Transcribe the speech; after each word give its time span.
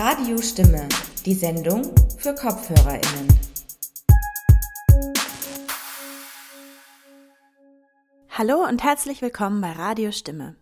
Radio 0.00 0.40
Stimme, 0.40 0.88
die 1.26 1.34
Sendung 1.34 1.82
für 2.18 2.32
KopfhörerInnen. 2.32 3.28
Hallo 8.30 8.64
und 8.64 8.84
herzlich 8.84 9.22
willkommen 9.22 9.60
bei 9.60 9.72
Radio 9.72 10.12
Stimme. 10.12 10.54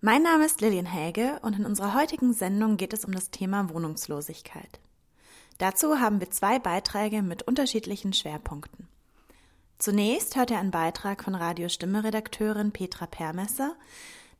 Mein 0.00 0.22
Name 0.22 0.46
ist 0.46 0.62
Lilian 0.62 0.86
Häge 0.86 1.38
und 1.42 1.58
in 1.58 1.66
unserer 1.66 1.92
heutigen 1.92 2.32
Sendung 2.32 2.78
geht 2.78 2.94
es 2.94 3.04
um 3.04 3.12
das 3.12 3.30
Thema 3.30 3.68
Wohnungslosigkeit. 3.68 4.80
Dazu 5.58 6.00
haben 6.00 6.18
wir 6.18 6.30
zwei 6.30 6.58
Beiträge 6.58 7.20
mit 7.20 7.42
unterschiedlichen 7.42 8.14
Schwerpunkten. 8.14 8.88
Zunächst 9.76 10.36
hört 10.36 10.50
ihr 10.50 10.58
einen 10.58 10.70
Beitrag 10.70 11.22
von 11.22 11.34
Radio 11.34 11.68
Stimme 11.68 12.02
Redakteurin 12.02 12.72
Petra 12.72 13.04
Permesser, 13.04 13.76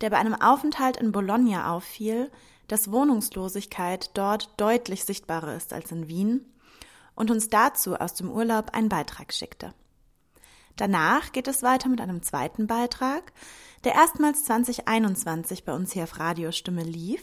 der 0.01 0.11
bei 0.11 0.19
einem 0.19 0.35
Aufenthalt 0.35 0.97
in 0.97 1.13
Bologna 1.13 1.75
auffiel, 1.75 2.31
dass 2.69 2.93
Wohnungslosigkeit 2.93 4.11
dort 4.15 4.51
deutlich 4.61 5.05
sichtbarer 5.05 5.55
ist 5.55 5.73
als 5.73 5.91
in 5.91 6.09
Wien 6.09 6.45
und 7.15 7.31
uns 7.31 7.49
dazu 7.49 7.97
aus 7.97 8.15
dem 8.15 8.31
Urlaub 8.31 8.71
einen 8.75 8.89
Beitrag 8.89 9.33
schickte. 9.33 9.75
Danach 10.77 11.33
geht 11.33 11.49
es 11.49 11.63
weiter 11.63 11.89
mit 11.89 12.01
einem 12.01 12.23
zweiten 12.23 12.69
Beitrag, 12.69 13.33
der 13.85 13.95
erstmals 13.95 14.45
2021 14.45 15.65
bei 15.65 15.75
uns 15.75 15.93
hier 15.93 16.05
auf 16.05 16.21
Radiostimme 16.21 16.85
lief 16.85 17.23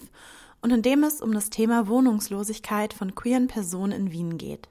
und 0.61 0.71
in 0.71 0.81
dem 0.81 1.03
es 1.03 1.21
um 1.21 1.31
das 1.31 1.49
Thema 1.49 1.87
Wohnungslosigkeit 1.87 2.93
von 2.93 3.15
queeren 3.15 3.47
Personen 3.47 3.93
in 3.93 4.11
Wien 4.11 4.37
geht. 4.37 4.67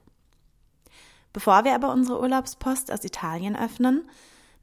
Bevor 1.33 1.63
wir 1.63 1.73
aber 1.73 1.91
unsere 1.91 2.19
Urlaubspost 2.19 2.91
aus 2.91 3.03
Italien 3.03 3.55
öffnen, 3.55 4.07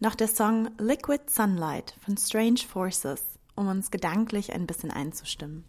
noch 0.02 0.16
der 0.16 0.27
Song 0.27 0.69
Liquid 0.79 1.23
Sunlight 1.30 1.95
von 2.05 2.16
Strange 2.16 2.59
Forces, 2.69 3.23
um 3.55 3.69
uns 3.69 3.92
gedanklich 3.92 4.52
ein 4.52 4.66
bisschen 4.66 4.91
einzustimmen. 4.91 5.64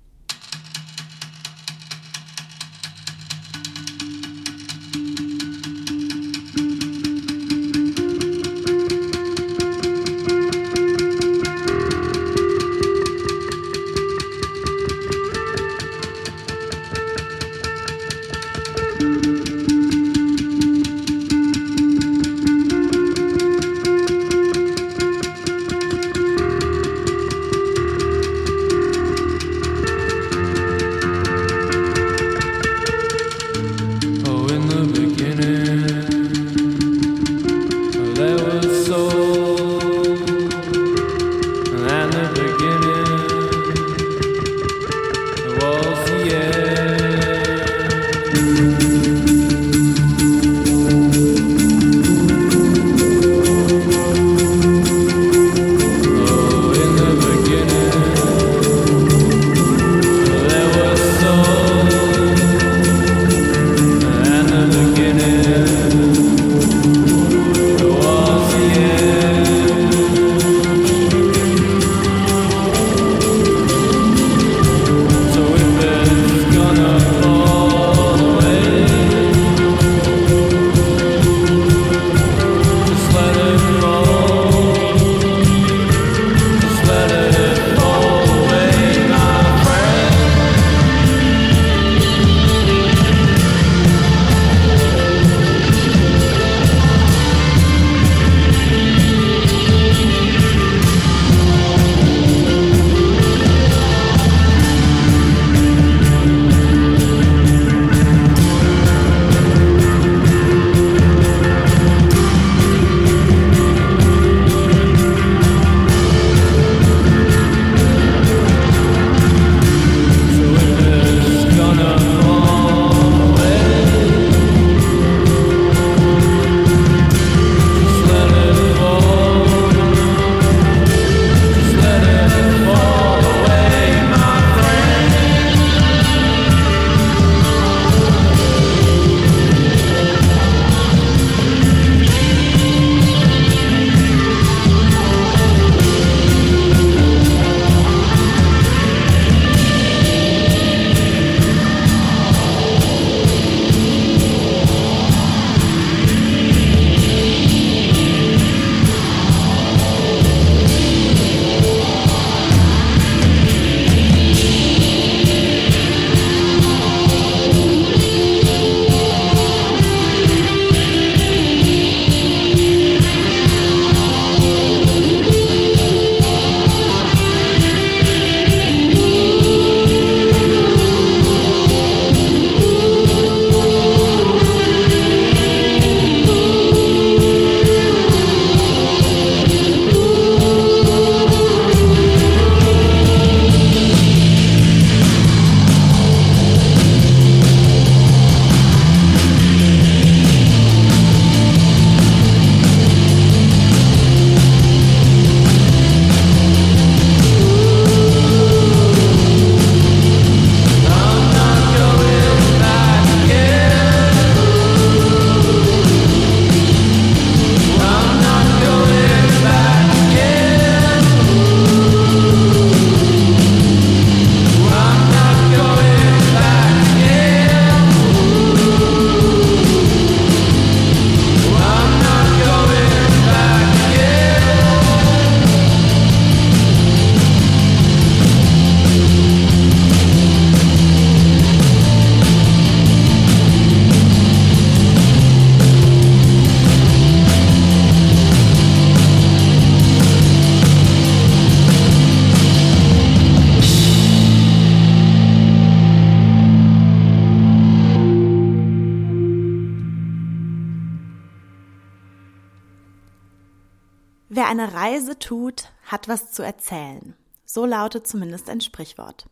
Tut, 266.13 266.21
hat 266.21 266.27
was 266.27 266.31
zu 266.31 266.43
erzählen. 266.43 267.15
So 267.45 267.65
lautet 267.65 268.07
zumindest 268.07 268.49
ein 268.49 268.61
Sprichwort. 268.61 269.27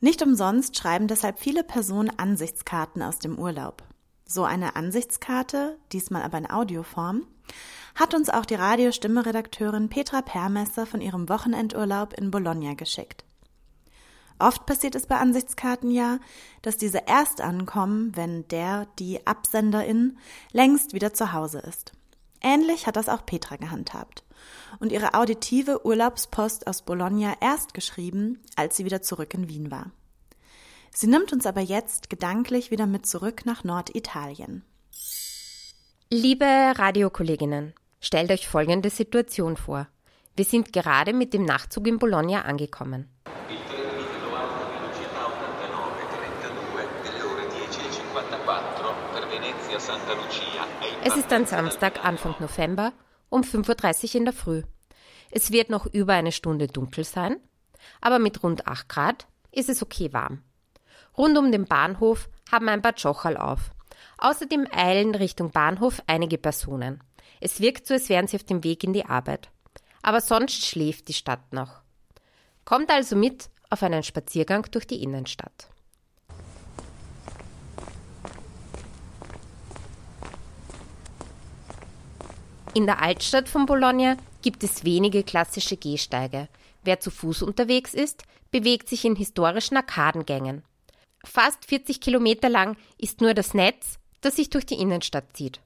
Nicht 0.00 0.22
umsonst 0.22 0.76
schreiben 0.76 1.08
deshalb 1.08 1.38
viele 1.38 1.64
Personen 1.64 2.10
Ansichtskarten 2.18 3.02
aus 3.02 3.18
dem 3.18 3.38
Urlaub. 3.38 3.82
So 4.26 4.44
eine 4.44 4.76
Ansichtskarte, 4.76 5.78
diesmal 5.92 6.22
aber 6.22 6.38
in 6.38 6.50
Audioform, 6.50 7.26
hat 7.94 8.14
uns 8.14 8.28
auch 8.28 8.44
die 8.44 8.56
Radiostimme-Redakteurin 8.56 9.88
Petra 9.88 10.20
Permesser 10.20 10.84
von 10.84 11.00
ihrem 11.00 11.28
Wochenendurlaub 11.28 12.12
in 12.14 12.30
Bologna 12.30 12.74
geschickt. 12.74 13.24
Oft 14.38 14.66
passiert 14.66 14.94
es 14.94 15.06
bei 15.06 15.16
Ansichtskarten 15.16 15.90
ja, 15.90 16.18
dass 16.60 16.76
diese 16.76 17.02
erst 17.06 17.40
ankommen, 17.40 18.14
wenn 18.16 18.46
der, 18.48 18.86
die 18.98 19.26
Absenderin 19.26 20.18
längst 20.52 20.92
wieder 20.92 21.14
zu 21.14 21.32
Hause 21.32 21.60
ist. 21.60 21.92
Ähnlich 22.42 22.86
hat 22.86 22.96
das 22.96 23.08
auch 23.08 23.24
Petra 23.24 23.56
gehandhabt 23.56 24.25
und 24.78 24.92
ihre 24.92 25.14
auditive 25.14 25.84
Urlaubspost 25.86 26.66
aus 26.66 26.82
Bologna 26.82 27.34
erst 27.40 27.74
geschrieben, 27.74 28.40
als 28.56 28.76
sie 28.76 28.84
wieder 28.84 29.02
zurück 29.02 29.34
in 29.34 29.48
Wien 29.48 29.70
war. 29.70 29.90
Sie 30.92 31.06
nimmt 31.06 31.32
uns 31.32 31.44
aber 31.44 31.60
jetzt 31.60 32.08
gedanklich 32.08 32.70
wieder 32.70 32.86
mit 32.86 33.06
zurück 33.06 33.44
nach 33.44 33.64
Norditalien. 33.64 34.64
Liebe 36.10 36.46
Radiokolleginnen, 36.46 37.74
stellt 38.00 38.30
euch 38.30 38.48
folgende 38.48 38.90
Situation 38.90 39.56
vor. 39.56 39.88
Wir 40.36 40.44
sind 40.44 40.72
gerade 40.72 41.12
mit 41.12 41.34
dem 41.34 41.44
Nachtzug 41.44 41.86
in 41.86 41.98
Bologna 41.98 42.42
angekommen. 42.42 43.08
Es 51.04 51.16
ist 51.16 51.32
ein 51.32 51.46
Samstag, 51.46 52.04
Anfang 52.04 52.34
November, 52.40 52.92
um 53.28 53.42
5.30 53.42 54.04
Uhr 54.08 54.14
in 54.16 54.24
der 54.24 54.34
Früh. 54.34 54.62
Es 55.30 55.50
wird 55.52 55.70
noch 55.70 55.86
über 55.86 56.14
eine 56.14 56.32
Stunde 56.32 56.68
dunkel 56.68 57.04
sein, 57.04 57.36
aber 58.00 58.18
mit 58.18 58.42
rund 58.42 58.66
8 58.66 58.88
Grad 58.88 59.26
ist 59.52 59.68
es 59.68 59.82
okay 59.82 60.12
warm. 60.12 60.42
Rund 61.16 61.36
um 61.38 61.50
den 61.50 61.64
Bahnhof 61.64 62.28
haben 62.50 62.68
ein 62.68 62.82
paar 62.82 62.94
Jochal 62.94 63.36
auf. 63.36 63.70
Außerdem 64.18 64.66
eilen 64.70 65.14
Richtung 65.14 65.50
Bahnhof 65.50 66.02
einige 66.06 66.38
Personen. 66.38 67.02
Es 67.40 67.60
wirkt 67.60 67.86
so, 67.86 67.94
als 67.94 68.08
wären 68.08 68.26
sie 68.26 68.36
auf 68.36 68.44
dem 68.44 68.64
Weg 68.64 68.84
in 68.84 68.92
die 68.92 69.04
Arbeit. 69.04 69.50
Aber 70.02 70.20
sonst 70.20 70.64
schläft 70.64 71.08
die 71.08 71.14
Stadt 71.14 71.52
noch. 71.52 71.80
Kommt 72.64 72.90
also 72.90 73.16
mit 73.16 73.50
auf 73.70 73.82
einen 73.82 74.02
Spaziergang 74.02 74.66
durch 74.70 74.86
die 74.86 75.02
Innenstadt. 75.02 75.68
In 82.76 82.84
der 82.84 83.00
Altstadt 83.00 83.48
von 83.48 83.64
Bologna 83.64 84.18
gibt 84.42 84.62
es 84.62 84.84
wenige 84.84 85.22
klassische 85.22 85.78
Gehsteige. 85.78 86.46
Wer 86.84 87.00
zu 87.00 87.10
Fuß 87.10 87.40
unterwegs 87.40 87.94
ist, 87.94 88.24
bewegt 88.50 88.90
sich 88.90 89.06
in 89.06 89.16
historischen 89.16 89.78
Arkadengängen. 89.78 90.62
Fast 91.24 91.64
40 91.64 92.02
Kilometer 92.02 92.50
lang 92.50 92.76
ist 92.98 93.22
nur 93.22 93.32
das 93.32 93.54
Netz, 93.54 93.98
das 94.20 94.36
sich 94.36 94.50
durch 94.50 94.66
die 94.66 94.74
Innenstadt 94.74 95.24
zieht. 95.32 95.62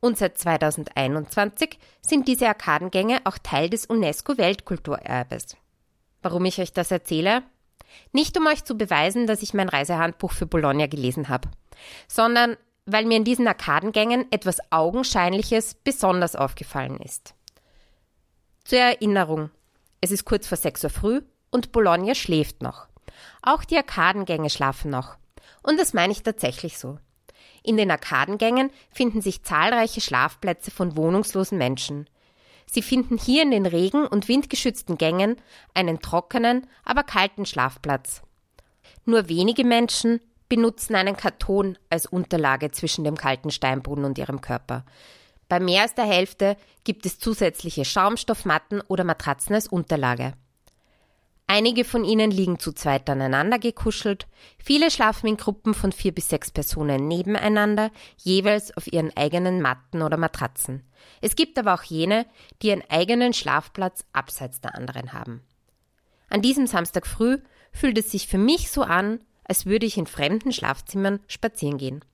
Und 0.00 0.16
seit 0.16 0.38
2021 0.38 1.78
sind 2.00 2.26
diese 2.26 2.48
Arkadengänge 2.48 3.20
auch 3.24 3.36
Teil 3.36 3.68
des 3.68 3.84
UNESCO-Weltkulturerbes. 3.84 5.58
Warum 6.22 6.46
ich 6.46 6.58
euch 6.62 6.72
das 6.72 6.90
erzähle? 6.90 7.42
Nicht 8.12 8.38
um 8.38 8.46
euch 8.46 8.64
zu 8.64 8.78
beweisen, 8.78 9.26
dass 9.26 9.42
ich 9.42 9.52
mein 9.52 9.68
Reisehandbuch 9.68 10.32
für 10.32 10.46
Bologna 10.46 10.86
gelesen 10.86 11.28
habe, 11.28 11.50
sondern 12.08 12.56
weil 12.86 13.04
mir 13.04 13.16
in 13.16 13.24
diesen 13.24 13.46
Arkadengängen 13.46 14.30
etwas 14.32 14.58
Augenscheinliches 14.70 15.74
besonders 15.74 16.36
aufgefallen 16.36 16.98
ist. 16.98 17.34
Zur 18.64 18.78
Erinnerung, 18.78 19.50
es 20.00 20.10
ist 20.10 20.24
kurz 20.24 20.46
vor 20.46 20.58
6 20.58 20.84
Uhr 20.84 20.90
früh 20.90 21.22
und 21.50 21.72
Bologna 21.72 22.14
schläft 22.14 22.62
noch. 22.62 22.88
Auch 23.42 23.64
die 23.64 23.76
Arkadengänge 23.76 24.50
schlafen 24.50 24.90
noch. 24.90 25.16
Und 25.62 25.78
das 25.78 25.92
meine 25.92 26.12
ich 26.12 26.22
tatsächlich 26.22 26.78
so. 26.78 26.98
In 27.62 27.76
den 27.76 27.90
Arkadengängen 27.90 28.70
finden 28.90 29.20
sich 29.20 29.44
zahlreiche 29.44 30.00
Schlafplätze 30.00 30.70
von 30.70 30.96
wohnungslosen 30.96 31.58
Menschen. 31.58 32.08
Sie 32.66 32.82
finden 32.82 33.18
hier 33.18 33.42
in 33.42 33.50
den 33.50 33.66
regen- 33.66 34.06
und 34.06 34.28
windgeschützten 34.28 34.98
Gängen 34.98 35.36
einen 35.74 36.00
trockenen, 36.00 36.66
aber 36.84 37.04
kalten 37.04 37.46
Schlafplatz. 37.46 38.22
Nur 39.04 39.28
wenige 39.28 39.64
Menschen 39.64 40.20
benutzen 40.52 40.96
einen 40.96 41.16
Karton 41.16 41.78
als 41.88 42.04
Unterlage 42.04 42.70
zwischen 42.72 43.04
dem 43.04 43.16
kalten 43.16 43.50
Steinboden 43.50 44.04
und 44.04 44.18
ihrem 44.18 44.42
Körper. 44.42 44.84
Bei 45.48 45.58
mehr 45.60 45.80
als 45.80 45.94
der 45.94 46.04
Hälfte 46.04 46.58
gibt 46.84 47.06
es 47.06 47.18
zusätzliche 47.18 47.86
Schaumstoffmatten 47.86 48.82
oder 48.82 49.02
Matratzen 49.02 49.54
als 49.54 49.66
Unterlage. 49.66 50.34
Einige 51.46 51.84
von 51.84 52.04
ihnen 52.04 52.30
liegen 52.30 52.58
zu 52.58 52.72
zweit 52.72 53.08
aneinander 53.08 53.58
gekuschelt, 53.58 54.26
viele 54.58 54.90
schlafen 54.90 55.26
in 55.26 55.38
Gruppen 55.38 55.72
von 55.72 55.90
vier 55.90 56.12
bis 56.12 56.28
sechs 56.28 56.50
Personen 56.50 57.08
nebeneinander, 57.08 57.90
jeweils 58.18 58.76
auf 58.76 58.92
ihren 58.92 59.16
eigenen 59.16 59.62
Matten 59.62 60.02
oder 60.02 60.18
Matratzen. 60.18 60.82
Es 61.22 61.34
gibt 61.34 61.58
aber 61.58 61.72
auch 61.72 61.82
jene, 61.82 62.26
die 62.60 62.66
ihren 62.68 62.84
eigenen 62.90 63.32
Schlafplatz 63.32 64.04
abseits 64.12 64.60
der 64.60 64.74
anderen 64.74 65.14
haben. 65.14 65.40
An 66.28 66.42
diesem 66.42 66.66
Samstag 66.66 67.06
früh 67.06 67.38
fühlt 67.72 67.96
es 67.96 68.10
sich 68.10 68.28
für 68.28 68.36
mich 68.36 68.70
so 68.70 68.82
an, 68.82 69.20
als 69.44 69.66
würde 69.66 69.86
ich 69.86 69.96
in 69.96 70.06
fremden 70.06 70.52
Schlafzimmern 70.52 71.20
spazieren 71.26 71.78
gehen. 71.78 72.04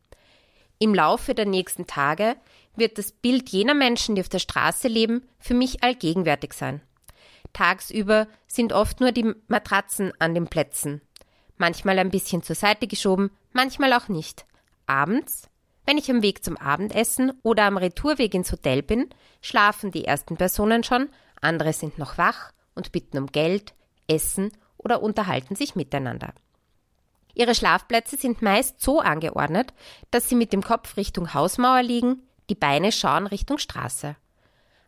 Im 0.78 0.94
Laufe 0.94 1.34
der 1.34 1.46
nächsten 1.46 1.86
Tage 1.86 2.36
wird 2.76 2.98
das 2.98 3.12
Bild 3.12 3.48
jener 3.48 3.74
Menschen, 3.74 4.14
die 4.14 4.20
auf 4.20 4.28
der 4.28 4.38
Straße 4.38 4.88
leben, 4.88 5.26
für 5.38 5.54
mich 5.54 5.82
allgegenwärtig 5.82 6.52
sein. 6.52 6.80
Tagsüber 7.52 8.28
sind 8.46 8.72
oft 8.72 9.00
nur 9.00 9.12
die 9.12 9.34
Matratzen 9.48 10.12
an 10.18 10.34
den 10.34 10.46
Plätzen, 10.46 11.00
manchmal 11.56 11.98
ein 11.98 12.10
bisschen 12.10 12.42
zur 12.42 12.54
Seite 12.54 12.86
geschoben, 12.86 13.30
manchmal 13.52 13.92
auch 13.92 14.08
nicht. 14.08 14.46
Abends, 14.86 15.48
wenn 15.84 15.98
ich 15.98 16.10
am 16.10 16.22
Weg 16.22 16.44
zum 16.44 16.56
Abendessen 16.56 17.32
oder 17.42 17.64
am 17.64 17.76
Retourweg 17.76 18.34
ins 18.34 18.52
Hotel 18.52 18.82
bin, 18.82 19.08
schlafen 19.40 19.90
die 19.90 20.04
ersten 20.04 20.36
Personen 20.36 20.84
schon, 20.84 21.08
andere 21.40 21.72
sind 21.72 21.98
noch 21.98 22.18
wach 22.18 22.52
und 22.74 22.92
bitten 22.92 23.18
um 23.18 23.26
Geld, 23.26 23.74
Essen 24.06 24.52
oder 24.76 25.02
unterhalten 25.02 25.56
sich 25.56 25.74
miteinander. 25.74 26.32
Ihre 27.38 27.54
Schlafplätze 27.54 28.16
sind 28.16 28.42
meist 28.42 28.80
so 28.80 28.98
angeordnet, 29.00 29.72
dass 30.10 30.28
sie 30.28 30.34
mit 30.34 30.52
dem 30.52 30.60
Kopf 30.60 30.96
Richtung 30.96 31.34
Hausmauer 31.34 31.82
liegen, 31.84 32.24
die 32.50 32.56
Beine 32.56 32.90
schauen 32.90 33.28
Richtung 33.28 33.58
Straße. 33.58 34.16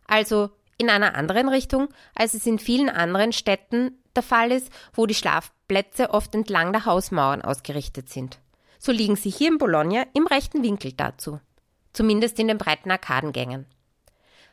Also 0.05 0.49
in 0.77 0.89
einer 0.89 1.15
anderen 1.15 1.47
Richtung, 1.47 1.87
als 2.13 2.33
es 2.33 2.45
in 2.45 2.59
vielen 2.59 2.89
anderen 2.89 3.31
Städten 3.31 3.97
der 4.17 4.23
Fall 4.23 4.51
ist, 4.51 4.69
wo 4.93 5.05
die 5.05 5.15
Schlafplätze 5.15 6.09
oft 6.09 6.35
entlang 6.35 6.73
der 6.73 6.85
Hausmauern 6.85 7.41
ausgerichtet 7.41 8.09
sind. 8.09 8.39
So 8.79 8.91
liegen 8.91 9.15
sie 9.15 9.29
hier 9.29 9.47
in 9.47 9.57
Bologna 9.57 10.05
im 10.13 10.27
rechten 10.27 10.61
Winkel 10.61 10.91
dazu. 10.91 11.39
Zumindest 11.93 12.37
in 12.37 12.49
den 12.49 12.57
breiten 12.57 12.91
Arkadengängen. 12.91 13.65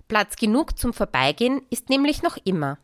Platz 0.06 0.36
genug 0.36 0.78
zum 0.78 0.92
Vorbeigehen 0.92 1.62
ist 1.70 1.88
nämlich 1.88 2.22
noch 2.22 2.36
immer. 2.44 2.78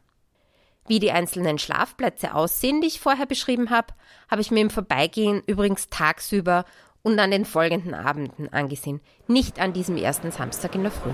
Wie 0.86 0.98
die 0.98 1.12
einzelnen 1.12 1.58
Schlafplätze 1.58 2.34
aussehen, 2.34 2.82
die 2.82 2.88
ich 2.88 3.00
vorher 3.00 3.24
beschrieben 3.24 3.70
habe, 3.70 3.94
habe 4.30 4.42
ich 4.42 4.50
mir 4.50 4.60
im 4.60 4.68
Vorbeigehen 4.68 5.42
übrigens 5.46 5.88
tagsüber 5.88 6.66
und 7.02 7.18
an 7.18 7.30
den 7.30 7.46
folgenden 7.46 7.94
Abenden 7.94 8.52
angesehen, 8.52 9.00
nicht 9.26 9.60
an 9.60 9.72
diesem 9.72 9.96
ersten 9.96 10.30
Samstag 10.30 10.74
in 10.74 10.82
der 10.82 10.92
Früh. 10.92 11.12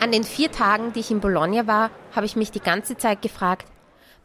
An 0.00 0.10
den 0.10 0.24
vier 0.24 0.50
Tagen, 0.50 0.92
die 0.92 1.00
ich 1.00 1.12
in 1.12 1.20
Bologna 1.20 1.68
war, 1.68 1.90
habe 2.10 2.26
ich 2.26 2.34
mich 2.34 2.50
die 2.50 2.58
ganze 2.58 2.96
Zeit 2.96 3.22
gefragt, 3.22 3.70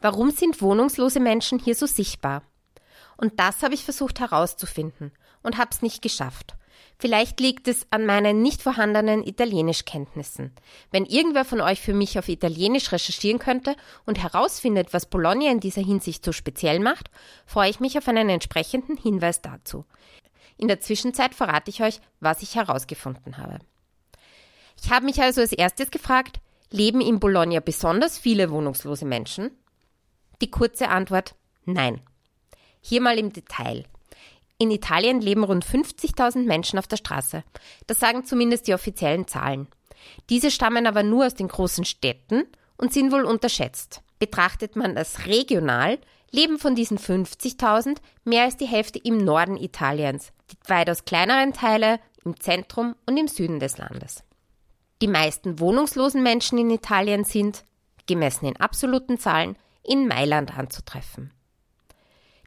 warum 0.02 0.32
sind 0.32 0.64
wohnungslose 0.64 1.20
Menschen 1.20 1.60
hier 1.60 1.76
so 1.76 1.86
sichtbar? 1.86 2.42
Und 3.18 3.40
das 3.40 3.62
habe 3.62 3.76
ich 3.76 3.84
versucht 3.84 4.20
herauszufinden 4.20 5.12
und 5.48 5.58
habe 5.58 5.70
es 5.72 5.82
nicht 5.82 6.02
geschafft. 6.02 6.56
Vielleicht 7.00 7.40
liegt 7.40 7.68
es 7.68 7.88
an 7.90 8.06
meinen 8.06 8.42
nicht 8.42 8.62
vorhandenen 8.62 9.26
Italienischkenntnissen. 9.26 10.52
Wenn 10.92 11.06
irgendwer 11.06 11.46
von 11.46 11.62
euch 11.62 11.80
für 11.80 11.94
mich 11.94 12.20
auf 12.20 12.28
Italienisch 12.28 12.92
recherchieren 12.92 13.40
könnte 13.40 13.76
und 14.06 14.22
herausfindet, 14.22 14.94
was 14.94 15.06
Bologna 15.06 15.50
in 15.50 15.62
dieser 15.62 15.84
Hinsicht 15.84 16.26
so 16.26 16.34
speziell 16.34 16.80
macht, 16.80 17.10
freue 17.46 17.70
ich 17.70 17.80
mich 17.80 17.98
auf 17.98 18.08
einen 18.08 18.30
entsprechenden 18.30 18.98
Hinweis 18.98 19.42
dazu. 19.42 19.86
In 20.58 20.68
der 20.68 20.82
Zwischenzeit 20.82 21.34
verrate 21.34 21.70
ich 21.70 21.82
euch, 21.82 22.02
was 22.20 22.42
ich 22.42 22.56
herausgefunden 22.56 23.38
habe. 23.38 23.60
Ich 24.84 24.92
habe 24.92 25.06
mich 25.06 25.22
also 25.22 25.42
als 25.42 25.54
erstes 25.54 25.92
gefragt, 25.92 26.42
leben 26.72 27.00
in 27.00 27.20
Bologna 27.20 27.62
besonders 27.62 28.18
viele 28.18 28.52
wohnungslose 28.52 29.06
Menschen? 29.06 29.52
Die 30.42 30.52
kurze 30.52 30.90
Antwort 30.90 31.36
nein. 31.66 32.02
Hier 32.82 33.02
mal 33.02 33.18
im 33.18 33.32
Detail. 33.32 33.86
In 34.60 34.72
Italien 34.72 35.22
leben 35.22 35.44
rund 35.44 35.66
50.000 35.66 36.46
Menschen 36.46 36.80
auf 36.80 36.88
der 36.88 36.98
Straße. 36.98 37.44
Das 37.86 38.00
sagen 38.00 38.26
zumindest 38.26 38.68
die 38.68 38.74
offiziellen 38.74 39.28
Zahlen. 39.28 39.68
Diese 40.30 40.50
stammen 40.50 40.88
aber 40.88 41.04
nur 41.04 41.28
aus 41.28 41.36
den 41.36 41.48
großen 41.48 41.86
Städten 41.86 42.44
und 42.78 42.94
sind 42.94 43.12
wohl 43.12 43.24
unterschätzt. 43.24 44.02
Betrachtet 44.20 44.76
man 44.76 44.96
das 44.96 45.28
regional, 45.28 46.00
leben 46.32 46.58
von 46.58 46.76
diesen 46.76 46.98
50.000 46.98 47.98
mehr 48.24 48.44
als 48.44 48.58
die 48.58 48.66
Hälfte 48.66 49.00
im 49.00 49.18
Norden 49.18 49.58
Italiens, 49.58 50.32
die 50.52 50.70
weitaus 50.70 51.06
kleineren 51.06 51.54
Teile 51.54 52.00
im 52.26 52.40
Zentrum 52.40 52.96
und 53.06 53.18
im 53.18 53.28
Süden 53.28 53.60
des 53.60 53.78
Landes. 53.78 54.24
Die 55.02 55.08
meisten 55.08 55.60
wohnungslosen 55.60 56.24
Menschen 56.24 56.58
in 56.58 56.72
Italien 56.72 57.24
sind, 57.24 57.64
gemessen 58.08 58.48
in 58.48 58.58
absoluten 58.58 59.20
Zahlen, 59.20 59.56
in 59.84 60.08
Mailand 60.08 60.58
anzutreffen. 60.58 61.32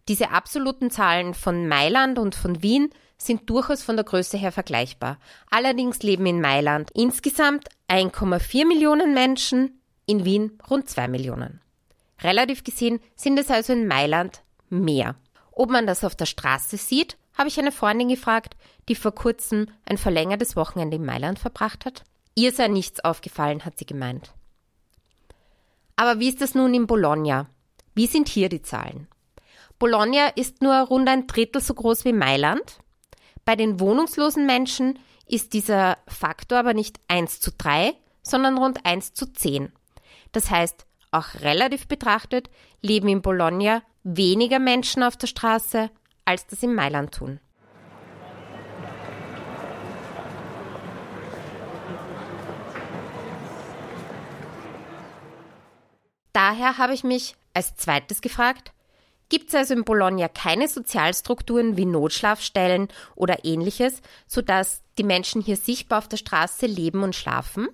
Diese 0.09 0.31
absoluten 0.31 0.91
Zahlen 0.91 1.35
von 1.35 1.69
Mailand 1.69 2.19
und 2.19 2.35
von 2.35 2.63
Wien 2.63 2.91
sind 3.19 3.49
durchaus 3.51 3.83
von 3.83 3.97
der 3.97 4.05
Größe 4.05 4.39
her 4.39 4.53
vergleichbar. 4.53 5.19
Allerdings 5.51 6.03
leben 6.03 6.27
in 6.27 6.41
Mailand 6.41 6.91
insgesamt 6.95 7.69
1,4 7.89 8.67
Millionen 8.67 9.15
Menschen, 9.15 9.81
in 10.07 10.25
Wien 10.25 10.59
rund 10.69 10.89
2 10.89 11.09
Millionen. 11.09 11.61
Relativ 12.23 12.65
gesehen 12.65 13.01
sind 13.15 13.39
es 13.39 13.51
also 13.51 13.73
in 13.73 13.87
Mailand 13.87 14.43
mehr. 14.69 15.17
Ob 15.53 15.71
man 15.71 15.87
das 15.87 16.05
auf 16.05 16.17
der 16.17 16.27
Straße 16.27 16.77
sieht, 16.77 17.17
habe 17.37 17.49
ich 17.49 17.59
eine 17.59 17.73
Freundin 17.73 18.09
gefragt, 18.09 18.57
die 18.89 18.95
vor 18.95 19.15
kurzem 19.15 19.67
ein 19.85 19.99
verlängertes 19.99 20.57
Wochenende 20.57 20.97
in 20.97 21.05
Mailand 21.05 21.39
verbracht 21.39 21.85
hat. 21.85 22.05
Ihr 22.35 22.53
sei 22.53 22.69
nichts 22.69 23.01
aufgefallen, 23.01 23.65
hat 23.65 23.79
sie 23.79 23.87
gemeint. 23.87 24.33
Aber 25.97 26.19
wie 26.19 26.29
ist 26.29 26.41
das 26.41 26.55
nun 26.55 26.75
in 26.75 26.87
Bologna? 26.87 27.47
Wie 27.95 28.07
sind 28.07 28.29
hier 28.29 28.49
die 28.49 28.63
Zahlen? 28.63 29.07
Bologna 29.81 30.29
ist 30.37 30.61
nur 30.61 30.75
rund 30.75 31.09
ein 31.09 31.27
Drittel 31.27 31.63
so 31.63 31.73
groß 31.73 32.05
wie 32.05 32.13
Mailand. 32.13 32.81
Bei 33.47 33.57
den 33.57 33.81
wohnungslosen 33.81 34.45
Menschen 34.45 34.99
ist 35.27 35.55
dieser 35.55 35.97
Faktor 36.07 36.59
aber 36.59 36.75
nicht 36.75 37.01
1 37.09 37.41
zu 37.41 37.51
3, 37.51 37.95
sondern 38.23 38.59
rund 38.59 38.85
1 38.85 39.15
zu 39.15 39.33
10. 39.33 39.73
Das 40.33 40.51
heißt, 40.51 40.85
auch 41.13 41.35
relativ 41.41 41.89
betrachtet 41.89 42.51
leben 42.83 43.09
in 43.09 43.23
Bologna 43.23 43.83
weniger 44.03 44.59
Menschen 44.59 45.03
auf 45.03 45.17
der 45.17 45.29
Straße, 45.29 45.91
als 46.27 46.47
das 46.47 46.63
in 46.63 46.75
Mailand 46.75 47.15
tun. 47.15 47.41
Daher 56.35 56.77
habe 56.77 56.93
ich 56.93 57.03
mich 57.03 57.35
als 57.55 57.77
zweites 57.77 58.21
gefragt, 58.21 58.75
gibt 59.31 59.49
es 59.49 59.55
also 59.55 59.73
in 59.73 59.85
Bologna 59.85 60.29
keine 60.29 60.69
Sozialstrukturen 60.69 61.79
wie 61.79 61.87
Notschlafstellen 61.87 62.89
oder 63.15 63.45
ähnliches, 63.45 64.03
sodass 64.27 64.83
die 64.99 65.05
Menschen 65.05 65.41
hier 65.41 65.57
sichtbar 65.57 65.99
auf 65.99 66.09
der 66.09 66.19
Straße 66.19 66.67
leben 66.67 67.03
und 67.03 67.17
schlafen? 67.17 67.69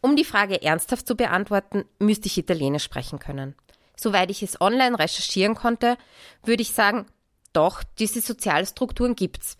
Um 0.00 0.16
die 0.16 0.24
Frage 0.24 0.60
ernsthaft 0.62 1.06
zu 1.06 1.14
beantworten, 1.14 1.84
müsste 1.98 2.26
ich 2.26 2.38
Italienisch 2.38 2.84
sprechen 2.84 3.18
können. 3.18 3.54
Soweit 3.96 4.30
ich 4.30 4.42
es 4.42 4.60
online 4.60 4.98
recherchieren 4.98 5.54
konnte, 5.54 5.96
würde 6.42 6.62
ich 6.62 6.72
sagen, 6.72 7.06
doch, 7.52 7.82
diese 7.98 8.20
Sozialstrukturen 8.20 9.14
gibt's. 9.14 9.56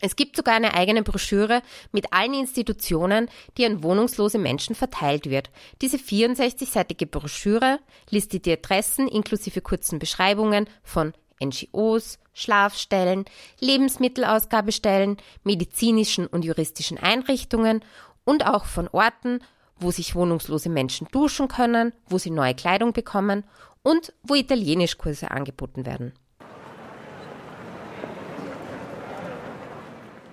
Es 0.00 0.16
gibt 0.16 0.36
sogar 0.36 0.54
eine 0.54 0.74
eigene 0.74 1.02
Broschüre 1.02 1.62
mit 1.92 2.12
allen 2.12 2.34
Institutionen, 2.34 3.28
die 3.56 3.66
an 3.66 3.82
wohnungslose 3.82 4.38
Menschen 4.38 4.74
verteilt 4.74 5.28
wird. 5.28 5.50
Diese 5.82 5.98
64-seitige 5.98 7.06
Broschüre 7.06 7.80
listet 8.08 8.46
die 8.46 8.52
Adressen 8.52 9.08
inklusive 9.08 9.60
kurzen 9.60 9.98
Beschreibungen 9.98 10.68
von 10.82 11.12
NGOs, 11.42 12.18
Schlafstellen, 12.32 13.24
Lebensmittelausgabestellen, 13.60 15.16
medizinischen 15.42 16.26
und 16.26 16.44
juristischen 16.44 16.98
Einrichtungen 16.98 17.84
und 18.24 18.46
auch 18.46 18.64
von 18.64 18.88
Orten, 18.88 19.40
wo 19.78 19.90
sich 19.90 20.14
wohnungslose 20.14 20.68
Menschen 20.68 21.08
duschen 21.10 21.48
können, 21.48 21.92
wo 22.06 22.18
sie 22.18 22.30
neue 22.30 22.54
Kleidung 22.54 22.92
bekommen 22.92 23.44
und 23.82 24.12
wo 24.22 24.34
Italienischkurse 24.34 25.30
angeboten 25.30 25.86
werden. 25.86 26.12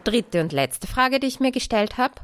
Dritte 0.07 0.41
und 0.41 0.53
letzte 0.53 0.87
Frage, 0.87 1.19
die 1.19 1.27
ich 1.27 1.39
mir 1.39 1.51
gestellt 1.51 1.97
habe. 1.97 2.15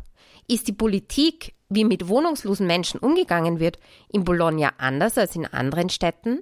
Ist 0.47 0.67
die 0.67 0.73
Politik, 0.73 1.53
wie 1.69 1.83
mit 1.83 2.07
wohnungslosen 2.07 2.65
Menschen 2.65 2.99
umgegangen 2.99 3.59
wird, 3.59 3.77
in 4.09 4.23
Bologna 4.23 4.73
anders 4.77 5.17
als 5.17 5.35
in 5.35 5.45
anderen 5.45 5.89
Städten, 5.89 6.39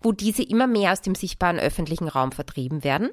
wo 0.00 0.12
diese 0.12 0.42
immer 0.42 0.66
mehr 0.66 0.92
aus 0.92 1.02
dem 1.02 1.14
sichtbaren 1.14 1.58
öffentlichen 1.58 2.08
Raum 2.08 2.32
vertrieben 2.32 2.82
werden? 2.84 3.10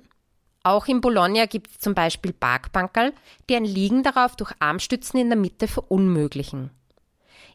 Auch 0.64 0.88
in 0.88 1.02
Bologna 1.02 1.46
gibt 1.46 1.72
es 1.72 1.80
zum 1.80 1.94
Beispiel 1.94 2.34
Parkbankerl, 2.34 3.14
die 3.50 3.56
ein 3.56 3.66
Liegen 3.66 4.04
darauf 4.04 4.36
durch 4.36 4.52
Armstützen 4.60 5.20
in 5.20 5.30
der 5.30 5.38
Mitte 5.38 5.68
verunmöglichen. 5.68 6.72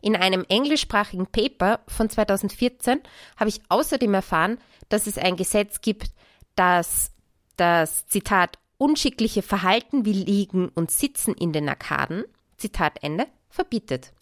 In 0.01 0.17
einem 0.17 0.45
englischsprachigen 0.49 1.27
Paper 1.27 1.81
von 1.87 2.09
2014 2.09 3.01
habe 3.37 3.51
ich 3.51 3.61
außerdem 3.69 4.15
erfahren, 4.15 4.59
dass 4.89 5.07
es 5.07 5.19
ein 5.19 5.37
Gesetz 5.37 5.81
gibt, 5.81 6.11
das 6.57 7.13
das 7.57 8.07
Zitat 8.07 8.59
unschickliche 8.83 9.43
Verhalten 9.43 10.05
wie 10.05 10.13
Liegen 10.13 10.69
und 10.71 10.91
Sitzen 10.91 11.35
in 11.35 11.53
den 11.53 11.69
Arkaden, 11.69 12.25
Zitat 12.57 13.01
Ende, 13.01 13.29
verbietet. 13.49 14.13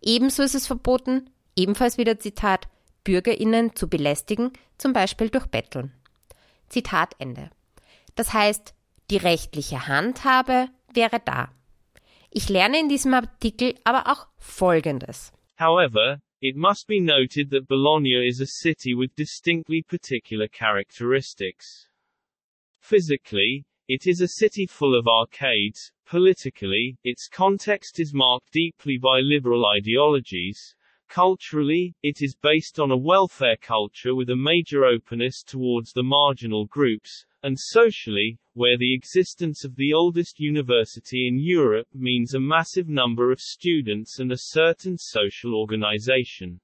Ebenso 0.00 0.44
ist 0.44 0.54
es 0.54 0.68
verboten, 0.68 1.30
ebenfalls 1.56 1.98
wieder 1.98 2.20
Zitat, 2.20 2.68
BürgerInnen 3.02 3.74
zu 3.74 3.88
belästigen, 3.88 4.52
zum 4.78 4.92
Beispiel 4.92 5.30
durch 5.30 5.46
Betteln. 5.46 5.92
Zitat 6.68 7.16
Ende. 7.18 7.50
Das 8.14 8.32
heißt, 8.32 8.72
die 9.10 9.16
rechtliche 9.16 9.88
Handhabe 9.88 10.68
wäre 10.92 11.18
da. 11.18 11.50
Ich 12.30 12.48
lerne 12.48 12.78
in 12.78 12.88
diesem 12.88 13.14
Artikel 13.14 13.74
aber 13.82 14.12
auch 14.12 14.28
Folgendes. 14.38 15.32
However, 15.58 16.20
it 16.40 16.54
must 16.54 16.86
be 16.86 17.00
noted 17.00 17.50
that 17.50 17.66
Bologna 17.66 18.22
is 18.22 18.40
a 18.40 18.46
city 18.46 18.94
with 18.96 19.10
distinctly 19.16 19.82
particular 19.82 20.46
characteristics. 20.46 21.88
Physically, 22.78 23.64
It 23.86 24.06
is 24.06 24.22
a 24.22 24.28
city 24.28 24.64
full 24.64 24.98
of 24.98 25.06
arcades. 25.06 25.92
Politically, 26.06 26.96
its 27.04 27.28
context 27.28 28.00
is 28.00 28.14
marked 28.14 28.50
deeply 28.50 28.96
by 28.96 29.20
liberal 29.20 29.66
ideologies. 29.66 30.74
Culturally, 31.06 31.94
it 32.02 32.22
is 32.22 32.34
based 32.34 32.80
on 32.80 32.90
a 32.90 32.96
welfare 32.96 33.58
culture 33.58 34.14
with 34.14 34.30
a 34.30 34.36
major 34.36 34.86
openness 34.86 35.42
towards 35.42 35.92
the 35.92 36.02
marginal 36.02 36.64
groups, 36.64 37.26
and 37.42 37.60
socially, 37.60 38.38
where 38.54 38.78
the 38.78 38.94
existence 38.94 39.64
of 39.64 39.76
the 39.76 39.92
oldest 39.92 40.40
university 40.40 41.28
in 41.28 41.38
Europe 41.38 41.88
means 41.92 42.32
a 42.32 42.40
massive 42.40 42.88
number 42.88 43.30
of 43.30 43.38
students 43.38 44.18
and 44.18 44.32
a 44.32 44.38
certain 44.38 44.96
social 44.96 45.54
organization. 45.54 46.58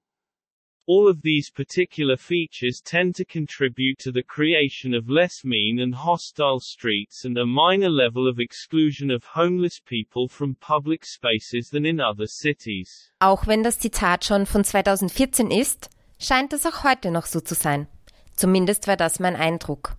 All 0.92 1.06
of 1.06 1.22
these 1.22 1.52
particular 1.52 2.16
features 2.16 2.80
tend 2.80 3.14
to 3.14 3.24
contribute 3.24 3.96
to 4.00 4.10
the 4.10 4.24
creation 4.24 4.92
of 4.92 5.08
less 5.08 5.44
mean 5.44 5.78
and 5.78 5.94
hostile 5.94 6.58
streets 6.58 7.24
and 7.24 7.38
a 7.38 7.46
minor 7.46 7.88
level 7.88 8.26
of 8.26 8.40
exclusion 8.40 9.08
of 9.08 9.36
homeless 9.36 9.78
people 9.78 10.26
from 10.26 10.56
public 10.56 11.04
spaces 11.04 11.70
than 11.70 11.86
in 11.86 12.00
other 12.00 12.26
cities. 12.26 13.12
Auch 13.20 13.46
wenn 13.46 13.62
das 13.62 13.78
Zitat 13.78 14.24
schon 14.24 14.46
von 14.46 14.64
2014 14.64 15.52
ist, 15.52 15.90
scheint 16.18 16.52
es 16.52 16.66
auch 16.66 16.82
heute 16.82 17.12
noch 17.12 17.26
so 17.26 17.40
zu 17.40 17.54
sein. 17.54 17.86
Zumindest 18.34 18.88
war 18.88 18.96
das 18.96 19.20
mein 19.20 19.36
Eindruck. 19.36 19.94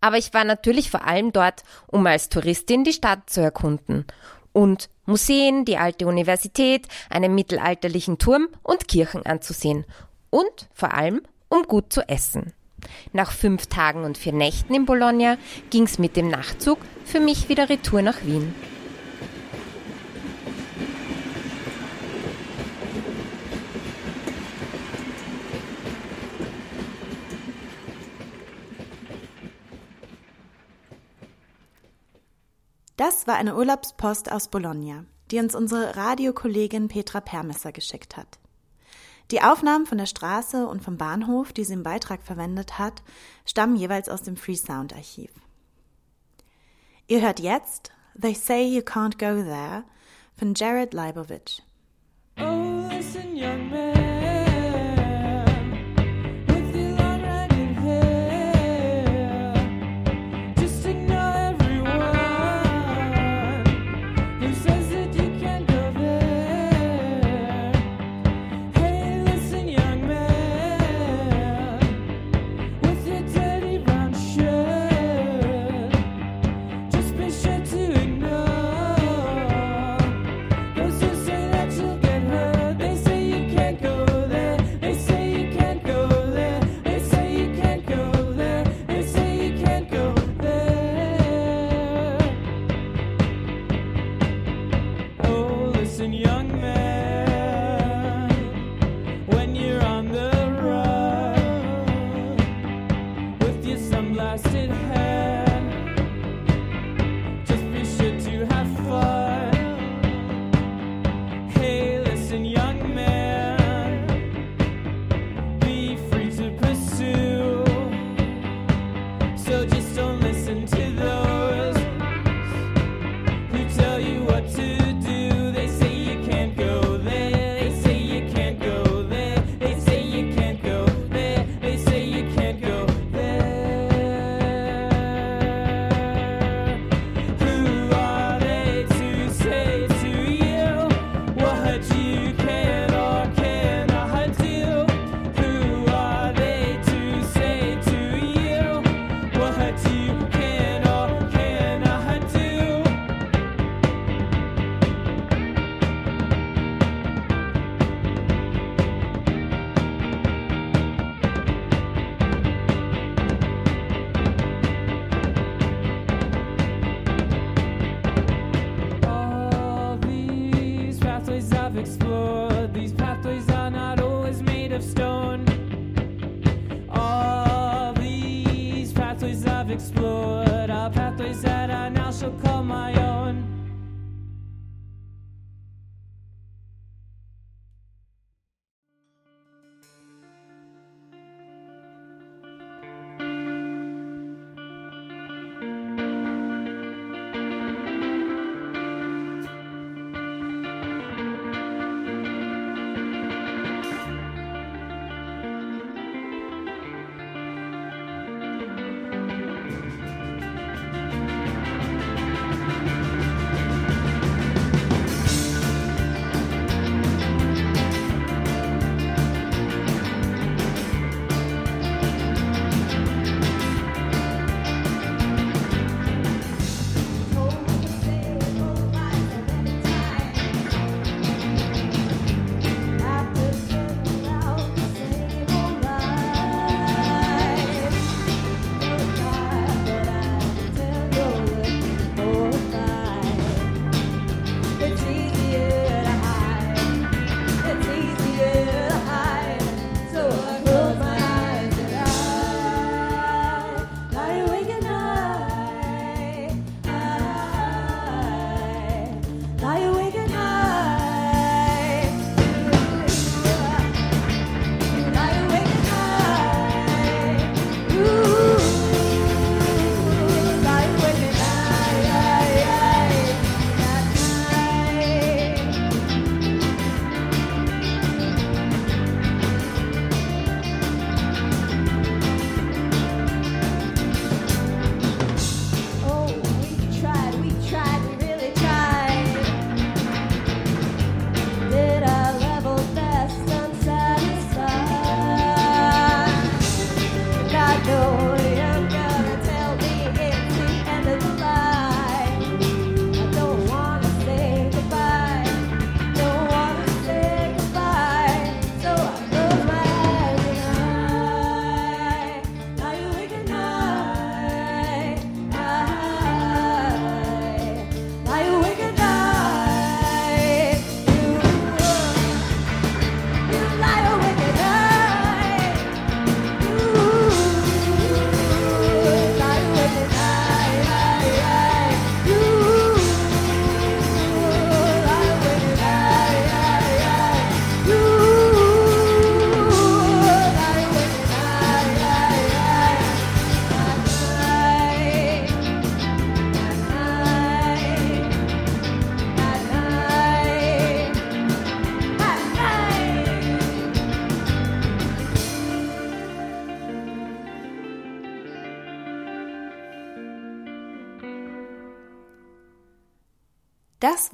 Aber 0.00 0.16
ich 0.16 0.32
war 0.32 0.44
natürlich 0.44 0.90
vor 0.90 1.06
allem 1.06 1.32
dort, 1.32 1.64
um 1.86 2.06
als 2.06 2.30
Touristin 2.30 2.82
die 2.84 2.94
Stadt 2.94 3.28
zu 3.28 3.42
erkunden 3.42 4.06
und 4.54 4.88
Museen, 5.04 5.66
die 5.66 5.76
alte 5.76 6.06
Universität, 6.06 6.88
einen 7.10 7.34
mittelalterlichen 7.34 8.16
Turm 8.16 8.48
und 8.62 8.88
Kirchen 8.88 9.26
anzusehen 9.26 9.84
und 10.34 10.68
vor 10.72 10.92
allem 10.92 11.22
um 11.48 11.62
gut 11.62 11.92
zu 11.92 12.08
essen. 12.08 12.52
Nach 13.12 13.30
fünf 13.30 13.68
Tagen 13.68 14.02
und 14.02 14.18
vier 14.18 14.32
Nächten 14.32 14.74
in 14.74 14.84
Bologna 14.84 15.38
ging 15.70 15.84
es 15.84 16.00
mit 16.00 16.16
dem 16.16 16.26
Nachtzug 16.28 16.78
für 17.04 17.20
mich 17.20 17.48
wieder 17.48 17.68
retour 17.68 18.02
nach 18.02 18.24
Wien. 18.24 18.52
Das 32.96 33.28
war 33.28 33.36
eine 33.36 33.54
Urlaubspost 33.54 34.32
aus 34.32 34.48
Bologna, 34.48 35.04
die 35.30 35.38
uns 35.38 35.54
unsere 35.54 35.96
Radiokollegin 35.96 36.88
Petra 36.88 37.20
Permesser 37.20 37.70
geschickt 37.70 38.16
hat. 38.16 38.38
Die 39.30 39.40
Aufnahmen 39.40 39.86
von 39.86 39.98
der 39.98 40.06
Straße 40.06 40.66
und 40.66 40.82
vom 40.82 40.98
Bahnhof, 40.98 41.52
die 41.52 41.64
sie 41.64 41.72
im 41.72 41.82
Beitrag 41.82 42.22
verwendet 42.22 42.78
hat, 42.78 43.02
stammen 43.46 43.76
jeweils 43.76 44.08
aus 44.08 44.22
dem 44.22 44.36
Free 44.36 44.56
Sound 44.56 44.94
Archiv. 44.94 45.30
Ihr 47.06 47.20
hört 47.20 47.40
jetzt 47.40 47.92
They 48.20 48.34
Say 48.34 48.64
You 48.66 48.80
Can't 48.80 49.18
Go 49.18 49.42
There 49.42 49.84
von 50.36 50.54
Jared 50.54 50.94
Leibovich. 50.94 51.62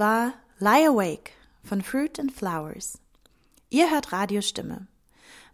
War 0.01 0.33
Lie 0.59 0.89
Awake 0.89 1.31
von 1.63 1.83
Fruit 1.83 2.19
and 2.19 2.33
Flowers. 2.33 2.99
Ihr 3.69 3.91
hört 3.91 4.13
Radiostimme. 4.13 4.87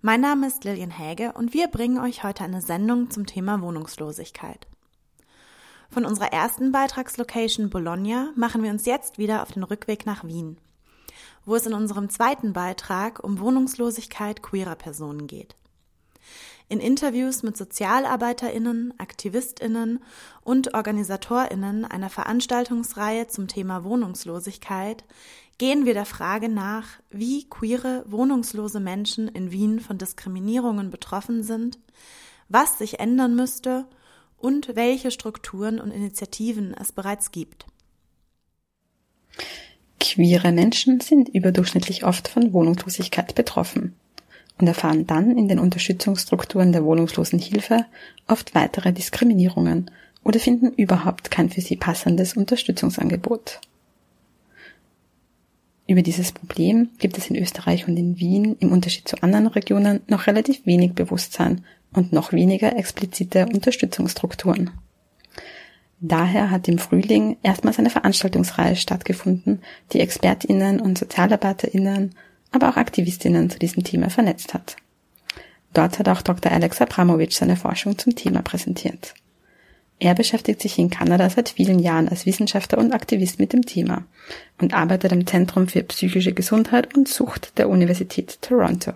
Mein 0.02 0.20
Name 0.20 0.46
ist 0.46 0.62
Lilian 0.62 0.92
Häge 0.92 1.32
und 1.32 1.52
wir 1.52 1.66
bringen 1.66 1.98
euch 1.98 2.22
heute 2.22 2.44
eine 2.44 2.62
Sendung 2.62 3.10
zum 3.10 3.26
Thema 3.26 3.60
Wohnungslosigkeit. 3.60 4.68
Von 5.90 6.04
unserer 6.04 6.32
ersten 6.32 6.70
Beitragslocation 6.70 7.70
Bologna 7.70 8.30
machen 8.36 8.62
wir 8.62 8.70
uns 8.70 8.86
jetzt 8.86 9.18
wieder 9.18 9.42
auf 9.42 9.50
den 9.50 9.64
Rückweg 9.64 10.06
nach 10.06 10.22
Wien, 10.22 10.58
wo 11.44 11.56
es 11.56 11.66
in 11.66 11.74
unserem 11.74 12.08
zweiten 12.08 12.52
Beitrag 12.52 13.24
um 13.24 13.40
Wohnungslosigkeit 13.40 14.44
queerer 14.44 14.76
Personen 14.76 15.26
geht. 15.26 15.56
In 16.68 16.80
Interviews 16.80 17.44
mit 17.44 17.56
Sozialarbeiterinnen, 17.56 18.92
Aktivistinnen 18.98 20.00
und 20.42 20.74
Organisatorinnen 20.74 21.84
einer 21.84 22.10
Veranstaltungsreihe 22.10 23.28
zum 23.28 23.46
Thema 23.46 23.84
Wohnungslosigkeit 23.84 25.04
gehen 25.58 25.86
wir 25.86 25.94
der 25.94 26.06
Frage 26.06 26.48
nach, 26.48 26.86
wie 27.10 27.48
queere, 27.48 28.04
wohnungslose 28.08 28.80
Menschen 28.80 29.28
in 29.28 29.52
Wien 29.52 29.78
von 29.78 29.96
Diskriminierungen 29.96 30.90
betroffen 30.90 31.44
sind, 31.44 31.78
was 32.48 32.78
sich 32.78 32.98
ändern 32.98 33.36
müsste 33.36 33.86
und 34.36 34.74
welche 34.74 35.12
Strukturen 35.12 35.80
und 35.80 35.92
Initiativen 35.92 36.74
es 36.74 36.90
bereits 36.90 37.30
gibt. 37.30 37.66
Queere 40.00 40.50
Menschen 40.50 41.00
sind 41.00 41.28
überdurchschnittlich 41.28 42.04
oft 42.04 42.26
von 42.26 42.52
Wohnungslosigkeit 42.52 43.36
betroffen. 43.36 43.94
Und 44.58 44.66
erfahren 44.66 45.06
dann 45.06 45.36
in 45.36 45.48
den 45.48 45.58
Unterstützungsstrukturen 45.58 46.72
der 46.72 46.84
Wohnungslosenhilfe 46.84 47.84
oft 48.26 48.54
weitere 48.54 48.92
Diskriminierungen 48.92 49.90
oder 50.24 50.40
finden 50.40 50.72
überhaupt 50.72 51.30
kein 51.30 51.50
für 51.50 51.60
sie 51.60 51.76
passendes 51.76 52.36
Unterstützungsangebot. 52.36 53.60
Über 55.88 56.02
dieses 56.02 56.32
Problem 56.32 56.88
gibt 56.98 57.16
es 57.16 57.30
in 57.30 57.36
Österreich 57.36 57.86
und 57.86 57.96
in 57.96 58.18
Wien 58.18 58.56
im 58.58 58.72
Unterschied 58.72 59.06
zu 59.06 59.22
anderen 59.22 59.46
Regionen 59.46 60.00
noch 60.08 60.26
relativ 60.26 60.66
wenig 60.66 60.94
Bewusstsein 60.94 61.64
und 61.92 62.12
noch 62.12 62.32
weniger 62.32 62.76
explizite 62.76 63.46
Unterstützungsstrukturen. 63.46 64.70
Daher 66.00 66.50
hat 66.50 66.68
im 66.68 66.78
Frühling 66.78 67.36
erstmals 67.42 67.78
eine 67.78 67.90
Veranstaltungsreihe 67.90 68.76
stattgefunden, 68.76 69.62
die 69.92 70.00
Expertinnen 70.00 70.80
und 70.80 70.98
Sozialarbeiterinnen, 70.98 72.14
aber 72.52 72.68
auch 72.68 72.76
Aktivistinnen 72.76 73.50
zu 73.50 73.58
diesem 73.58 73.84
Thema 73.84 74.10
vernetzt 74.10 74.54
hat. 74.54 74.76
Dort 75.72 75.98
hat 75.98 76.08
auch 76.08 76.22
Dr. 76.22 76.52
Alex 76.52 76.80
Abramovic 76.80 77.32
seine 77.32 77.56
Forschung 77.56 77.98
zum 77.98 78.14
Thema 78.16 78.42
präsentiert. 78.42 79.14
Er 79.98 80.14
beschäftigt 80.14 80.60
sich 80.60 80.78
in 80.78 80.90
Kanada 80.90 81.28
seit 81.30 81.50
vielen 81.50 81.78
Jahren 81.78 82.08
als 82.08 82.26
Wissenschaftler 82.26 82.78
und 82.78 82.92
Aktivist 82.92 83.38
mit 83.38 83.52
dem 83.52 83.64
Thema 83.64 84.04
und 84.60 84.74
arbeitet 84.74 85.12
am 85.12 85.26
Zentrum 85.26 85.68
für 85.68 85.82
psychische 85.82 86.32
Gesundheit 86.32 86.94
und 86.94 87.08
Sucht 87.08 87.56
der 87.58 87.68
Universität 87.68 88.40
Toronto. 88.42 88.92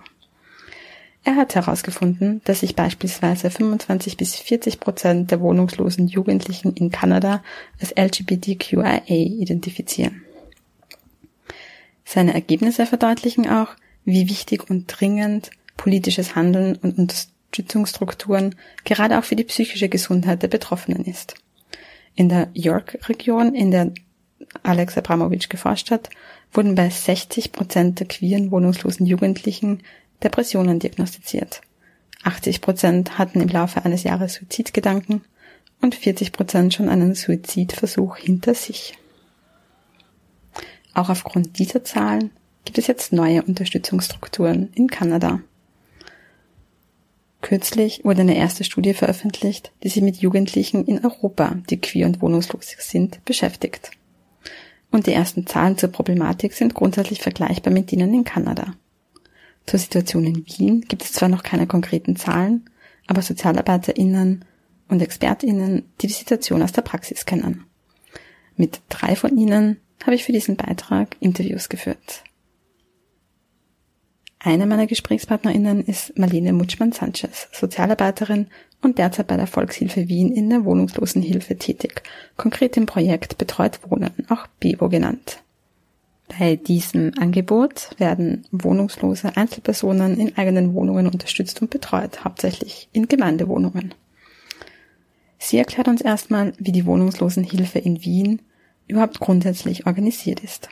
Er 1.22 1.36
hat 1.36 1.54
herausgefunden, 1.54 2.40
dass 2.44 2.60
sich 2.60 2.76
beispielsweise 2.76 3.50
25 3.50 4.16
bis 4.16 4.36
40 4.36 4.80
Prozent 4.80 5.30
der 5.30 5.40
wohnungslosen 5.40 6.08
Jugendlichen 6.08 6.74
in 6.74 6.90
Kanada 6.90 7.42
als 7.78 7.94
LGBTQIA 7.94 9.02
identifizieren. 9.06 10.22
Seine 12.12 12.34
Ergebnisse 12.34 12.86
verdeutlichen 12.86 13.48
auch, 13.48 13.68
wie 14.04 14.28
wichtig 14.28 14.68
und 14.68 14.88
dringend 14.88 15.52
politisches 15.76 16.34
Handeln 16.34 16.74
und 16.74 16.98
Unterstützungsstrukturen 16.98 18.56
gerade 18.84 19.16
auch 19.16 19.22
für 19.22 19.36
die 19.36 19.44
psychische 19.44 19.88
Gesundheit 19.88 20.42
der 20.42 20.48
Betroffenen 20.48 21.04
ist. 21.04 21.36
In 22.16 22.28
der 22.28 22.48
York-Region, 22.52 23.54
in 23.54 23.70
der 23.70 23.92
Alex 24.64 24.98
Abramowitsch 24.98 25.50
geforscht 25.50 25.92
hat, 25.92 26.10
wurden 26.52 26.74
bei 26.74 26.90
60 26.90 27.52
Prozent 27.52 28.00
der 28.00 28.08
queeren 28.08 28.50
wohnungslosen 28.50 29.06
Jugendlichen 29.06 29.84
Depressionen 30.20 30.80
diagnostiziert. 30.80 31.60
80 32.24 32.60
Prozent 32.60 33.18
hatten 33.18 33.40
im 33.40 33.48
Laufe 33.48 33.84
eines 33.84 34.02
Jahres 34.02 34.34
Suizidgedanken 34.34 35.22
und 35.80 35.94
40 35.94 36.32
Prozent 36.32 36.74
schon 36.74 36.88
einen 36.88 37.14
Suizidversuch 37.14 38.16
hinter 38.16 38.56
sich. 38.56 38.98
Auch 41.00 41.08
aufgrund 41.08 41.58
dieser 41.58 41.82
Zahlen 41.82 42.30
gibt 42.66 42.76
es 42.76 42.86
jetzt 42.86 43.10
neue 43.10 43.42
Unterstützungsstrukturen 43.42 44.68
in 44.74 44.86
Kanada. 44.86 45.40
Kürzlich 47.40 48.04
wurde 48.04 48.20
eine 48.20 48.36
erste 48.36 48.64
Studie 48.64 48.92
veröffentlicht, 48.92 49.72
die 49.82 49.88
sich 49.88 50.02
mit 50.02 50.18
Jugendlichen 50.18 50.84
in 50.84 51.02
Europa, 51.02 51.56
die 51.70 51.80
queer 51.80 52.06
und 52.06 52.20
wohnungslos 52.20 52.76
sind, 52.78 53.24
beschäftigt. 53.24 53.92
Und 54.90 55.06
die 55.06 55.14
ersten 55.14 55.46
Zahlen 55.46 55.78
zur 55.78 55.88
Problematik 55.88 56.52
sind 56.52 56.74
grundsätzlich 56.74 57.22
vergleichbar 57.22 57.72
mit 57.72 57.90
denen 57.90 58.12
in 58.12 58.24
Kanada. 58.24 58.74
Zur 59.64 59.78
Situation 59.78 60.26
in 60.26 60.44
Wien 60.46 60.82
gibt 60.82 61.02
es 61.02 61.14
zwar 61.14 61.30
noch 61.30 61.42
keine 61.42 61.66
konkreten 61.66 62.16
Zahlen, 62.16 62.68
aber 63.06 63.22
SozialarbeiterInnen 63.22 64.44
und 64.88 65.00
ExpertInnen, 65.00 65.90
die 66.02 66.08
die 66.08 66.12
Situation 66.12 66.62
aus 66.62 66.72
der 66.72 66.82
Praxis 66.82 67.24
kennen. 67.24 67.64
Mit 68.54 68.82
drei 68.90 69.16
von 69.16 69.38
ihnen 69.38 69.78
habe 70.04 70.14
ich 70.14 70.24
für 70.24 70.32
diesen 70.32 70.56
Beitrag 70.56 71.16
Interviews 71.20 71.68
geführt. 71.68 72.24
Eine 74.42 74.64
meiner 74.66 74.86
GesprächspartnerInnen 74.86 75.84
ist 75.84 76.18
Marlene 76.18 76.54
Mutschmann-Sanchez, 76.54 77.48
Sozialarbeiterin 77.52 78.46
und 78.80 78.96
derzeit 78.96 79.26
bei 79.26 79.36
der 79.36 79.46
Volkshilfe 79.46 80.08
Wien 80.08 80.32
in 80.32 80.48
der 80.48 80.64
Wohnungslosenhilfe 80.64 81.56
tätig, 81.56 82.02
konkret 82.38 82.78
im 82.78 82.86
Projekt 82.86 83.36
Betreut 83.36 83.80
Wohnen, 83.86 84.12
auch 84.30 84.46
BEWO 84.58 84.88
genannt. 84.88 85.42
Bei 86.38 86.56
diesem 86.56 87.12
Angebot 87.18 87.90
werden 87.98 88.46
wohnungslose 88.50 89.36
Einzelpersonen 89.36 90.18
in 90.18 90.38
eigenen 90.38 90.72
Wohnungen 90.72 91.06
unterstützt 91.06 91.60
und 91.60 91.70
betreut, 91.70 92.24
hauptsächlich 92.24 92.88
in 92.92 93.08
Gemeindewohnungen. 93.08 93.94
Sie 95.38 95.58
erklärt 95.58 95.88
uns 95.88 96.00
erstmal, 96.00 96.54
wie 96.58 96.72
die 96.72 96.86
Wohnungslosenhilfe 96.86 97.78
in 97.78 98.04
Wien 98.04 98.40
überhaupt 98.90 99.20
grundsätzlich 99.20 99.86
organisiert 99.86 100.40
ist. 100.40 100.68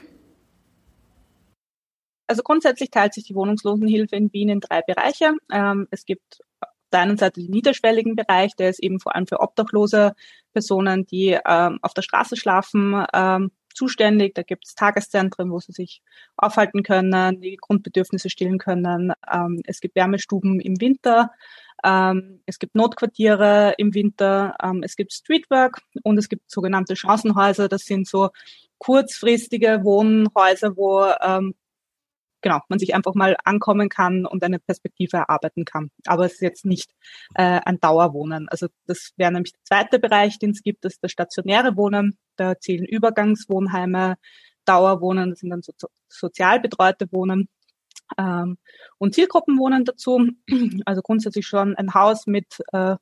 Also 2.27 2.43
grundsätzlich 2.43 2.91
teilt 2.91 3.15
sich 3.15 3.25
die 3.25 3.35
Wohnungslosenhilfe 3.35 4.15
in 4.15 4.33
Wien 4.33 4.51
in 4.51 4.61
drei 4.61 4.83
Bereiche. 4.83 5.33
Ähm, 5.51 5.89
es 5.91 6.05
gibt 6.05 6.41
auf 6.61 6.69
der 6.93 7.01
einen 7.01 7.17
Seite 7.17 7.41
den 7.41 7.51
niederschwelligen 7.51 8.17
Bereich, 8.17 8.55
der 8.55 8.69
ist 8.69 8.83
eben 8.83 9.01
vor 9.01 9.15
allem 9.15 9.27
für 9.27 9.41
obdachlose 9.41 10.15
Personen, 10.53 11.07
die 11.07 11.39
ähm, 11.47 11.79
auf 11.81 11.95
der 11.95 12.03
Straße 12.03 12.37
schlafen, 12.37 13.05
ähm, 13.15 13.51
zuständig. 13.75 14.35
Da 14.35 14.43
gibt 14.43 14.67
es 14.67 14.75
Tageszentren, 14.75 15.51
wo 15.51 15.59
sie 15.61 15.73
sich 15.73 16.03
aufhalten 16.37 16.83
können, 16.83 17.41
die 17.41 17.57
Grundbedürfnisse 17.57 18.29
stillen 18.29 18.59
können. 18.59 19.13
Es 19.67 19.81
gibt 19.81 19.95
Wärmestuben 19.95 20.59
im 20.59 20.81
Winter. 20.81 21.31
Ähm, 21.85 22.41
es 22.47 22.59
gibt 22.59 22.75
Notquartiere 22.75 23.75
im 23.79 23.95
Winter. 23.95 24.57
Ähm, 24.63 24.83
es 24.83 24.97
gibt 24.97 25.13
Streetwork 25.13 25.81
und 26.03 26.19
es 26.19 26.29
gibt 26.29 26.51
sogenannte 26.51 26.97
Chancenhäuser. 26.97 27.69
Das 27.69 27.83
sind 27.83 28.07
so 28.07 28.31
kurzfristige 28.79 29.81
Wohnhäuser, 29.83 30.77
wo 30.77 31.05
ähm, 31.21 31.55
genau, 32.41 32.61
man 32.69 32.79
sich 32.79 32.95
einfach 32.95 33.15
mal 33.15 33.37
ankommen 33.45 33.89
kann 33.89 34.27
und 34.27 34.43
eine 34.43 34.59
Perspektive 34.59 35.19
erarbeiten 35.19 35.65
kann. 35.65 35.91
Aber 36.07 36.27
es 36.27 36.35
ist 36.35 36.43
jetzt 36.43 36.65
nicht 36.65 36.95
äh, 37.35 37.61
ein 37.65 37.81
Dauerwohnen. 37.81 38.49
Also 38.49 38.69
das 38.87 39.13
wäre 39.17 39.33
nämlich 39.33 39.53
der 39.53 39.65
zweite 39.65 39.99
Bereich, 39.99 40.39
den 40.39 40.51
es 40.51 40.63
gibt, 40.63 40.85
das 40.85 40.95
ist 40.95 41.05
das 41.05 41.13
stationäre 41.13 41.77
Wohnen. 41.77 42.19
Da 42.37 42.59
zählen 42.59 42.85
Übergangswohnheime, 42.85 44.17
Dauerwohnen, 44.65 45.31
das 45.31 45.41
sind 45.41 45.51
dann 45.51 45.63
so, 45.63 45.73
sozial 46.09 46.61
betreute 46.61 47.11
Wohnen. 47.11 47.49
Ähm, 48.17 48.59
und 48.99 49.15
Zielgruppenwohnen 49.15 49.85
dazu, 49.85 50.29
also 50.87 51.03
grundsätzlich 51.03 51.47
schon 51.47 51.77
ein 51.77 51.95
Haus 51.95 52.27
mit 52.27 52.47
äh, 52.73 52.97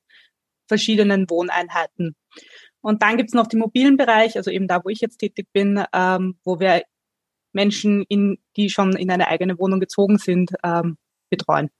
verschiedenen 0.68 1.28
Wohneinheiten. 1.30 2.16
Und 2.80 3.02
dann 3.02 3.16
gibt's 3.16 3.34
noch 3.34 3.46
den 3.46 3.60
mobilen 3.60 3.96
Bereich, 3.96 4.36
also 4.36 4.50
eben 4.50 4.68
da, 4.68 4.84
wo 4.84 4.88
ich 4.88 5.00
jetzt 5.00 5.18
tätig 5.18 5.48
bin, 5.52 5.84
ähm, 5.92 6.38
wo 6.44 6.60
wir 6.60 6.82
Menschen, 7.52 8.04
in, 8.08 8.38
die 8.56 8.68
schon 8.68 8.96
in 8.96 9.10
eine 9.10 9.28
eigene 9.28 9.58
Wohnung 9.58 9.80
gezogen 9.80 10.18
sind, 10.18 10.52
ähm, 10.62 10.96
betreuen 11.30 11.70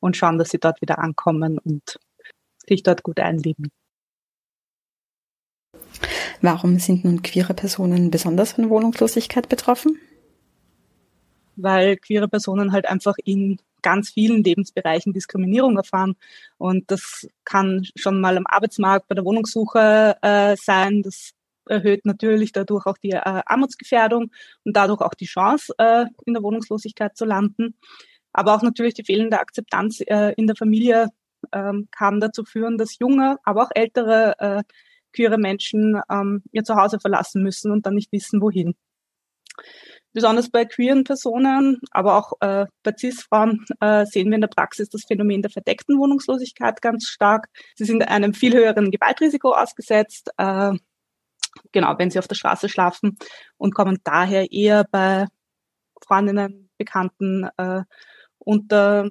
und 0.00 0.16
schauen, 0.16 0.38
dass 0.38 0.50
sie 0.50 0.58
dort 0.58 0.80
wieder 0.80 0.98
ankommen 0.98 1.58
und 1.58 1.98
sich 2.66 2.82
dort 2.82 3.02
gut 3.02 3.20
einleben. 3.20 3.70
Warum 6.40 6.78
sind 6.78 7.04
nun 7.04 7.22
queere 7.22 7.54
Personen 7.54 8.10
besonders 8.10 8.52
von 8.52 8.68
Wohnungslosigkeit 8.68 9.48
betroffen? 9.48 9.98
Weil 11.56 11.96
queere 11.96 12.28
Personen 12.28 12.72
halt 12.72 12.86
einfach 12.86 13.14
in 13.24 13.58
ganz 13.82 14.10
vielen 14.10 14.42
Lebensbereichen 14.42 15.12
Diskriminierung 15.12 15.76
erfahren. 15.76 16.16
Und 16.58 16.90
das 16.90 17.28
kann 17.44 17.86
schon 17.96 18.20
mal 18.20 18.36
am 18.36 18.46
Arbeitsmarkt 18.46 19.08
bei 19.08 19.14
der 19.14 19.24
Wohnungssuche 19.24 20.16
äh, 20.22 20.56
sein. 20.56 21.02
Das 21.02 21.32
erhöht 21.66 22.04
natürlich 22.04 22.52
dadurch 22.52 22.86
auch 22.86 22.98
die 22.98 23.10
äh, 23.10 23.20
Armutsgefährdung 23.46 24.30
und 24.64 24.76
dadurch 24.76 25.00
auch 25.00 25.14
die 25.14 25.26
Chance, 25.26 25.74
äh, 25.78 26.06
in 26.24 26.34
der 26.34 26.42
Wohnungslosigkeit 26.42 27.16
zu 27.16 27.24
landen. 27.24 27.76
Aber 28.32 28.54
auch 28.54 28.62
natürlich 28.62 28.94
die 28.94 29.04
fehlende 29.04 29.38
Akzeptanz 29.38 30.00
äh, 30.00 30.32
in 30.36 30.46
der 30.46 30.56
Familie 30.56 31.08
ähm, 31.52 31.88
kann 31.90 32.20
dazu 32.20 32.44
führen, 32.44 32.78
dass 32.78 32.98
junge, 32.98 33.38
aber 33.44 33.64
auch 33.64 33.70
ältere 33.74 34.34
äh, 34.38 34.62
queere 35.12 35.38
Menschen 35.38 36.00
ähm, 36.10 36.42
ihr 36.52 36.64
Zuhause 36.64 36.98
verlassen 36.98 37.42
müssen 37.42 37.70
und 37.70 37.86
dann 37.86 37.94
nicht 37.94 38.12
wissen, 38.12 38.40
wohin. 38.40 38.74
Besonders 40.14 40.48
bei 40.48 40.64
queeren 40.64 41.04
Personen, 41.04 41.80
aber 41.90 42.16
auch 42.16 42.32
äh, 42.40 42.66
bei 42.84 42.92
CIS-Frauen 42.96 43.64
äh, 43.80 44.06
sehen 44.06 44.28
wir 44.30 44.36
in 44.36 44.40
der 44.40 44.48
Praxis 44.48 44.88
das 44.88 45.04
Phänomen 45.04 45.42
der 45.42 45.50
verdeckten 45.50 45.98
Wohnungslosigkeit 45.98 46.80
ganz 46.80 47.08
stark. 47.08 47.48
Sie 47.74 47.84
sind 47.84 48.06
einem 48.06 48.32
viel 48.32 48.54
höheren 48.54 48.92
Gewaltrisiko 48.92 49.52
ausgesetzt, 49.52 50.30
äh, 50.38 50.72
genau, 51.72 51.98
wenn 51.98 52.10
sie 52.10 52.18
auf 52.18 52.28
der 52.28 52.36
Straße 52.36 52.68
schlafen 52.68 53.18
und 53.56 53.74
kommen 53.74 53.98
daher 54.04 54.50
eher 54.52 54.84
bei 54.90 55.26
Freundinnen, 56.00 56.70
Bekannten 56.78 57.48
äh, 57.56 57.82
unter, 58.38 59.10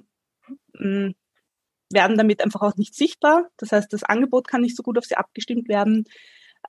mh, 0.74 1.08
mm, 1.08 1.14
werden 1.90 2.16
damit 2.16 2.42
einfach 2.42 2.62
auch 2.62 2.76
nicht 2.76 2.94
sichtbar. 2.94 3.50
Das 3.56 3.72
heißt, 3.72 3.92
das 3.92 4.04
Angebot 4.04 4.48
kann 4.48 4.62
nicht 4.62 4.76
so 4.76 4.82
gut 4.82 4.98
auf 4.98 5.04
sie 5.04 5.16
abgestimmt 5.16 5.68
werden. 5.68 6.04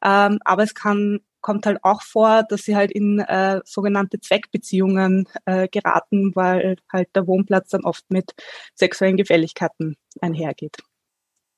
Ähm, 0.03 0.39
aber 0.43 0.63
es 0.63 0.75
kann, 0.75 1.21
kommt 1.45 1.67
halt 1.67 1.77
auch 1.83 2.01
vor, 2.01 2.41
dass 2.41 2.63
sie 2.63 2.75
halt 2.75 2.91
in 2.91 3.19
äh, 3.19 3.61
sogenannte 3.65 4.19
Zweckbeziehungen 4.19 5.27
äh, 5.45 5.67
geraten, 5.67 6.31
weil 6.33 6.77
halt 6.91 7.09
der 7.15 7.27
Wohnplatz 7.27 7.69
dann 7.69 7.85
oft 7.85 8.03
mit 8.09 8.33
sexuellen 8.73 9.15
Gefälligkeiten 9.15 9.95
einhergeht. 10.21 10.75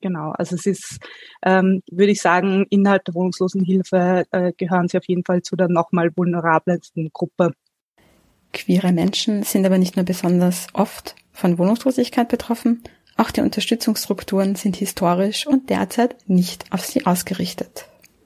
Genau, 0.02 0.32
also 0.32 0.56
es 0.56 0.65
ist, 0.65 0.97
ähm, 1.41 1.84
würde 1.89 2.12
ich 2.12 2.21
sagen, 2.21 2.65
innerhalb 2.69 3.06
der 3.06 3.13
Wohnungslosenhilfe 3.13 4.26
äh, 4.32 4.52
gehören 4.58 4.89
sie 4.89 4.97
auf 4.97 5.08
jeden 5.08 5.23
Fall 5.23 5.41
zu 5.41 5.56
der 5.56 5.69
nochmal 5.69 6.12
vulnerabelsten 6.13 7.12
Gruppe. 7.13 7.54
Queere 8.52 8.91
Menschen 8.91 9.43
sind 9.43 9.65
aber 9.65 9.78
nicht 9.78 9.95
nur 9.95 10.04
besonders 10.04 10.67
oft 10.73 11.15
von 11.32 11.58
Wohnungslosigkeit 11.58 12.28
betroffen, 12.28 12.84
auch 13.15 13.32
die 13.32 13.39
Unterstützungsstrukturen 13.39 14.56
sind 14.56 14.76
historisch 14.76 15.47
und 15.47 15.69
derzeit 15.69 16.28
nicht 16.28 16.65
auf 16.73 16.84
sie 16.86 17.06
ausgerichtet. 17.06 17.86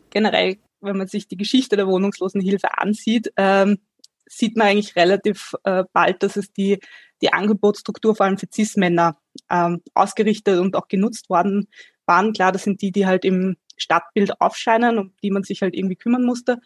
Generell, 0.10 0.58
wenn 0.82 0.98
man 0.98 1.08
sich 1.08 1.28
die 1.28 1.38
Geschichte 1.38 1.76
der 1.76 1.88
Wohnungslosenhilfe 1.88 2.78
ansieht, 2.78 3.32
ähm, 3.38 3.80
sieht 4.26 4.58
man 4.58 4.68
eigentlich 4.68 4.96
relativ 4.96 5.54
äh, 5.64 5.84
bald, 5.94 6.24
dass 6.24 6.38
es 6.38 6.52
die, 6.54 6.80
die 7.22 7.34
Angebotsstruktur 7.34 8.16
vor 8.16 8.26
allem 8.26 8.38
für 8.38 8.48
CIS-Männer 8.52 9.18
ähm, 9.50 9.82
ausgerichtet 9.94 10.60
und 10.60 10.76
auch 10.76 10.88
genutzt 10.88 11.30
worden 11.30 11.68
waren. 12.06 12.34
Klar, 12.34 12.52
das 12.52 12.64
sind 12.64 12.82
die, 12.82 12.92
die 12.92 13.06
halt 13.06 13.26
im 13.26 13.58
Stadtbild 13.78 14.40
aufscheinen, 14.40 14.98
um 14.98 15.14
die 15.24 15.32
man 15.32 15.44
sich 15.44 15.62
halt 15.62 15.76
irgendwie 15.76 15.96
kümmern 15.96 16.24
musste. 16.24 16.60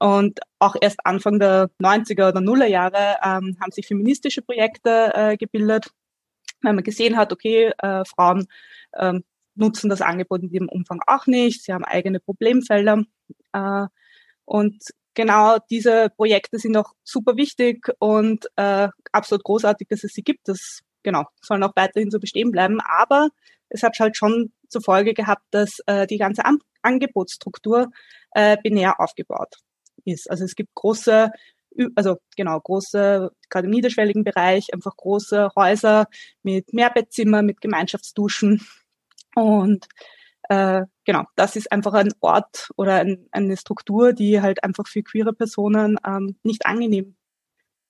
Und 0.00 0.40
auch 0.58 0.76
erst 0.80 1.04
Anfang 1.04 1.38
der 1.38 1.70
90er 1.80 2.30
oder 2.30 2.40
Nuller 2.40 2.66
Jahre 2.66 3.16
ähm, 3.22 3.56
haben 3.60 3.70
sich 3.70 3.86
feministische 3.86 4.42
Projekte 4.42 5.12
äh, 5.14 5.36
gebildet, 5.36 5.90
weil 6.62 6.72
man 6.72 6.84
gesehen 6.84 7.16
hat, 7.16 7.32
okay, 7.32 7.72
äh, 7.78 8.04
Frauen 8.04 8.46
ähm, 8.96 9.22
nutzen 9.54 9.88
das 9.88 10.00
Angebot 10.00 10.42
in 10.42 10.48
diesem 10.48 10.68
Umfang 10.68 11.00
auch 11.06 11.26
nicht, 11.26 11.62
sie 11.62 11.72
haben 11.72 11.84
eigene 11.84 12.18
Problemfelder. 12.18 13.04
Äh, 13.52 13.86
und 14.44 14.82
genau 15.14 15.58
diese 15.70 16.10
Projekte 16.10 16.58
sind 16.58 16.76
auch 16.76 16.92
super 17.02 17.36
wichtig 17.36 17.88
und 17.98 18.46
äh, 18.56 18.88
absolut 19.12 19.44
großartig, 19.44 19.88
dass 19.88 20.04
es 20.04 20.12
sie 20.12 20.22
gibt. 20.22 20.48
Das 20.48 20.80
genau 21.02 21.24
sollen 21.40 21.62
auch 21.62 21.76
weiterhin 21.76 22.10
so 22.10 22.18
bestehen 22.18 22.50
bleiben. 22.50 22.80
Aber 22.80 23.28
es 23.68 23.82
hat 23.82 23.98
halt 23.98 24.16
schon 24.16 24.52
zur 24.68 24.82
Folge 24.82 25.14
gehabt, 25.14 25.44
dass 25.50 25.78
äh, 25.86 26.06
die 26.06 26.18
ganze 26.18 26.44
An 26.44 26.58
Angebotsstruktur 26.82 27.90
äh, 28.32 28.58
binär 28.62 29.00
aufgebaut 29.00 29.56
ist. 30.04 30.30
Also 30.30 30.44
es 30.44 30.54
gibt 30.54 30.74
große, 30.74 31.30
also 31.94 32.18
genau, 32.36 32.60
große, 32.60 33.30
gerade 33.48 33.66
im 33.66 33.70
niederschwelligen 33.70 34.22
Bereich, 34.22 34.74
einfach 34.74 34.94
große 34.96 35.50
Häuser 35.56 36.08
mit 36.42 36.74
Mehrbettzimmer, 36.74 37.42
mit 37.42 37.62
Gemeinschaftsduschen. 37.62 38.66
Und 39.34 39.88
äh, 40.48 40.82
genau, 41.04 41.24
das 41.36 41.56
ist 41.56 41.72
einfach 41.72 41.94
ein 41.94 42.12
Ort 42.20 42.70
oder 42.76 42.96
ein, 42.96 43.28
eine 43.32 43.56
Struktur, 43.56 44.12
die 44.12 44.40
halt 44.40 44.62
einfach 44.64 44.86
für 44.86 45.02
queere 45.02 45.32
Personen 45.32 45.98
ähm, 46.06 46.36
nicht 46.42 46.66
angenehm 46.66 47.16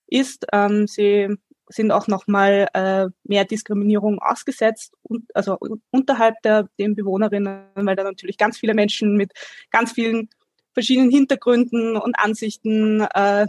ist. 0.07 0.45
Ähm, 0.53 0.87
sie 0.87 1.35
sind 1.67 1.91
auch 1.91 2.07
nochmal 2.07 2.67
äh, 2.73 3.07
mehr 3.23 3.45
Diskriminierung 3.45 4.19
ausgesetzt, 4.19 4.93
und, 5.03 5.23
also 5.35 5.57
unterhalb 5.91 6.41
der 6.43 6.69
den 6.79 6.95
Bewohnerinnen, 6.95 7.65
weil 7.75 7.95
da 7.95 8.03
natürlich 8.03 8.37
ganz 8.37 8.57
viele 8.57 8.73
Menschen 8.73 9.15
mit 9.17 9.31
ganz 9.71 9.91
vielen 9.91 10.29
verschiedenen 10.73 11.09
Hintergründen 11.09 11.97
und 11.97 12.19
Ansichten 12.19 13.01
äh, 13.01 13.47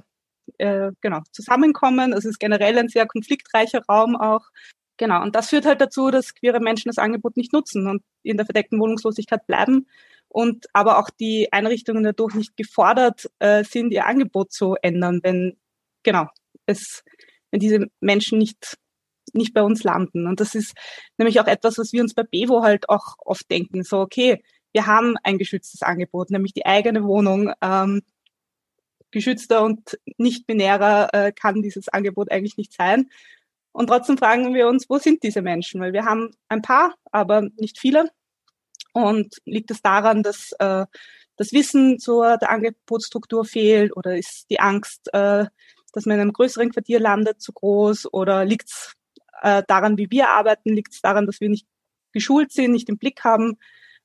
äh, 0.58 0.92
genau 1.00 1.20
zusammenkommen. 1.32 2.12
Es 2.12 2.24
ist 2.24 2.38
generell 2.38 2.78
ein 2.78 2.88
sehr 2.88 3.06
konfliktreicher 3.06 3.82
Raum 3.88 4.16
auch. 4.16 4.46
Genau, 4.98 5.22
und 5.22 5.34
das 5.34 5.50
führt 5.50 5.66
halt 5.66 5.80
dazu, 5.80 6.10
dass 6.10 6.34
queere 6.34 6.60
Menschen 6.60 6.88
das 6.88 6.98
Angebot 6.98 7.36
nicht 7.36 7.52
nutzen 7.52 7.86
und 7.86 8.02
in 8.22 8.36
der 8.36 8.46
verdeckten 8.46 8.80
Wohnungslosigkeit 8.80 9.46
bleiben 9.46 9.86
und 10.28 10.66
aber 10.72 10.98
auch 10.98 11.10
die 11.10 11.52
Einrichtungen 11.52 12.02
dadurch 12.02 12.34
nicht 12.34 12.56
gefordert 12.56 13.30
äh, 13.38 13.62
sind, 13.64 13.92
ihr 13.92 14.06
Angebot 14.06 14.52
zu 14.52 14.76
ändern, 14.80 15.20
wenn 15.22 15.56
genau 16.02 16.28
es 16.66 17.04
wenn 17.50 17.60
diese 17.60 17.86
Menschen 18.00 18.38
nicht 18.38 18.76
nicht 19.32 19.54
bei 19.54 19.62
uns 19.62 19.82
landen. 19.82 20.26
Und 20.26 20.40
das 20.40 20.54
ist 20.54 20.74
nämlich 21.18 21.40
auch 21.40 21.46
etwas, 21.46 21.78
was 21.78 21.92
wir 21.92 22.00
uns 22.02 22.14
bei 22.14 22.22
Bevo 22.22 22.62
halt 22.62 22.88
auch 22.88 23.16
oft 23.18 23.50
denken. 23.50 23.82
So, 23.82 23.98
okay, 23.98 24.42
wir 24.72 24.86
haben 24.86 25.16
ein 25.24 25.38
geschütztes 25.38 25.82
Angebot, 25.82 26.30
nämlich 26.30 26.52
die 26.52 26.66
eigene 26.66 27.04
Wohnung. 27.04 27.52
Ähm, 27.60 28.02
geschützter 29.10 29.64
und 29.64 29.98
nicht 30.18 30.46
binärer 30.46 31.08
äh, 31.14 31.32
kann 31.32 31.62
dieses 31.62 31.88
Angebot 31.88 32.30
eigentlich 32.30 32.56
nicht 32.56 32.72
sein. 32.72 33.08
Und 33.76 33.88
trotzdem 33.88 34.16
fragen 34.16 34.54
wir 34.54 34.68
uns, 34.68 34.88
wo 34.88 34.96
sind 34.96 35.22
diese 35.22 35.42
Menschen? 35.42 35.82
Weil 35.82 35.92
wir 35.92 36.06
haben 36.06 36.30
ein 36.48 36.62
paar, 36.62 36.94
aber 37.12 37.42
nicht 37.58 37.78
viele. 37.78 38.08
Und 38.94 39.36
liegt 39.44 39.70
es 39.70 39.82
daran, 39.82 40.22
dass 40.22 40.52
äh, 40.60 40.86
das 41.36 41.52
Wissen 41.52 41.98
zur 41.98 42.38
der 42.38 42.48
Angebotsstruktur 42.48 43.44
fehlt 43.44 43.94
oder 43.94 44.16
ist 44.16 44.46
die 44.48 44.60
Angst, 44.60 45.12
äh, 45.12 45.44
dass 45.92 46.06
man 46.06 46.14
in 46.14 46.22
einem 46.22 46.32
größeren 46.32 46.70
Quartier 46.70 47.00
landet, 47.00 47.42
zu 47.42 47.52
groß? 47.52 48.14
Oder 48.14 48.46
liegt 48.46 48.70
es 48.70 48.94
äh, 49.42 49.62
daran, 49.68 49.98
wie 49.98 50.10
wir 50.10 50.30
arbeiten? 50.30 50.74
Liegt 50.74 50.94
es 50.94 51.02
daran, 51.02 51.26
dass 51.26 51.42
wir 51.42 51.50
nicht 51.50 51.66
geschult 52.12 52.52
sind, 52.52 52.72
nicht 52.72 52.88
im 52.88 52.96
Blick 52.96 53.24
haben, 53.24 53.58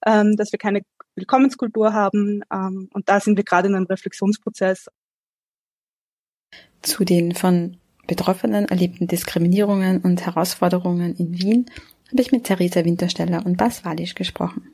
ähm, 0.05 0.35
dass 0.35 0.51
wir 0.51 0.59
keine 0.59 0.81
Willkommenskultur 1.15 1.93
haben? 1.93 2.41
Ähm, 2.51 2.89
und 2.91 3.07
da 3.07 3.21
sind 3.21 3.37
wir 3.37 3.45
gerade 3.45 3.69
in 3.69 3.75
einem 3.75 3.85
Reflexionsprozess. 3.85 4.89
Zu 6.81 7.05
den 7.05 7.33
von 7.33 7.80
Betroffenen 8.15 8.65
erlebten 8.65 9.07
Diskriminierungen 9.07 10.01
und 10.01 10.25
Herausforderungen 10.25 11.15
in 11.15 11.39
Wien 11.39 11.65
habe 12.11 12.21
ich 12.21 12.31
mit 12.31 12.43
Theresa 12.43 12.83
Wintersteller 12.83 13.45
und 13.45 13.57
Bas 13.57 13.85
Walisch 13.85 14.15
gesprochen. 14.15 14.67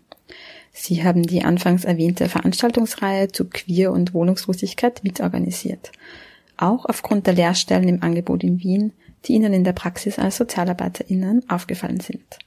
Sie 0.73 1.03
haben 1.03 1.23
die 1.23 1.43
anfangs 1.43 1.85
erwähnte 1.85 2.29
Veranstaltungsreihe 2.29 3.31
zu 3.31 3.45
Queer 3.45 3.91
und 3.91 4.13
Wohnungslosigkeit 4.13 5.03
mitorganisiert 5.03 5.91
auch 6.57 6.85
aufgrund 6.85 7.27
der 7.27 7.33
Lehrstellen 7.33 7.87
im 7.87 8.03
Angebot 8.03 8.43
in 8.43 8.61
Wien, 8.61 8.93
die 9.25 9.33
ihnen 9.33 9.53
in 9.53 9.63
der 9.63 9.73
Praxis 9.73 10.19
als 10.19 10.37
SozialarbeiterInnen 10.37 11.49
aufgefallen 11.49 11.99
sind. 11.99 12.39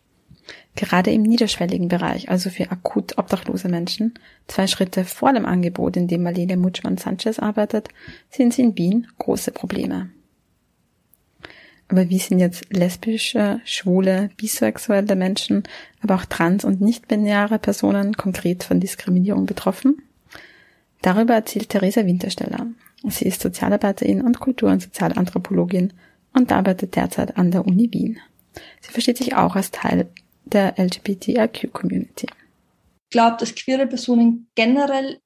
Gerade 0.74 1.11
im 1.11 1.22
niederschwelligen 1.22 1.88
Bereich, 1.88 2.29
also 2.29 2.50
für 2.50 2.70
akut 2.70 3.18
obdachlose 3.18 3.68
Menschen, 3.68 4.14
zwei 4.48 4.66
Schritte 4.66 5.05
vor 5.05 5.33
dem 5.33 5.46
Angebot, 5.46 5.96
in 5.96 6.09
dem 6.09 6.22
Marlene 6.22 6.57
Mutschmann-Sanchez 6.57 7.38
arbeitet, 7.38 7.88
sehen 8.31 8.50
sie 8.50 8.62
in 8.62 8.76
Wien 8.76 9.07
große 9.18 9.53
Probleme. 9.53 10.11
Aber 11.90 12.09
wie 12.09 12.20
sind 12.20 12.38
jetzt 12.38 12.72
lesbische, 12.72 13.61
schwule, 13.64 14.31
bisexuelle 14.37 15.16
Menschen, 15.16 15.64
aber 16.00 16.14
auch 16.14 16.24
trans- 16.24 16.64
und 16.64 16.81
nicht-binäre 16.81 17.59
Personen 17.59 18.16
konkret 18.16 18.62
von 18.62 18.79
Diskriminierung 18.79 19.44
betroffen? 19.44 20.00
Darüber 21.03 21.35
erzählt 21.35 21.68
Theresa 21.68 22.07
Wintersteller. 22.07 22.68
Sie 23.09 23.24
ist 23.24 23.40
Sozialarbeiterin 23.40 24.22
und 24.22 24.38
Kultur- 24.38 24.70
und 24.70 24.83
Sozialanthropologin 24.83 25.92
und 26.33 26.53
arbeitet 26.53 26.94
derzeit 26.94 27.37
an 27.37 27.50
der 27.50 27.66
Uni 27.66 27.92
Wien. 27.92 28.20
Sie 28.81 28.92
versteht 28.92 29.18
sich 29.18 29.35
auch 29.35 29.57
als 29.57 29.72
Teil 29.72 30.11
der 30.44 30.79
LGBTIQ-Community. 30.79 32.26
Ich 32.26 33.11
glaube, 33.11 33.37
dass 33.40 33.55
queere 33.57 33.88
Personen 33.88 34.48
generell 34.55 35.18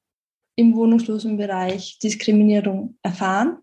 im 0.55 0.75
wohnungslosen 0.75 1.37
Bereich 1.37 1.99
Diskriminierung 1.99 2.97
erfahren. 3.03 3.59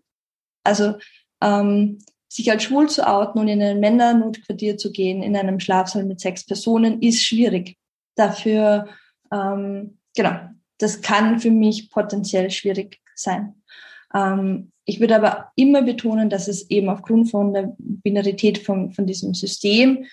Also 0.63 0.93
ähm, 1.41 1.97
sich 2.33 2.49
als 2.49 2.63
schwul 2.63 2.89
zu 2.89 3.07
outen 3.07 3.37
und 3.37 3.47
in 3.47 3.61
ein 3.61 3.79
Männernotquartier 3.79 4.75
zu 4.75 4.91
gehen, 4.91 5.21
in 5.21 5.37
einem 5.37 5.59
Schlafsaal 5.59 6.03
mit 6.03 6.19
sechs 6.19 6.43
Personen, 6.43 6.99
ist 6.99 7.23
schwierig. 7.23 7.77
Dafür, 8.15 8.87
ähm, 9.31 9.99
genau, 10.15 10.39
das 10.79 11.01
kann 11.01 11.39
für 11.39 11.51
mich 11.51 11.91
potenziell 11.91 12.49
schwierig 12.49 12.99
sein. 13.13 13.61
Ähm, 14.15 14.71
ich 14.83 14.99
würde 14.99 15.15
aber 15.15 15.51
immer 15.55 15.83
betonen, 15.83 16.31
dass 16.31 16.47
es 16.47 16.67
eben 16.71 16.89
aufgrund 16.89 17.29
von 17.29 17.53
der 17.53 17.75
Binarität 17.77 18.57
von, 18.57 18.91
von 18.91 19.05
diesem 19.05 19.35
System 19.35 20.05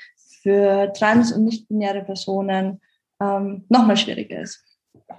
für 0.42 0.92
trans- 0.92 1.33
und 1.33 1.44
nicht-binäre 1.44 2.04
Personen 2.04 2.83
ähm, 3.18 3.64
nochmal 3.70 3.96
schwieriger 3.96 4.42
ist. 4.42 4.62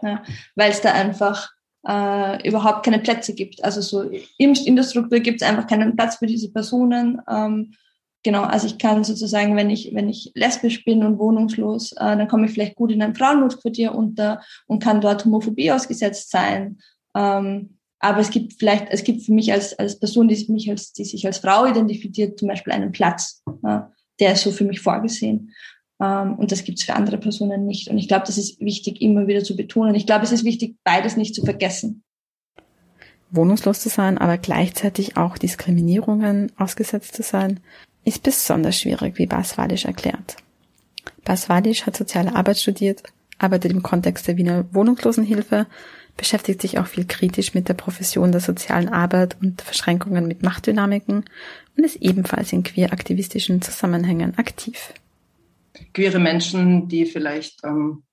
Ja, 0.04 0.24
weil 0.56 0.70
es 0.70 0.82
da 0.82 0.94
einfach 0.94 1.50
äh, 1.88 2.48
überhaupt 2.48 2.84
keine 2.84 3.00
Plätze 3.00 3.34
gibt. 3.34 3.64
Also 3.64 3.82
so 3.82 4.10
im, 4.38 4.54
in 4.54 4.76
der 4.76 4.84
Struktur 4.84 5.20
gibt 5.20 5.42
es 5.42 5.48
einfach 5.48 5.68
keinen 5.68 5.96
Platz 5.96 6.18
für 6.18 6.28
diese 6.28 6.52
Personen. 6.52 7.22
Ähm, 7.30 7.74
genau, 8.24 8.44
also 8.44 8.68
ich 8.68 8.78
kann 8.78 9.04
sozusagen, 9.04 9.56
wenn 9.56 9.70
ich, 9.70 9.94
wenn 9.94 10.10
ich 10.10 10.32
lesbisch 10.36 10.84
bin 10.84 11.04
und 11.04 11.20
wohnungslos, 11.20 11.94
äh, 11.94 12.18
dann 12.18 12.28
komme 12.28 12.46
ich 12.46 12.52
vielleicht 12.54 12.76
gut 12.76 12.92
in 12.92 13.02
ein 13.02 13.16
Frauennotquartier 13.16 13.96
unter 13.96 14.42
und 14.68 14.82
kann 14.82 15.02
dort 15.02 15.26
Homophobie 15.26 15.72
ausgesetzt 15.72 16.30
sein. 16.32 16.80
Ähm, 17.16 17.78
aber 18.00 18.20
es 18.20 18.32
gibt 18.32 18.54
vielleicht, 18.58 18.88
es 18.90 19.04
gibt 19.04 19.24
für 19.24 19.34
mich 19.34 19.52
als, 19.54 19.78
als 19.78 20.00
Person, 20.00 20.28
die 20.28 20.52
mich 20.52 20.70
als, 20.70 20.92
die 20.92 21.06
sich 21.06 21.26
als 21.26 21.38
Frau 21.38 21.68
identifiziert, 21.68 22.40
zum 22.40 22.48
Beispiel 22.48 22.74
einen 22.74 22.92
Platz, 22.92 23.44
äh, 23.64 23.80
der 24.20 24.34
ist 24.34 24.44
so 24.44 24.52
für 24.52 24.66
mich 24.66 24.80
vorgesehen. 24.80 25.52
Ähm, 26.02 26.36
und 26.36 26.52
das 26.52 26.64
gibt 26.64 26.80
es 26.80 26.86
für 26.86 26.96
andere 26.96 27.18
Personen 27.18 27.66
nicht. 27.66 27.88
Und 27.88 27.98
ich 27.98 28.08
glaube, 28.08 28.26
das 28.26 28.38
ist 28.38 28.60
wichtig, 28.60 29.02
immer 29.02 29.28
wieder 29.28 29.44
zu 29.44 29.56
betonen. 29.56 29.96
Ich 29.96 30.06
glaube, 30.06 30.24
es 30.24 30.32
ist 30.32 30.44
wichtig, 30.44 30.76
beides 30.84 31.16
nicht 31.16 31.36
zu 31.36 31.44
vergessen. 31.44 32.04
Wohnungslos 33.30 33.80
zu 33.80 33.90
sein, 33.90 34.18
aber 34.18 34.38
gleichzeitig 34.38 35.16
auch 35.16 35.38
Diskriminierungen 35.38 36.52
ausgesetzt 36.58 37.16
zu 37.16 37.24
sein, 37.24 37.62
ist 38.04 38.24
besonders 38.24 38.78
schwierig, 38.80 39.18
wie 39.18 39.28
Bas 39.28 39.58
Walisch 39.58 39.86
erklärt. 39.86 40.36
Bas 41.24 41.48
Walisch 41.48 41.86
hat 41.86 41.96
soziale 41.96 42.36
Arbeit 42.36 42.58
studiert, 42.58 43.04
arbeitet 43.38 43.72
im 43.72 43.84
Kontext 43.84 44.28
der 44.28 44.38
Wiener 44.38 44.66
Wohnungslosenhilfe 44.74 45.68
beschäftigt 46.18 46.62
sich 46.62 46.78
auch 46.78 46.88
viel 46.88 47.06
kritisch 47.06 47.54
mit 47.54 47.70
der 47.70 47.74
Profession 47.74 48.32
der 48.32 48.42
sozialen 48.42 48.90
Arbeit 48.90 49.38
und 49.42 49.62
Verschränkungen 49.62 50.28
mit 50.28 50.44
Machtdynamiken 50.44 51.24
und 51.78 51.84
ist 51.84 51.96
ebenfalls 51.98 52.52
in 52.52 52.64
queer-aktivistischen 52.64 53.62
Zusammenhängen 53.62 54.38
aktiv. 54.38 54.94
Queere 55.94 56.20
Menschen, 56.20 56.88
die 56.88 57.06
vielleicht 57.06 57.64
ähm, 57.64 58.04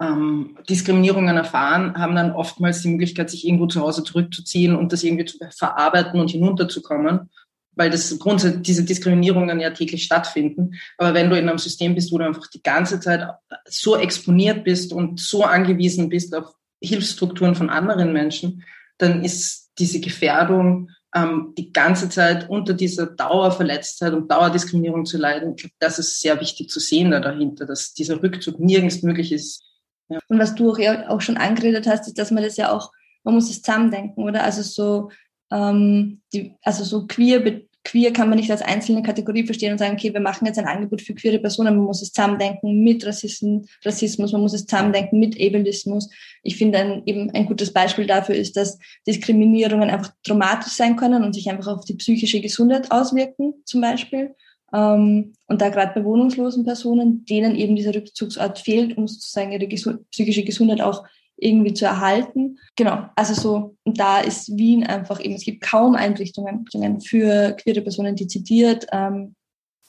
ähm, 0.00 0.56
Diskriminierungen 0.68 1.36
erfahren, 1.36 1.96
haben 1.98 2.14
dann 2.14 2.32
oftmals 2.32 2.82
die 2.82 2.88
Möglichkeit, 2.88 3.30
sich 3.30 3.46
irgendwo 3.46 3.66
zu 3.66 3.80
Hause 3.80 4.04
zurückzuziehen 4.04 4.76
und 4.76 4.92
das 4.92 5.02
irgendwie 5.02 5.24
zu 5.24 5.38
verarbeiten 5.56 6.20
und 6.20 6.30
hinunterzukommen. 6.30 7.30
weil 7.78 7.90
das 7.90 8.18
grundsätzlich 8.18 8.62
diese 8.62 8.84
Diskriminierungen 8.84 9.60
ja 9.60 9.70
täglich 9.70 10.02
stattfinden. 10.02 10.74
Aber 10.98 11.14
wenn 11.14 11.30
du 11.30 11.38
in 11.38 11.48
einem 11.48 11.58
System 11.58 11.94
bist, 11.94 12.10
wo 12.10 12.18
du 12.18 12.26
einfach 12.26 12.48
die 12.48 12.62
ganze 12.62 12.98
Zeit 12.98 13.28
so 13.66 13.96
exponiert 13.96 14.64
bist 14.64 14.92
und 14.92 15.20
so 15.20 15.44
angewiesen 15.44 16.08
bist 16.08 16.34
auf 16.34 16.54
Hilfsstrukturen 16.82 17.54
von 17.54 17.70
anderen 17.70 18.12
Menschen, 18.12 18.64
dann 18.98 19.24
ist 19.24 19.70
diese 19.78 20.00
Gefährdung 20.00 20.90
ähm, 21.14 21.54
die 21.56 21.72
ganze 21.72 22.08
Zeit 22.08 22.48
unter 22.50 22.74
dieser 22.74 23.06
Dauerverletztheit 23.06 24.12
und 24.12 24.30
Dauerdiskriminierung 24.30 25.06
zu 25.06 25.18
leiden. 25.18 25.54
Ich 25.54 25.62
glaube, 25.62 25.74
das 25.78 25.98
ist 25.98 26.20
sehr 26.20 26.40
wichtig 26.40 26.68
zu 26.68 26.80
sehen 26.80 27.10
da 27.10 27.20
dahinter, 27.20 27.66
dass 27.66 27.94
dieser 27.94 28.22
Rückzug 28.22 28.60
nirgends 28.60 29.02
möglich 29.02 29.32
ist. 29.32 29.64
Ja. 30.08 30.18
Und 30.28 30.38
was 30.38 30.54
du 30.54 30.72
auch 30.72 31.20
schon 31.20 31.36
angeredet 31.36 31.86
hast, 31.86 32.08
ist, 32.08 32.18
dass 32.18 32.30
man 32.30 32.42
das 32.42 32.56
ja 32.56 32.70
auch, 32.72 32.92
man 33.24 33.34
muss 33.34 33.50
es 33.50 33.62
zusammendenken, 33.62 34.22
oder? 34.22 34.42
Also 34.42 34.62
so, 34.62 35.10
ähm, 35.50 36.20
die, 36.32 36.54
also 36.62 36.84
so 36.84 37.06
queer 37.06 37.40
queer 37.88 38.12
kann 38.12 38.28
man 38.28 38.38
nicht 38.38 38.50
als 38.50 38.60
einzelne 38.60 39.02
Kategorie 39.02 39.44
verstehen 39.44 39.72
und 39.72 39.78
sagen, 39.78 39.94
okay, 39.94 40.12
wir 40.12 40.20
machen 40.20 40.44
jetzt 40.44 40.58
ein 40.58 40.66
Angebot 40.66 41.00
für 41.00 41.14
queere 41.14 41.38
Personen, 41.38 41.76
man 41.76 41.86
muss 41.86 42.02
es 42.02 42.12
zusammendenken 42.12 42.84
mit 42.84 43.06
Rassismus, 43.06 44.32
man 44.32 44.42
muss 44.42 44.52
es 44.52 44.66
zusammendenken 44.66 45.18
mit 45.18 45.40
Ableismus. 45.40 46.10
Ich 46.42 46.56
finde 46.56 46.78
ein, 46.78 47.02
eben 47.06 47.30
ein 47.30 47.46
gutes 47.46 47.72
Beispiel 47.72 48.06
dafür 48.06 48.34
ist, 48.34 48.56
dass 48.56 48.78
Diskriminierungen 49.06 49.88
einfach 49.88 50.12
traumatisch 50.22 50.74
sein 50.74 50.96
können 50.96 51.24
und 51.24 51.32
sich 51.32 51.48
einfach 51.48 51.68
auf 51.68 51.84
die 51.86 51.94
psychische 51.94 52.42
Gesundheit 52.42 52.90
auswirken, 52.90 53.54
zum 53.64 53.80
Beispiel. 53.80 54.34
Ähm, 54.74 55.32
und 55.46 55.60
da 55.62 55.70
gerade 55.70 55.92
bei 55.94 56.04
wohnungslosen 56.04 56.66
Personen, 56.66 57.24
denen 57.24 57.56
eben 57.56 57.74
dieser 57.74 57.94
Rückzugsort 57.94 58.58
fehlt, 58.58 58.98
um 58.98 59.08
sozusagen 59.08 59.52
ihre 59.52 59.66
psychische 60.10 60.44
Gesundheit 60.44 60.82
auch 60.82 61.04
irgendwie 61.38 61.74
zu 61.74 61.84
erhalten. 61.84 62.58
Genau, 62.76 63.08
also 63.16 63.34
so, 63.34 63.76
und 63.84 63.98
da 63.98 64.20
ist 64.20 64.56
Wien 64.56 64.84
einfach 64.84 65.20
eben, 65.20 65.34
es 65.34 65.44
gibt 65.44 65.62
kaum 65.62 65.94
Einrichtungen 65.94 67.00
für 67.00 67.56
queere 67.60 67.80
Personen 67.80 68.16
dezidiert 68.16 68.86
ähm, 68.92 69.34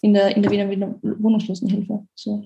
in, 0.02 0.14
der, 0.14 0.36
in 0.36 0.44
der 0.44 0.52
Wiener, 0.52 0.96
Wohnungslosenhilfe. 1.02 2.06
So. 2.16 2.46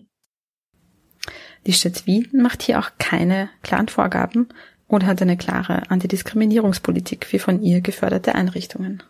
Die 1.66 1.74
Stadt 1.74 2.08
Wien 2.08 2.30
macht 2.34 2.64
hier 2.64 2.80
auch 2.80 2.92
keine 2.98 3.50
klaren 3.62 3.88
Vorgaben 3.88 4.50
oder 4.88 5.08
hat 5.08 5.22
eine 5.22 5.38
klare 5.38 5.90
Antidiskriminierungspolitik 5.90 7.32
wie 7.32 7.40
von 7.40 7.62
ihr 7.62 7.82
geförderte 7.82 8.36
Einrichtungen 8.36 9.04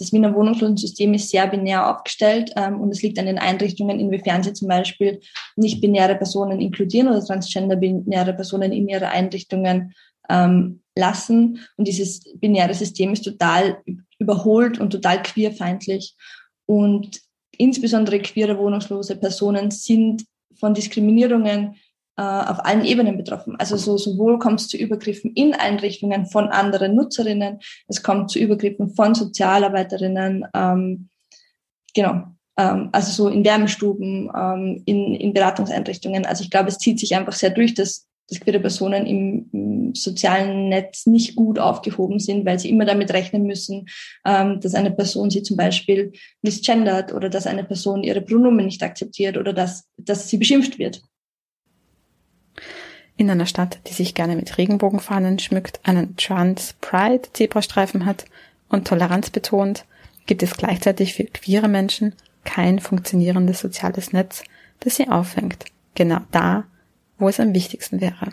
das 0.00 0.14
Wiener 0.14 0.34
Wohnungslosensystem 0.34 1.12
ist 1.12 1.28
sehr 1.28 1.46
binär 1.46 1.90
aufgestellt 1.90 2.52
ähm, 2.56 2.80
und 2.80 2.90
es 2.90 3.02
liegt 3.02 3.18
an 3.18 3.26
den 3.26 3.38
Einrichtungen, 3.38 4.00
inwiefern 4.00 4.42
sie 4.42 4.54
zum 4.54 4.66
Beispiel 4.66 5.20
nicht 5.56 5.82
binäre 5.82 6.16
Personen 6.16 6.58
inkludieren 6.58 7.08
oder 7.08 7.22
transgender-binäre 7.22 8.32
Personen 8.32 8.72
in 8.72 8.88
ihre 8.88 9.08
Einrichtungen 9.08 9.92
ähm, 10.30 10.80
lassen. 10.96 11.60
Und 11.76 11.86
dieses 11.86 12.24
binäre 12.38 12.72
System 12.72 13.12
ist 13.12 13.24
total 13.24 13.82
überholt 14.18 14.80
und 14.80 14.90
total 14.90 15.22
queerfeindlich. 15.22 16.16
Und 16.64 17.20
insbesondere 17.58 18.20
queere 18.20 18.56
wohnungslose 18.56 19.16
Personen 19.16 19.70
sind 19.70 20.24
von 20.54 20.72
Diskriminierungen 20.72 21.76
äh, 22.20 22.22
auf 22.22 22.66
allen 22.66 22.84
Ebenen 22.84 23.16
betroffen. 23.16 23.56
Also 23.58 23.78
so, 23.78 23.96
sowohl 23.96 24.38
kommt 24.38 24.60
es 24.60 24.68
zu 24.68 24.76
Übergriffen 24.76 25.32
in 25.32 25.54
Einrichtungen 25.54 26.26
von 26.26 26.48
anderen 26.48 26.94
Nutzerinnen, 26.94 27.60
es 27.88 28.02
kommt 28.02 28.30
zu 28.30 28.38
Übergriffen 28.38 28.90
von 28.90 29.14
Sozialarbeiterinnen, 29.14 30.44
ähm, 30.54 31.08
genau, 31.94 32.24
ähm, 32.58 32.90
also 32.92 33.10
so 33.10 33.28
in 33.28 33.42
Wärmestuben, 33.42 34.30
ähm, 34.36 34.82
in, 34.84 35.14
in 35.14 35.32
Beratungseinrichtungen. 35.32 36.26
Also 36.26 36.44
ich 36.44 36.50
glaube, 36.50 36.68
es 36.68 36.76
zieht 36.76 37.00
sich 37.00 37.16
einfach 37.16 37.32
sehr 37.32 37.50
durch, 37.50 37.72
dass, 37.72 38.06
dass 38.28 38.40
queere 38.40 38.60
Personen 38.60 39.06
im, 39.06 39.48
im 39.54 39.94
sozialen 39.94 40.68
Netz 40.68 41.06
nicht 41.06 41.36
gut 41.36 41.58
aufgehoben 41.58 42.18
sind, 42.18 42.44
weil 42.44 42.58
sie 42.58 42.68
immer 42.68 42.84
damit 42.84 43.14
rechnen 43.14 43.44
müssen, 43.44 43.86
ähm, 44.26 44.60
dass 44.60 44.74
eine 44.74 44.90
Person 44.90 45.30
sie 45.30 45.42
zum 45.42 45.56
Beispiel 45.56 46.12
misgendert 46.42 47.14
oder 47.14 47.30
dass 47.30 47.46
eine 47.46 47.64
Person 47.64 48.02
ihre 48.02 48.20
Pronomen 48.20 48.66
nicht 48.66 48.82
akzeptiert 48.82 49.38
oder 49.38 49.54
dass, 49.54 49.88
dass 49.96 50.28
sie 50.28 50.36
beschimpft 50.36 50.78
wird 50.78 51.00
in 53.20 53.28
einer 53.28 53.44
Stadt, 53.44 53.80
die 53.86 53.92
sich 53.92 54.14
gerne 54.14 54.34
mit 54.34 54.56
Regenbogenfahnen 54.56 55.38
schmückt, 55.38 55.78
einen 55.82 56.16
Trans 56.16 56.74
Pride 56.80 57.28
Zebrastreifen 57.34 58.06
hat 58.06 58.24
und 58.70 58.88
Toleranz 58.88 59.28
betont, 59.28 59.84
gibt 60.24 60.42
es 60.42 60.56
gleichzeitig 60.56 61.12
für 61.12 61.24
queere 61.24 61.68
Menschen 61.68 62.14
kein 62.44 62.78
funktionierendes 62.78 63.60
soziales 63.60 64.14
Netz, 64.14 64.42
das 64.80 64.96
sie 64.96 65.08
auffängt, 65.08 65.66
genau 65.94 66.20
da, 66.30 66.64
wo 67.18 67.28
es 67.28 67.38
am 67.38 67.52
wichtigsten 67.52 68.00
wäre. 68.00 68.30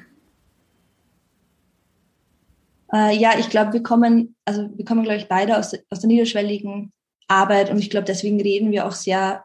Äh, 2.93 3.17
ja, 3.17 3.37
ich 3.37 3.49
glaube, 3.49 3.73
wir 3.73 3.83
kommen, 3.83 4.35
also 4.45 4.69
wir 4.73 4.85
kommen, 4.85 5.03
glaube 5.03 5.17
ich, 5.17 5.27
beide 5.27 5.57
aus, 5.57 5.73
aus 5.89 5.99
der 5.99 6.07
niederschwelligen 6.07 6.93
Arbeit 7.27 7.69
und 7.69 7.79
ich 7.79 7.89
glaube, 7.89 8.05
deswegen 8.05 8.39
reden 8.39 8.71
wir 8.71 8.87
auch 8.87 8.93
sehr 8.93 9.43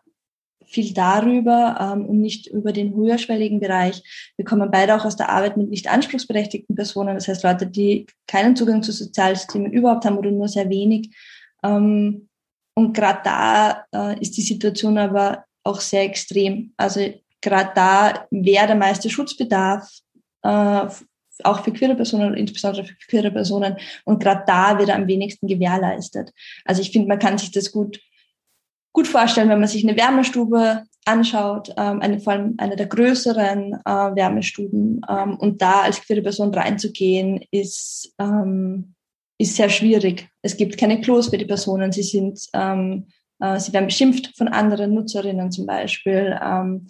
viel 0.73 0.93
darüber 0.95 1.77
ähm, 1.81 2.07
und 2.07 2.21
nicht 2.21 2.47
über 2.47 2.73
den 2.73 2.95
höherschwelligen 2.95 3.61
Bereich. 3.61 4.03
Wir 4.37 4.45
kommen 4.45 4.71
beide 4.71 4.97
auch 4.97 5.05
aus 5.05 5.17
der 5.17 5.29
Arbeit 5.29 5.57
mit 5.57 5.71
nicht 5.71 5.89
anspruchsberechtigten 5.89 6.75
Personen, 6.75 7.15
das 7.15 7.29
heißt 7.29 7.45
Leute, 7.45 7.67
die 7.67 8.07
keinen 8.27 8.57
Zugang 8.57 8.83
zu 8.83 8.93
Sozialsystemen 8.93 9.73
überhaupt 9.73 10.05
haben 10.05 10.19
oder 10.19 10.31
nur 10.31 10.49
sehr 10.49 10.69
wenig. 10.69 11.11
Ähm, 11.63 12.29
und 12.75 12.95
gerade 12.95 13.21
da 13.25 13.85
äh, 13.95 14.21
ist 14.21 14.37
die 14.37 14.43
Situation 14.43 14.99
aber 14.99 15.45
auch 15.63 15.81
sehr 15.81 16.03
extrem. 16.03 16.73
Also 16.77 17.13
gerade 17.41 17.71
da 17.75 18.27
wäre 18.31 18.67
der 18.67 18.77
meiste 18.77 19.11
Schutzbedarf 19.11 19.89
äh, 20.43 20.87
auch 21.45 21.65
für 21.65 21.73
queere 21.73 21.95
Personen, 21.95 22.35
insbesondere 22.35 22.85
für 22.85 22.95
queere 23.09 23.31
Personen. 23.31 23.77
Und 24.05 24.23
gerade 24.23 24.45
da 24.47 24.79
wird 24.79 24.89
er 24.89 24.97
am 24.97 25.07
wenigsten 25.07 25.47
gewährleistet. 25.47 26.33
Also 26.65 26.83
ich 26.83 26.91
finde, 26.91 27.09
man 27.09 27.19
kann 27.19 27.39
sich 27.39 27.51
das 27.51 27.73
gut 27.73 28.01
gut 28.93 29.09
vorstellen, 29.09 29.49
wenn 29.49 29.61
man 29.61 29.69
sich 29.69 29.87
eine 29.87 29.97
Wärmestube 29.97 30.85
anschaut, 31.05 31.73
ähm, 31.77 32.01
eine, 32.01 32.21
vor 32.21 32.35
allem 32.35 32.55
eine 32.59 32.77
der 32.77 32.87
größeren 32.87 33.75
äh, 33.85 33.91
Wärmestuben. 33.91 35.01
Ähm, 35.09 35.37
und 35.37 35.61
da 35.61 35.83
als 35.83 36.01
queere 36.01 36.23
Person 36.23 36.55
reinzugehen, 36.55 37.45
ist, 37.51 38.15
ähm, 38.19 38.95
ist 39.39 39.57
sehr 39.57 39.69
schwierig. 39.69 40.29
Es 40.43 40.57
gibt 40.57 40.79
keine 40.79 41.01
Klos 41.01 41.29
für 41.29 41.39
die 41.39 41.45
Personen. 41.45 41.91
Sie 41.93 42.03
sind, 42.03 42.41
ähm, 42.55 43.09
äh, 43.41 43.59
sie 43.59 43.73
werden 43.73 43.87
beschimpft 43.87 44.37
von 44.37 44.49
anderen 44.49 44.95
Nutzerinnen 44.95 45.51
zum 45.51 45.67
Beispiel. 45.67 46.39
Ähm, 46.41 46.87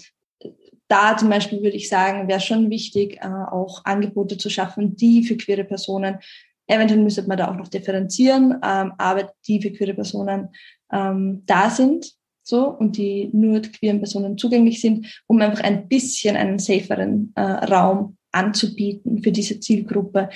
da 0.88 1.16
zum 1.16 1.30
Beispiel 1.30 1.62
würde 1.62 1.76
ich 1.76 1.88
sagen, 1.88 2.28
wäre 2.28 2.40
schon 2.40 2.68
wichtig, 2.68 3.16
äh, 3.22 3.26
auch 3.26 3.82
Angebote 3.86 4.36
zu 4.36 4.50
schaffen, 4.50 4.94
die 4.94 5.24
für 5.24 5.38
queere 5.38 5.64
Personen 5.64 6.18
Eventuell 6.66 7.00
müsste 7.00 7.22
man 7.24 7.38
da 7.38 7.50
auch 7.50 7.56
noch 7.56 7.68
differenzieren, 7.68 8.52
ähm, 8.64 8.92
aber 8.98 9.32
die 9.46 9.60
für 9.60 9.72
queere 9.72 9.94
Personen 9.94 10.48
ähm, 10.92 11.42
da 11.46 11.70
sind 11.70 12.12
so 12.42 12.68
und 12.68 12.96
die 12.96 13.30
nur 13.32 13.62
queeren 13.62 13.98
Personen 13.98 14.36
zugänglich 14.36 14.80
sind, 14.80 15.22
um 15.26 15.40
einfach 15.40 15.62
ein 15.62 15.88
bisschen 15.88 16.36
einen 16.36 16.58
saferen 16.58 17.32
äh, 17.36 17.40
Raum 17.40 18.16
anzubieten 18.32 19.22
für 19.22 19.30
diese 19.30 19.60
Zielgruppe. 19.60 20.30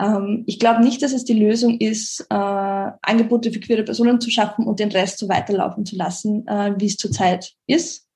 Ähm, 0.00 0.44
ich 0.46 0.58
glaube 0.58 0.82
nicht, 0.82 1.02
dass 1.02 1.12
es 1.12 1.24
die 1.24 1.38
Lösung 1.38 1.78
ist, 1.78 2.24
äh, 2.30 2.34
Angebote 2.34 3.52
für 3.52 3.60
queere 3.60 3.82
Personen 3.82 4.20
zu 4.20 4.30
schaffen 4.30 4.64
und 4.64 4.80
den 4.80 4.92
Rest 4.92 5.18
so 5.18 5.28
weiterlaufen 5.28 5.84
zu 5.84 5.96
lassen, 5.96 6.46
äh, 6.46 6.74
wie 6.78 6.86
es 6.86 6.96
zurzeit 6.96 7.52
ist. 7.66 8.08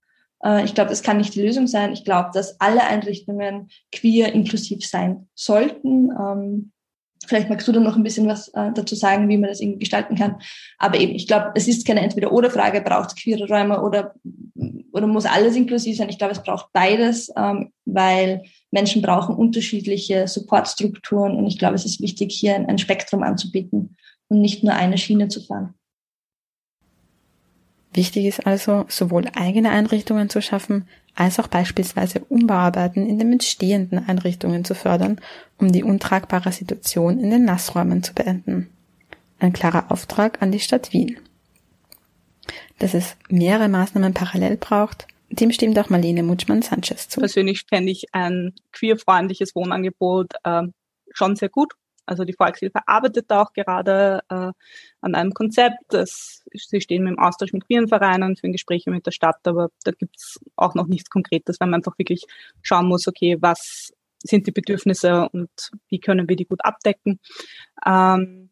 Äh, 0.44 0.64
ich 0.64 0.74
glaube, 0.74 0.90
das 0.90 1.02
kann 1.02 1.18
nicht 1.18 1.34
die 1.34 1.42
Lösung 1.42 1.66
sein. 1.66 1.92
Ich 1.92 2.04
glaube, 2.04 2.30
dass 2.32 2.60
alle 2.60 2.84
Einrichtungen 2.84 3.68
queer 3.92 4.32
inklusiv 4.32 4.86
sein 4.86 5.28
sollten. 5.34 6.10
Ähm, 6.10 6.72
Vielleicht 7.26 7.48
magst 7.48 7.66
du 7.66 7.72
da 7.72 7.80
noch 7.80 7.96
ein 7.96 8.02
bisschen 8.02 8.28
was 8.28 8.48
äh, 8.48 8.72
dazu 8.74 8.94
sagen, 8.94 9.28
wie 9.28 9.38
man 9.38 9.50
das 9.50 9.60
irgendwie 9.60 9.80
gestalten 9.80 10.16
kann. 10.16 10.36
Aber 10.78 10.98
eben, 10.98 11.14
ich 11.14 11.26
glaube, 11.26 11.52
es 11.54 11.68
ist 11.68 11.86
keine 11.86 12.00
Entweder-oder-Frage, 12.00 12.80
braucht 12.80 13.10
es 13.10 13.16
queere 13.16 13.48
Räume 13.48 13.82
oder, 13.82 14.14
oder 14.92 15.06
muss 15.06 15.26
alles 15.26 15.56
inklusiv 15.56 15.96
sein. 15.96 16.08
Ich 16.08 16.18
glaube, 16.18 16.32
es 16.32 16.42
braucht 16.42 16.72
beides, 16.72 17.32
ähm, 17.36 17.72
weil 17.84 18.42
Menschen 18.70 19.02
brauchen 19.02 19.36
unterschiedliche 19.36 20.28
Supportstrukturen 20.28 21.36
und 21.36 21.46
ich 21.46 21.58
glaube, 21.58 21.74
es 21.74 21.84
ist 21.84 22.00
wichtig, 22.00 22.34
hier 22.34 22.54
ein, 22.54 22.66
ein 22.66 22.78
Spektrum 22.78 23.22
anzubieten 23.22 23.96
und 24.28 24.40
nicht 24.40 24.64
nur 24.64 24.74
eine 24.74 24.98
Schiene 24.98 25.28
zu 25.28 25.40
fahren. 25.40 25.74
Wichtig 27.96 28.26
ist 28.26 28.46
also, 28.46 28.84
sowohl 28.88 29.24
eigene 29.34 29.70
Einrichtungen 29.70 30.28
zu 30.28 30.42
schaffen, 30.42 30.86
als 31.14 31.40
auch 31.40 31.48
beispielsweise 31.48 32.20
Umbauarbeiten 32.28 33.08
in 33.08 33.18
den 33.18 33.32
entstehenden 33.32 34.06
Einrichtungen 34.06 34.66
zu 34.66 34.74
fördern, 34.74 35.18
um 35.56 35.72
die 35.72 35.82
untragbare 35.82 36.52
Situation 36.52 37.18
in 37.18 37.30
den 37.30 37.46
Nassräumen 37.46 38.02
zu 38.02 38.12
beenden. 38.12 38.68
Ein 39.38 39.54
klarer 39.54 39.90
Auftrag 39.90 40.42
an 40.42 40.52
die 40.52 40.60
Stadt 40.60 40.92
Wien. 40.92 41.16
Dass 42.78 42.92
es 42.92 43.16
mehrere 43.30 43.70
Maßnahmen 43.70 44.12
parallel 44.12 44.58
braucht, 44.58 45.06
dem 45.30 45.50
stimmt 45.50 45.78
auch 45.78 45.88
Marlene 45.88 46.22
Mutschmann-Sanchez 46.22 47.08
zu. 47.08 47.20
Persönlich 47.20 47.64
fände 47.66 47.92
ich 47.92 48.08
ein 48.12 48.52
queerfreundliches 48.72 49.54
Wohnangebot 49.54 50.34
äh, 50.44 50.64
schon 51.14 51.34
sehr 51.34 51.48
gut. 51.48 51.72
Also 52.06 52.24
die 52.24 52.32
Volkshilfe 52.32 52.80
arbeitet 52.86 53.30
auch 53.32 53.52
gerade 53.52 54.22
äh, 54.28 54.52
an 55.00 55.14
einem 55.14 55.34
Konzept. 55.34 55.78
Das, 55.88 56.44
sie 56.52 56.80
stehen 56.80 57.06
im 57.06 57.18
Austausch 57.18 57.52
mit 57.52 57.66
queeren 57.66 57.88
Vereinen, 57.88 58.36
führen 58.36 58.52
Gespräche 58.52 58.90
mit 58.90 59.06
der 59.06 59.10
Stadt, 59.10 59.46
aber 59.46 59.70
da 59.84 59.90
gibt's 59.90 60.38
auch 60.54 60.74
noch 60.74 60.86
nichts 60.86 61.10
Konkretes, 61.10 61.60
weil 61.60 61.68
man 61.68 61.80
einfach 61.80 61.98
wirklich 61.98 62.24
schauen 62.62 62.86
muss, 62.86 63.08
okay, 63.08 63.36
was 63.40 63.92
sind 64.22 64.46
die 64.46 64.52
Bedürfnisse 64.52 65.28
und 65.32 65.50
wie 65.88 66.00
können 66.00 66.28
wir 66.28 66.36
die 66.36 66.46
gut 66.46 66.64
abdecken. 66.64 67.20
Ähm, 67.84 68.50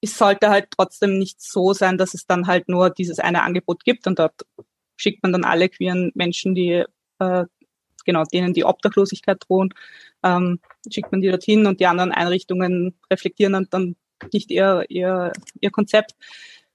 es 0.00 0.18
sollte 0.18 0.50
halt 0.50 0.68
trotzdem 0.76 1.18
nicht 1.18 1.40
so 1.40 1.72
sein, 1.72 1.96
dass 1.96 2.14
es 2.14 2.26
dann 2.26 2.46
halt 2.46 2.68
nur 2.68 2.90
dieses 2.90 3.18
eine 3.18 3.42
Angebot 3.42 3.84
gibt 3.84 4.06
und 4.06 4.18
dort 4.18 4.42
schickt 4.96 5.22
man 5.22 5.32
dann 5.32 5.44
alle 5.44 5.68
queeren 5.68 6.10
Menschen, 6.14 6.54
die 6.54 6.84
äh, 7.18 7.44
genau 8.04 8.24
denen 8.24 8.54
die 8.54 8.64
Obdachlosigkeit 8.64 9.38
drohen, 9.46 9.74
ähm, 10.22 10.60
schickt 10.90 11.12
man 11.12 11.20
die 11.20 11.28
dorthin 11.28 11.66
und 11.66 11.80
die 11.80 11.86
anderen 11.86 12.12
Einrichtungen 12.12 12.94
reflektieren 13.10 13.66
dann 13.70 13.96
nicht 14.32 14.50
ihr, 14.50 14.84
ihr, 14.88 15.32
ihr 15.60 15.70
Konzept. 15.70 16.14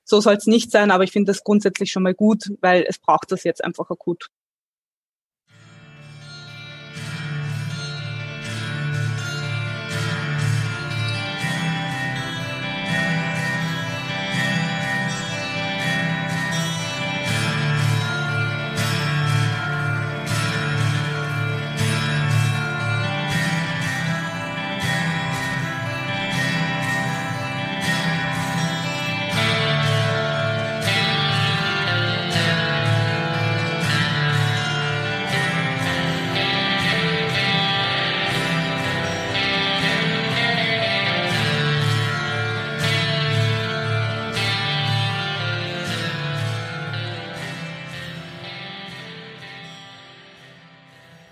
So 0.03 0.21
soll 0.21 0.35
es 0.35 0.47
nicht 0.47 0.71
sein, 0.71 0.91
aber 0.91 1.03
ich 1.03 1.11
finde 1.11 1.31
das 1.31 1.43
grundsätzlich 1.43 1.91
schon 1.91 2.03
mal 2.03 2.13
gut, 2.13 2.51
weil 2.61 2.85
es 2.87 2.97
braucht 2.97 3.31
das 3.31 3.43
jetzt 3.43 3.63
einfach 3.63 3.89
akut. 3.89 4.29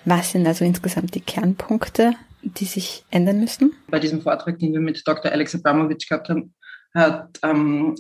Was 0.06 0.32
sind 0.32 0.46
also 0.48 0.64
insgesamt 0.64 1.16
die 1.16 1.22
Kernpunkte, 1.22 2.14
die 2.44 2.66
sich 2.66 3.04
ändern 3.10 3.40
müssen? 3.40 3.74
Bei 3.90 4.00
diesem 4.00 4.22
Vortrag, 4.22 4.60
den 4.60 4.74
wir 4.74 4.80
mit 4.80 5.02
Dr. 5.06 5.32
Alex 5.32 5.56
Abramovic 5.56 6.08
gehabt 6.08 6.30
haben, 6.30 6.54
hat, 6.94 7.40
ähm, 7.42 7.96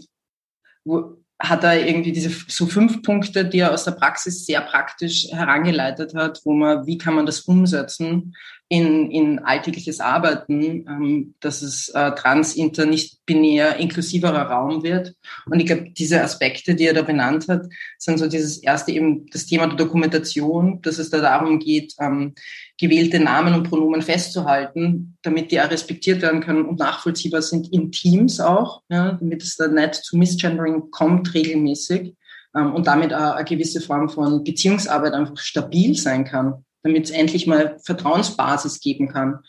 hat 1.39 1.63
er 1.63 1.85
irgendwie 1.85 2.11
diese 2.11 2.29
so 2.47 2.67
fünf 2.67 3.01
Punkte, 3.01 3.43
die 3.43 3.59
er 3.59 3.73
aus 3.73 3.83
der 3.83 3.91
Praxis 3.91 4.45
sehr 4.45 4.61
praktisch 4.61 5.27
herangeleitet 5.31 6.13
hat, 6.15 6.39
wo 6.45 6.53
man, 6.53 6.85
wie 6.85 6.97
kann 6.97 7.15
man 7.15 7.25
das 7.25 7.41
umsetzen, 7.41 8.35
in, 8.67 9.11
in 9.11 9.39
alltägliches 9.39 9.99
Arbeiten, 9.99 10.85
ähm, 10.87 11.35
dass 11.39 11.61
es 11.61 11.89
äh, 11.89 12.11
trans, 12.15 12.55
inter, 12.55 12.87
nicht 12.87 13.23
binär, 13.27 13.77
inklusiverer 13.77 14.49
Raum 14.49 14.81
wird. 14.81 15.13
Und 15.45 15.59
ich 15.59 15.67
glaube, 15.67 15.91
diese 15.91 16.23
Aspekte, 16.23 16.73
die 16.73 16.85
er 16.87 16.95
da 16.95 17.03
benannt 17.03 17.47
hat, 17.47 17.67
sind 17.99 18.17
so 18.17 18.27
dieses 18.27 18.57
erste 18.57 18.91
eben 18.91 19.27
das 19.27 19.45
Thema 19.45 19.67
der 19.67 19.77
Dokumentation, 19.77 20.81
dass 20.81 20.97
es 20.97 21.11
da 21.11 21.21
darum 21.21 21.59
geht, 21.59 21.93
ähm, 21.99 22.33
gewählte 22.79 23.19
Namen 23.19 23.53
und 23.53 23.69
Pronomen 23.69 24.01
festzuhalten, 24.01 25.15
damit 25.21 25.51
die 25.51 25.61
auch 25.61 25.69
respektiert 25.69 26.23
werden 26.23 26.41
können 26.41 26.65
und 26.65 26.79
nachvollziehbar 26.79 27.43
sind 27.43 27.71
in 27.71 27.91
Teams 27.91 28.39
auch, 28.39 28.81
ja, 28.89 29.11
damit 29.11 29.43
es 29.43 29.57
da 29.57 29.67
nicht 29.67 29.93
zu 29.95 30.17
Misgendering 30.17 30.89
kommt 30.89 31.35
regelmäßig 31.35 32.15
ähm, 32.55 32.73
und 32.73 32.87
damit 32.87 33.13
auch 33.13 33.35
eine 33.35 33.45
gewisse 33.45 33.79
Form 33.79 34.09
von 34.09 34.43
Beziehungsarbeit 34.43 35.13
einfach 35.13 35.37
stabil 35.37 35.95
sein 35.95 36.25
kann 36.25 36.65
damit 36.85 37.05
es 37.05 37.11
endlich 37.11 37.47
mal 37.47 37.77
Vertrauensbasis 37.83 38.79
geben 38.79 39.09
kann. 39.09 39.39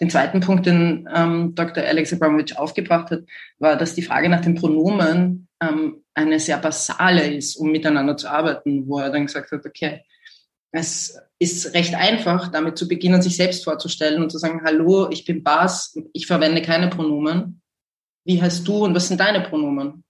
Den 0.00 0.08
zweiten 0.08 0.40
Punkt, 0.40 0.64
den 0.64 1.06
ähm, 1.14 1.54
Dr. 1.54 1.84
Alex 1.84 2.12
Abramovic 2.12 2.56
aufgebracht 2.56 3.10
hat, 3.10 3.20
war, 3.58 3.76
dass 3.76 3.94
die 3.94 4.02
Frage 4.02 4.30
nach 4.30 4.40
den 4.40 4.54
Pronomen 4.54 5.46
ähm, 5.62 6.02
eine 6.14 6.40
sehr 6.40 6.56
basale 6.56 7.34
ist, 7.34 7.56
um 7.56 7.70
miteinander 7.70 8.16
zu 8.16 8.28
arbeiten, 8.28 8.88
wo 8.88 8.98
er 8.98 9.10
dann 9.10 9.26
gesagt 9.26 9.52
hat, 9.52 9.66
okay, 9.66 10.02
es 10.72 11.20
ist 11.38 11.74
recht 11.74 11.94
einfach, 11.94 12.48
damit 12.48 12.78
zu 12.78 12.88
beginnen, 12.88 13.20
sich 13.20 13.36
selbst 13.36 13.62
vorzustellen 13.64 14.22
und 14.22 14.30
zu 14.30 14.38
sagen, 14.38 14.62
hallo, 14.64 15.10
ich 15.10 15.26
bin 15.26 15.42
Bas, 15.42 15.94
ich 16.14 16.26
verwende 16.26 16.62
keine 16.62 16.88
Pronomen. 16.88 17.60
Wie 18.24 18.40
heißt 18.40 18.66
du 18.66 18.84
und 18.84 18.94
was 18.94 19.08
sind 19.08 19.20
deine 19.20 19.42
Pronomen? 19.42 20.02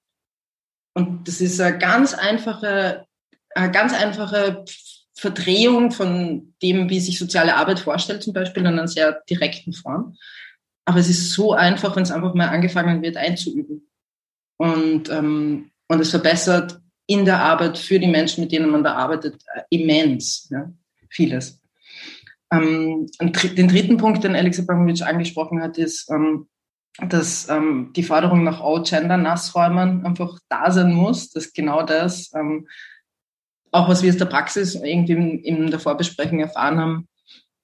Und 0.94 1.26
das 1.26 1.40
ist 1.40 1.60
eine 1.60 1.78
ganz 1.78 2.14
einfache, 2.14 3.06
eine 3.56 3.72
ganz 3.72 3.92
einfache 3.92 4.64
Verdrehung 5.20 5.90
von 5.90 6.54
dem, 6.62 6.88
wie 6.88 6.98
sich 6.98 7.18
soziale 7.18 7.56
Arbeit 7.56 7.78
vorstellt, 7.78 8.22
zum 8.22 8.32
Beispiel 8.32 8.62
in 8.62 8.68
einer 8.68 8.88
sehr 8.88 9.20
direkten 9.28 9.74
Form. 9.74 10.16
Aber 10.86 10.98
es 10.98 11.10
ist 11.10 11.32
so 11.32 11.52
einfach, 11.52 11.94
wenn 11.94 12.04
es 12.04 12.10
einfach 12.10 12.32
mal 12.32 12.48
angefangen 12.48 13.02
wird, 13.02 13.18
einzuüben. 13.18 13.86
Und, 14.56 15.10
ähm, 15.10 15.70
und 15.88 16.00
es 16.00 16.08
verbessert 16.10 16.80
in 17.06 17.26
der 17.26 17.38
Arbeit 17.38 17.76
für 17.76 17.98
die 17.98 18.06
Menschen, 18.06 18.44
mit 18.44 18.52
denen 18.52 18.70
man 18.70 18.82
da 18.82 18.94
arbeitet, 18.94 19.42
äh, 19.54 19.62
immens. 19.68 20.48
Ja, 20.50 20.72
vieles. 21.10 21.60
Ähm, 22.50 23.06
den 23.20 23.68
dritten 23.68 23.98
Punkt, 23.98 24.24
den 24.24 24.34
Alex 24.34 24.58
Abramovic 24.58 25.02
angesprochen 25.02 25.60
hat, 25.60 25.76
ist, 25.76 26.10
ähm, 26.10 26.48
dass 27.08 27.46
ähm, 27.50 27.92
die 27.94 28.04
Forderung 28.04 28.42
nach 28.42 28.62
All-Gender-Nassräumen 28.62 30.06
einfach 30.06 30.38
da 30.48 30.70
sein 30.70 30.94
muss, 30.94 31.30
dass 31.30 31.52
genau 31.52 31.82
das 31.82 32.32
ähm, 32.34 32.66
auch 33.72 33.88
was 33.88 34.02
wir 34.02 34.10
aus 34.10 34.18
der 34.18 34.24
Praxis 34.26 34.74
irgendwie 34.74 35.12
in, 35.12 35.70
der 35.70 35.80
Vorbesprechung 35.80 36.40
erfahren 36.40 36.78
haben 36.78 37.08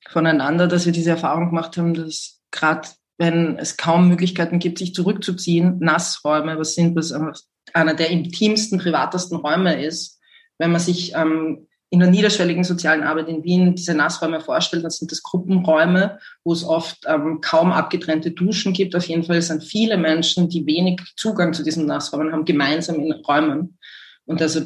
voneinander, 0.09 0.69
dass 0.69 0.87
wir 0.87 0.93
diese 0.93 1.11
Erfahrung 1.11 1.49
gemacht 1.49 1.77
haben, 1.77 1.95
dass 1.95 2.41
gerade 2.51 2.89
wenn 3.19 3.59
es 3.59 3.77
kaum 3.77 4.09
Möglichkeiten 4.09 4.59
gibt, 4.59 4.79
sich 4.79 4.95
zurückzuziehen, 4.95 5.79
Nassräume, 5.81 6.59
was 6.59 6.75
sind, 6.75 6.97
was 6.97 7.13
einer 7.73 7.95
der 7.95 8.11
intimsten, 8.11 8.79
privatesten 8.79 9.39
Räume 9.39 9.83
ist, 9.85 10.21
wenn 10.59 10.71
man 10.71 10.81
sich 10.81 11.15
ähm, 11.15 11.67
in 11.91 12.01
der 12.01 12.11
niederschwelligen 12.11 12.65
sozialen 12.65 13.05
Arbeit 13.05 13.29
in 13.29 13.45
Wien 13.45 13.75
diese 13.75 13.95
Nassräume 13.95 14.41
vorstellt, 14.41 14.85
dann 14.85 14.91
sind 14.91 15.13
das 15.13 15.23
Gruppenräume, 15.23 16.19
wo 16.45 16.53
es 16.53 16.65
oft 16.65 17.05
ähm, 17.07 17.41
kaum 17.41 17.73
abgetrennte 17.73 18.33
Duschen 18.33 18.73
gibt. 18.73 18.95
Auf 18.97 19.05
jeden 19.07 19.23
Fall 19.23 19.41
sind 19.41 19.65
viele 19.65 19.97
Menschen, 19.97 20.49
die 20.49 20.67
wenig 20.67 21.01
Zugang 21.17 21.53
zu 21.55 21.63
diesen 21.63 21.87
Nassräumen 21.87 22.33
haben, 22.33 22.45
gemeinsam 22.45 22.97
in 22.97 23.13
Räumen. 23.13 23.79
Und 24.25 24.43
also 24.43 24.63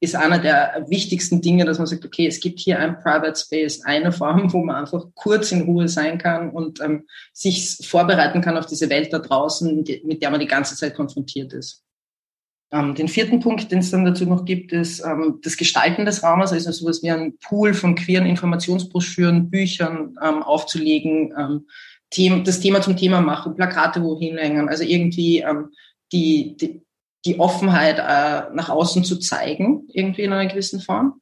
ist 0.00 0.14
einer 0.14 0.38
der 0.38 0.84
wichtigsten 0.88 1.40
Dinge, 1.40 1.64
dass 1.64 1.78
man 1.78 1.86
sagt, 1.86 2.04
okay, 2.04 2.26
es 2.26 2.40
gibt 2.40 2.60
hier 2.60 2.78
ein 2.78 3.00
Private 3.00 3.38
Space, 3.38 3.82
eine 3.84 4.12
Form, 4.12 4.52
wo 4.52 4.62
man 4.62 4.76
einfach 4.76 5.04
kurz 5.14 5.52
in 5.52 5.62
Ruhe 5.62 5.88
sein 5.88 6.18
kann 6.18 6.50
und 6.50 6.80
ähm, 6.80 7.06
sich 7.32 7.78
vorbereiten 7.82 8.42
kann 8.42 8.58
auf 8.58 8.66
diese 8.66 8.90
Welt 8.90 9.12
da 9.12 9.20
draußen, 9.20 9.84
mit 10.04 10.22
der 10.22 10.30
man 10.30 10.40
die 10.40 10.46
ganze 10.46 10.76
Zeit 10.76 10.94
konfrontiert 10.94 11.54
ist. 11.54 11.82
Ähm, 12.72 12.94
den 12.94 13.08
vierten 13.08 13.40
Punkt, 13.40 13.70
den 13.70 13.78
es 13.78 13.90
dann 13.90 14.04
dazu 14.04 14.26
noch 14.26 14.44
gibt, 14.44 14.72
ist 14.72 15.00
ähm, 15.00 15.38
das 15.42 15.56
Gestalten 15.56 16.04
des 16.04 16.22
Raumes, 16.22 16.52
also 16.52 16.72
sowas 16.72 17.02
wie 17.02 17.10
ein 17.10 17.38
Pool 17.38 17.74
von 17.74 17.94
queeren 17.94 18.26
Informationsbroschüren, 18.26 19.50
Büchern 19.50 20.16
ähm, 20.22 20.42
aufzulegen, 20.42 21.32
ähm, 21.38 21.66
das 22.44 22.60
Thema 22.60 22.82
zum 22.82 22.96
Thema 22.96 23.20
machen, 23.20 23.54
Plakate 23.54 24.02
wohin 24.02 24.36
hängen, 24.36 24.68
also 24.68 24.84
irgendwie 24.84 25.40
ähm, 25.40 25.70
die, 26.12 26.56
die, 26.56 26.85
die 27.26 27.38
Offenheit 27.38 27.98
äh, 27.98 28.54
nach 28.54 28.68
außen 28.68 29.04
zu 29.04 29.18
zeigen, 29.18 29.88
irgendwie 29.92 30.22
in 30.22 30.32
einer 30.32 30.48
gewissen 30.48 30.80
Form. 30.80 31.20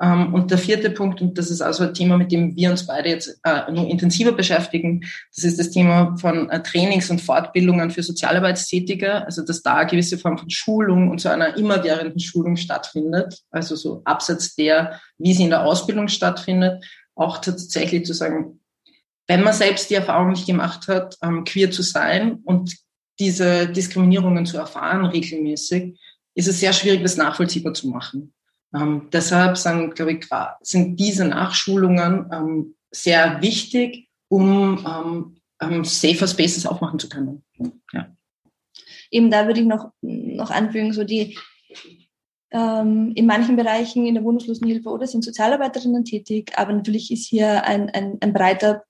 Ähm, 0.00 0.34
und 0.34 0.50
der 0.50 0.58
vierte 0.58 0.90
Punkt, 0.90 1.20
und 1.20 1.38
das 1.38 1.50
ist 1.50 1.60
also 1.60 1.84
ein 1.84 1.94
Thema, 1.94 2.18
mit 2.18 2.32
dem 2.32 2.56
wir 2.56 2.70
uns 2.70 2.86
beide 2.86 3.10
jetzt 3.10 3.38
äh, 3.44 3.70
nur 3.70 3.88
intensiver 3.88 4.32
beschäftigen, 4.32 5.02
das 5.34 5.44
ist 5.44 5.58
das 5.58 5.70
Thema 5.70 6.16
von 6.16 6.50
äh, 6.50 6.62
Trainings 6.62 7.10
und 7.10 7.20
Fortbildungen 7.20 7.90
für 7.90 8.02
Sozialarbeitstätige, 8.02 9.24
also 9.24 9.44
dass 9.44 9.62
da 9.62 9.76
eine 9.76 9.90
gewisse 9.90 10.18
Form 10.18 10.36
von 10.36 10.50
Schulung 10.50 11.10
und 11.10 11.20
zu 11.20 11.30
einer 11.30 11.56
immerwährenden 11.56 12.18
Schulung 12.18 12.56
stattfindet, 12.56 13.42
also 13.50 13.76
so 13.76 14.02
abseits 14.04 14.56
der, 14.56 15.00
wie 15.18 15.32
sie 15.32 15.44
in 15.44 15.50
der 15.50 15.64
Ausbildung 15.64 16.08
stattfindet, 16.08 16.84
auch 17.14 17.38
tatsächlich 17.38 18.04
zu 18.04 18.14
sagen, 18.14 18.60
wenn 19.28 19.42
man 19.44 19.54
selbst 19.54 19.90
die 19.90 19.94
Erfahrung 19.94 20.30
nicht 20.30 20.46
gemacht 20.46 20.88
hat, 20.88 21.16
ähm, 21.22 21.44
queer 21.44 21.70
zu 21.70 21.82
sein 21.82 22.40
und 22.44 22.76
diese 23.18 23.68
Diskriminierungen 23.68 24.46
zu 24.46 24.56
erfahren 24.56 25.06
regelmäßig, 25.06 25.98
ist 26.34 26.48
es 26.48 26.60
sehr 26.60 26.72
schwierig, 26.72 27.02
das 27.02 27.16
nachvollziehbar 27.16 27.74
zu 27.74 27.88
machen. 27.88 28.34
Ähm, 28.74 29.08
deshalb 29.12 29.56
sind, 29.56 29.94
glaube 29.94 30.12
ich, 30.12 30.26
sind 30.62 30.98
diese 30.98 31.24
Nachschulungen 31.26 32.28
ähm, 32.32 32.74
sehr 32.90 33.40
wichtig, 33.40 34.08
um 34.28 34.84
ähm, 34.86 35.36
ähm, 35.60 35.84
safer 35.84 36.26
Spaces 36.26 36.66
aufmachen 36.66 36.98
zu 36.98 37.08
können. 37.08 37.44
Ja. 37.92 38.08
Eben 39.10 39.30
da 39.30 39.46
würde 39.46 39.60
ich 39.60 39.66
noch, 39.66 39.92
noch 40.00 40.50
anfügen, 40.50 40.92
so 40.92 41.04
die 41.04 41.38
ähm, 42.50 43.12
in 43.14 43.26
manchen 43.26 43.56
Bereichen 43.56 44.06
in 44.06 44.14
der 44.14 44.24
Wohnungslosenhilfe 44.24 44.88
oder 44.88 45.06
sind 45.06 45.24
Sozialarbeiterinnen 45.24 46.04
tätig, 46.04 46.52
aber 46.56 46.72
natürlich 46.72 47.12
ist 47.12 47.26
hier 47.26 47.64
ein, 47.64 47.90
ein, 47.90 48.18
ein 48.20 48.32
breiter 48.32 48.84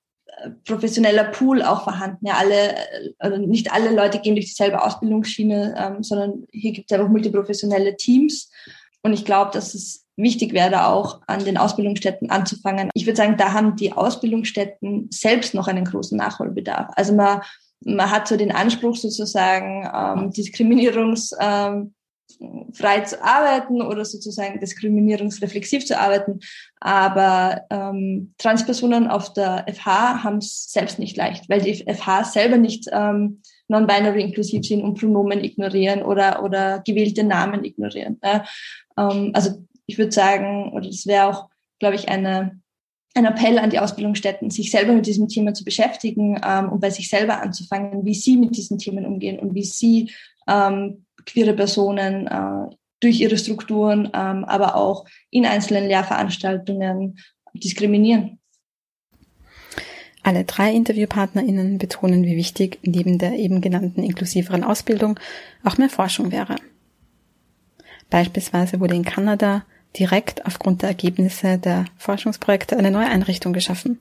professioneller 0.64 1.24
Pool 1.24 1.62
auch 1.62 1.84
vorhanden. 1.84 2.26
Ja, 2.26 2.34
alle, 2.34 2.74
also 3.18 3.36
nicht 3.38 3.72
alle 3.72 3.94
Leute 3.94 4.20
gehen 4.20 4.34
durch 4.34 4.46
dieselbe 4.46 4.82
Ausbildungsschiene, 4.82 5.74
ähm, 5.78 6.02
sondern 6.02 6.44
hier 6.50 6.72
gibt 6.72 6.90
es 6.90 6.96
einfach 6.96 7.10
multiprofessionelle 7.10 7.96
Teams. 7.96 8.50
Und 9.02 9.12
ich 9.12 9.24
glaube, 9.24 9.50
dass 9.52 9.74
es 9.74 10.06
wichtig 10.16 10.52
wäre, 10.52 10.86
auch 10.86 11.20
an 11.26 11.44
den 11.44 11.58
Ausbildungsstätten 11.58 12.30
anzufangen. 12.30 12.90
Ich 12.94 13.06
würde 13.06 13.16
sagen, 13.16 13.36
da 13.36 13.52
haben 13.52 13.76
die 13.76 13.92
Ausbildungsstätten 13.92 15.08
selbst 15.10 15.54
noch 15.54 15.66
einen 15.66 15.84
großen 15.84 16.16
Nachholbedarf. 16.16 16.88
Also 16.94 17.14
man 17.14 17.42
man 17.84 18.10
hat 18.10 18.28
so 18.28 18.36
den 18.36 18.52
Anspruch 18.52 18.96
sozusagen, 18.96 19.88
ähm, 19.92 20.30
diskriminierungsfrei 20.30 21.66
ähm, 21.68 21.94
zu 22.38 23.22
arbeiten 23.22 23.82
oder 23.82 24.04
sozusagen 24.04 24.60
diskriminierungsreflexiv 24.60 25.84
zu 25.86 25.98
arbeiten. 25.98 26.40
Aber 26.80 27.62
ähm, 27.70 28.34
Transpersonen 28.38 29.08
auf 29.08 29.32
der 29.32 29.66
FH 29.72 30.22
haben 30.22 30.38
es 30.38 30.70
selbst 30.70 30.98
nicht 30.98 31.16
leicht, 31.16 31.48
weil 31.48 31.60
die 31.60 31.84
FH 31.92 32.24
selber 32.24 32.56
nicht 32.56 32.88
ähm, 32.92 33.42
non-binary 33.68 34.22
inklusiv 34.22 34.64
sind 34.64 34.82
und 34.82 34.98
Pronomen 34.98 35.42
ignorieren 35.42 36.02
oder, 36.02 36.42
oder 36.42 36.82
gewählte 36.86 37.24
Namen 37.24 37.64
ignorieren. 37.64 38.18
Ja. 38.22 38.44
Ähm, 38.98 39.30
also 39.34 39.64
ich 39.86 39.98
würde 39.98 40.12
sagen, 40.12 40.72
oder 40.72 40.86
das 40.86 41.06
wäre 41.06 41.26
auch, 41.26 41.48
glaube 41.78 41.96
ich, 41.96 42.08
eine 42.08 42.60
ein 43.14 43.26
Appell 43.26 43.58
an 43.58 43.70
die 43.70 43.78
Ausbildungsstätten, 43.78 44.50
sich 44.50 44.70
selber 44.70 44.92
mit 44.92 45.06
diesem 45.06 45.28
Thema 45.28 45.54
zu 45.54 45.64
beschäftigen 45.64 46.40
ähm, 46.44 46.70
und 46.70 46.80
bei 46.80 46.90
sich 46.90 47.08
selber 47.08 47.40
anzufangen, 47.40 48.04
wie 48.04 48.14
sie 48.14 48.36
mit 48.36 48.56
diesen 48.56 48.78
Themen 48.78 49.06
umgehen 49.06 49.38
und 49.38 49.54
wie 49.54 49.62
sie 49.62 50.10
ähm, 50.48 51.03
queere 51.26 51.54
Personen 51.54 52.26
äh, 52.26 52.74
durch 53.00 53.20
ihre 53.20 53.38
Strukturen, 53.38 54.10
ähm, 54.14 54.44
aber 54.44 54.76
auch 54.76 55.04
in 55.30 55.46
einzelnen 55.46 55.86
Lehrveranstaltungen 55.86 57.18
diskriminieren. 57.52 58.38
Alle 60.22 60.44
drei 60.44 60.72
InterviewpartnerInnen 60.72 61.76
betonen, 61.76 62.24
wie 62.24 62.36
wichtig 62.36 62.78
neben 62.82 63.18
der 63.18 63.32
eben 63.32 63.60
genannten 63.60 64.02
inklusiveren 64.02 64.64
Ausbildung 64.64 65.20
auch 65.62 65.76
mehr 65.76 65.90
Forschung 65.90 66.32
wäre. 66.32 66.56
Beispielsweise 68.08 68.80
wurde 68.80 68.94
in 68.94 69.04
Kanada 69.04 69.66
direkt 69.98 70.46
aufgrund 70.46 70.80
der 70.80 70.88
Ergebnisse 70.88 71.58
der 71.58 71.84
Forschungsprojekte 71.98 72.76
eine 72.76 72.90
neue 72.90 73.06
Einrichtung 73.06 73.52
geschaffen. 73.52 74.00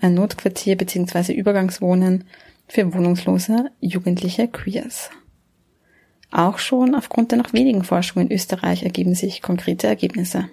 Ein 0.00 0.14
Notquartier 0.14 0.76
bzw. 0.76 1.32
Übergangswohnen 1.32 2.24
für 2.66 2.92
wohnungslose 2.92 3.70
jugendliche 3.80 4.48
Queers. 4.48 5.10
Auch 6.30 6.58
schon 6.58 6.94
aufgrund 6.94 7.32
der 7.32 7.38
noch 7.38 7.52
wenigen 7.52 7.82
Forschungen 7.82 8.28
in 8.28 8.34
Österreich 8.34 8.82
ergeben 8.82 9.14
sich 9.14 9.42
konkrete 9.42 9.86
Ergebnisse. 9.86 10.48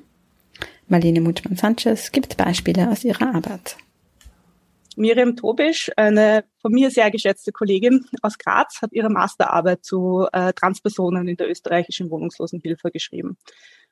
Marlene 0.88 1.22
Mutschmann-Sanchez 1.22 2.12
gibt 2.12 2.38
Beispiele 2.38 2.90
aus 2.90 3.04
ihrer 3.04 3.36
Arbeit. 3.36 3.78
Miriam 4.96 5.36
Tobisch, 5.36 5.92
eine 5.96 6.44
von 6.60 6.72
mir 6.72 6.90
sehr 6.90 7.12
geschätzte 7.12 7.52
Kollegin 7.52 8.06
aus 8.24 8.40
Graz, 8.40 8.82
hat 8.82 8.94
ihre 8.94 9.12
Masterarbeit 9.12 9.86
zu 9.86 10.28
äh, 10.32 10.54
Transpersonen 10.54 11.28
in 11.28 11.38
der 11.38 11.50
österreichischen 11.50 12.10
Wohnungslosenhilfe 12.10 12.90
geschrieben. 12.90 13.38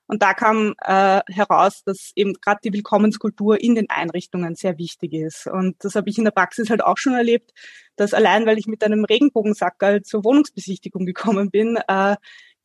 Und 0.08 0.22
da 0.22 0.34
kam 0.34 0.76
äh, 0.84 1.22
heraus, 1.28 1.84
dass 1.84 2.12
eben 2.16 2.34
gerade 2.34 2.60
die 2.64 2.74
Willkommenskultur 2.74 3.62
in 3.62 3.76
den 3.76 3.90
Einrichtungen 3.90 4.56
sehr 4.56 4.78
wichtig 4.78 5.14
ist. 5.14 5.48
Und 5.48 5.84
das 5.84 5.96
habe 5.96 6.10
ich 6.10 6.18
in 6.18 6.26
der 6.26 6.32
Praxis 6.32 6.70
halt 6.70 6.84
auch 6.84 6.98
schon 6.98 7.14
erlebt, 7.14 7.54
dass 7.96 8.14
allein, 8.14 8.46
weil 8.46 8.60
ich 8.60 8.68
mit 8.68 8.84
einem 8.84 9.06
Regenbogensackerl 9.06 10.04
zur 10.04 10.24
Wohnungsbesichtigung 10.24 11.06
gekommen 11.06 11.50
bin, 11.50 11.78
äh, 11.88 12.16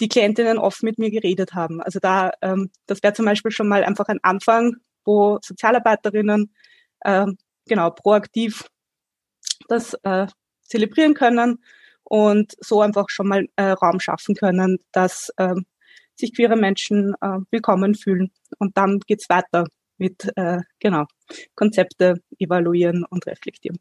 die 0.01 0.09
Klientinnen 0.09 0.59
oft 0.59 0.83
mit 0.83 0.99
mir 0.99 1.11
geredet 1.11 1.55
haben. 1.55 1.81
Also 1.83 1.99
da, 1.99 2.33
ähm, 2.43 2.71
das 2.87 3.03
wäre 3.03 3.15
zum 3.15 3.27
Beispiel 3.27 3.53
schon 3.53 3.69
mal 3.69 3.85
einfach 3.85 4.09
ein 4.09 4.21
Anfang, 4.23 4.77
wo 5.05 5.39
Sozialarbeiterinnen 5.43 6.53
äh, 7.01 7.27
genau 7.67 7.91
proaktiv 7.91 8.69
das 9.69 9.95
äh, 10.03 10.27
zelebrieren 10.63 11.15
können 11.15 11.63
und 12.05 12.55
so 12.61 12.81
einfach 12.81 13.09
schon 13.09 13.29
mal 13.29 13.47
äh, 13.57 13.71
Raum 13.71 14.01
schaffen 14.01 14.35
können, 14.35 14.79
dass 14.93 15.33
äh, 15.37 15.55
sich 16.21 16.35
queere 16.35 16.57
Menschen 16.57 17.15
äh, 17.21 17.39
willkommen 17.51 17.95
fühlen. 17.95 18.31
Und 18.59 18.77
dann 18.77 19.01
geht's 19.01 19.29
weiter 19.29 19.65
mit 19.99 20.31
äh, 20.37 20.59
genau 20.79 21.05
Konzepte 21.55 22.23
evaluieren 22.39 23.05
und 23.09 23.27
reflektieren. 23.27 23.79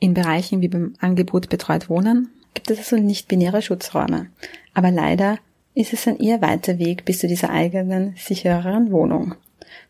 In 0.00 0.14
Bereichen 0.14 0.60
wie 0.60 0.68
beim 0.68 0.94
Angebot 1.00 1.48
betreut 1.48 1.88
Wohnen 1.88 2.30
gibt 2.54 2.70
es 2.70 2.78
also 2.78 2.96
nicht-binäre 2.96 3.62
Schutzräume. 3.62 4.30
Aber 4.74 4.90
leider 4.90 5.38
ist 5.74 5.92
es 5.92 6.06
ein 6.08 6.18
eher 6.18 6.40
weiter 6.40 6.78
Weg 6.78 7.04
bis 7.04 7.20
zu 7.20 7.28
dieser 7.28 7.50
eigenen, 7.50 8.14
sichereren 8.16 8.90
Wohnung. 8.90 9.34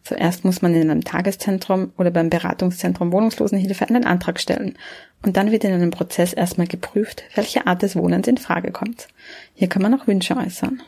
Zuerst 0.03 0.45
muss 0.45 0.61
man 0.61 0.75
in 0.75 0.91
einem 0.91 1.05
Tageszentrum 1.05 1.93
oder 1.99 2.11
beim 2.11 2.31
Beratungszentrum 2.31 3.13
Wohnungslosenhilfe 3.13 3.89
einen 3.89 4.05
Antrag 4.05 4.41
stellen. 4.41 4.77
Und 5.23 5.37
dann 5.37 5.51
wird 5.51 5.65
in 5.65 5.73
einem 5.73 5.91
Prozess 5.91 6.33
erstmal 6.33 6.67
geprüft, 6.67 7.23
welche 7.35 7.67
Art 7.67 7.83
des 7.83 7.97
Wohnens 7.97 8.29
in 8.29 8.39
Frage 8.39 8.71
kommt. 8.71 9.09
Hier 9.55 9.69
kann 9.69 9.83
man 9.83 9.95
auch 9.95 10.07
Wünsche 10.07 10.37
äußern 10.37 10.83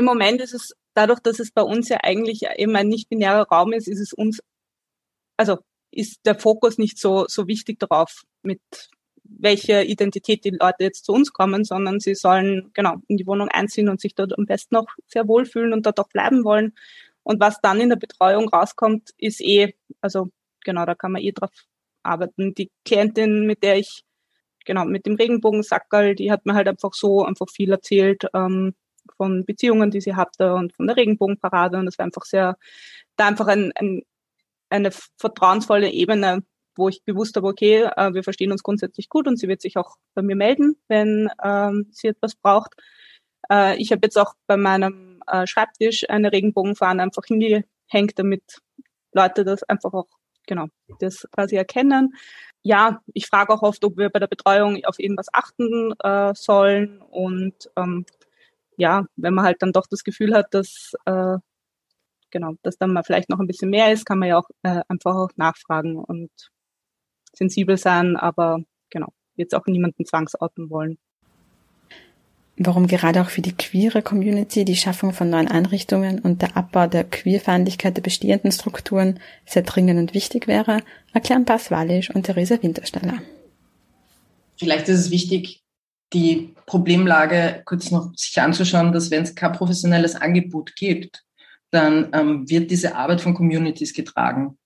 im 0.00 0.06
Moment 0.06 0.40
ist 0.40 0.54
es 0.54 0.74
dadurch, 0.94 1.20
dass 1.20 1.38
es 1.38 1.52
bei 1.52 1.62
uns 1.62 1.88
ja 1.88 1.98
eigentlich 2.02 2.42
eben 2.56 2.74
ein 2.74 2.88
nicht-binärer 2.88 3.46
Raum 3.48 3.72
ist, 3.72 3.86
ist 3.86 4.00
es 4.00 4.12
uns, 4.12 4.40
also 5.36 5.58
ist 5.92 6.20
der 6.24 6.38
Fokus 6.38 6.78
nicht 6.78 6.98
so, 6.98 7.26
so 7.28 7.46
wichtig 7.46 7.78
darauf, 7.78 8.22
mit 8.42 8.60
welcher 9.22 9.84
Identität 9.84 10.44
die 10.44 10.50
Leute 10.50 10.84
jetzt 10.84 11.04
zu 11.04 11.12
uns 11.12 11.32
kommen, 11.32 11.64
sondern 11.64 12.00
sie 12.00 12.14
sollen 12.14 12.70
genau 12.74 12.96
in 13.08 13.16
die 13.16 13.26
Wohnung 13.26 13.48
einziehen 13.48 13.88
und 13.88 14.00
sich 14.00 14.14
dort 14.14 14.36
am 14.36 14.46
besten 14.46 14.76
auch 14.76 14.88
sehr 15.06 15.28
wohlfühlen 15.28 15.72
und 15.72 15.86
dort 15.86 16.00
auch 16.00 16.08
bleiben 16.08 16.44
wollen. 16.44 16.74
Und 17.22 17.40
was 17.40 17.60
dann 17.60 17.80
in 17.80 17.90
der 17.90 17.96
Betreuung 17.96 18.48
rauskommt, 18.48 19.10
ist 19.18 19.40
eh, 19.40 19.74
also 20.00 20.30
genau, 20.64 20.84
da 20.86 20.94
kann 20.94 21.12
man 21.12 21.22
eh 21.22 21.32
drauf 21.32 21.50
arbeiten. 22.02 22.54
Die 22.54 22.70
Klientin, 22.84 23.46
mit 23.46 23.62
der 23.62 23.76
ich, 23.76 24.02
genau, 24.64 24.84
mit 24.84 25.06
dem 25.06 25.14
Regenbogensackerl, 25.14 26.14
die 26.14 26.32
hat 26.32 26.46
mir 26.46 26.54
halt 26.54 26.68
einfach 26.68 26.94
so 26.94 27.24
einfach 27.24 27.48
viel 27.50 27.70
erzählt, 27.70 28.24
ähm, 28.34 28.74
von 29.16 29.44
Beziehungen, 29.44 29.90
die 29.90 30.00
sie 30.00 30.14
hatte 30.14 30.54
und 30.54 30.74
von 30.74 30.86
der 30.86 30.96
Regenbogenparade. 30.96 31.78
Und 31.78 31.86
das 31.86 31.98
war 31.98 32.04
einfach 32.06 32.24
sehr, 32.24 32.56
da 33.16 33.26
einfach 33.26 33.46
ein, 33.48 33.72
ein, 33.76 34.02
eine 34.70 34.90
vertrauensvolle 35.18 35.90
Ebene, 35.90 36.42
wo 36.76 36.88
ich 36.88 37.04
gewusst 37.04 37.36
habe, 37.36 37.48
okay, 37.48 37.88
äh, 37.96 38.14
wir 38.14 38.22
verstehen 38.22 38.52
uns 38.52 38.62
grundsätzlich 38.62 39.08
gut 39.08 39.26
und 39.26 39.38
sie 39.38 39.48
wird 39.48 39.60
sich 39.60 39.76
auch 39.76 39.96
bei 40.14 40.22
mir 40.22 40.36
melden, 40.36 40.76
wenn 40.88 41.28
ähm, 41.42 41.88
sie 41.92 42.08
etwas 42.08 42.34
braucht. 42.34 42.74
Äh, 43.50 43.76
ich 43.76 43.92
habe 43.92 44.00
jetzt 44.04 44.18
auch 44.18 44.34
bei 44.46 44.56
meinem 44.56 45.22
äh, 45.26 45.46
Schreibtisch 45.46 46.08
eine 46.08 46.32
Regenbogenfahne 46.32 47.02
einfach 47.02 47.24
hingehängt, 47.26 48.18
damit 48.18 48.60
Leute 49.12 49.44
das 49.44 49.62
einfach 49.64 49.92
auch, 49.92 50.08
genau, 50.46 50.66
das 51.00 51.26
quasi 51.32 51.56
erkennen. 51.56 52.14
Ja, 52.62 53.00
ich 53.14 53.26
frage 53.26 53.52
auch 53.52 53.62
oft, 53.62 53.84
ob 53.84 53.96
wir 53.96 54.10
bei 54.10 54.18
der 54.18 54.26
Betreuung 54.26 54.84
auf 54.84 54.98
irgendwas 54.98 55.32
achten 55.32 55.92
äh, 56.00 56.34
sollen 56.34 57.00
und 57.00 57.70
ähm, 57.76 58.04
ja, 58.80 59.04
wenn 59.16 59.34
man 59.34 59.44
halt 59.44 59.58
dann 59.60 59.72
doch 59.72 59.86
das 59.86 60.04
Gefühl 60.04 60.34
hat, 60.34 60.54
dass 60.54 60.92
äh, 61.04 61.36
genau, 62.30 62.54
dass 62.62 62.78
dann 62.78 62.92
mal 62.92 63.04
vielleicht 63.04 63.28
noch 63.28 63.38
ein 63.38 63.46
bisschen 63.46 63.70
mehr 63.70 63.92
ist, 63.92 64.06
kann 64.06 64.18
man 64.18 64.28
ja 64.28 64.38
auch 64.38 64.48
äh, 64.62 64.80
einfach 64.88 65.14
auch 65.14 65.30
nachfragen 65.36 65.96
und 65.96 66.30
sensibel 67.32 67.76
sein, 67.76 68.16
aber 68.16 68.60
genau, 68.88 69.08
jetzt 69.36 69.54
auch 69.54 69.66
niemanden 69.66 70.06
zwangsorten 70.06 70.70
wollen. 70.70 70.98
Warum 72.56 72.86
gerade 72.86 73.22
auch 73.22 73.30
für 73.30 73.40
die 73.40 73.56
queere 73.56 74.02
Community 74.02 74.64
die 74.66 74.76
Schaffung 74.76 75.12
von 75.12 75.30
neuen 75.30 75.48
Einrichtungen 75.48 76.18
und 76.18 76.42
der 76.42 76.56
Abbau 76.56 76.86
der 76.86 77.04
Queerfeindlichkeit 77.04 77.96
der 77.96 78.02
bestehenden 78.02 78.52
Strukturen 78.52 79.18
sehr 79.46 79.62
dringend 79.62 79.98
und 79.98 80.14
wichtig 80.14 80.46
wäre, 80.46 80.82
erklären 81.14 81.46
Bas 81.46 81.70
Wallisch 81.70 82.10
und 82.10 82.24
Theresa 82.24 82.62
Wintersteller. 82.62 83.18
Vielleicht 84.58 84.88
ist 84.90 84.98
es 84.98 85.10
wichtig, 85.10 85.59
die 86.12 86.54
Problemlage 86.66 87.62
kurz 87.64 87.90
noch 87.90 88.12
sich 88.16 88.40
anzuschauen, 88.40 88.92
dass 88.92 89.10
wenn 89.10 89.22
es 89.22 89.34
kein 89.34 89.52
professionelles 89.52 90.16
Angebot 90.16 90.74
gibt, 90.76 91.24
dann 91.70 92.08
ähm, 92.12 92.48
wird 92.48 92.70
diese 92.70 92.96
Arbeit 92.96 93.20
von 93.20 93.34
Communities 93.34 93.94
getragen. 93.94 94.58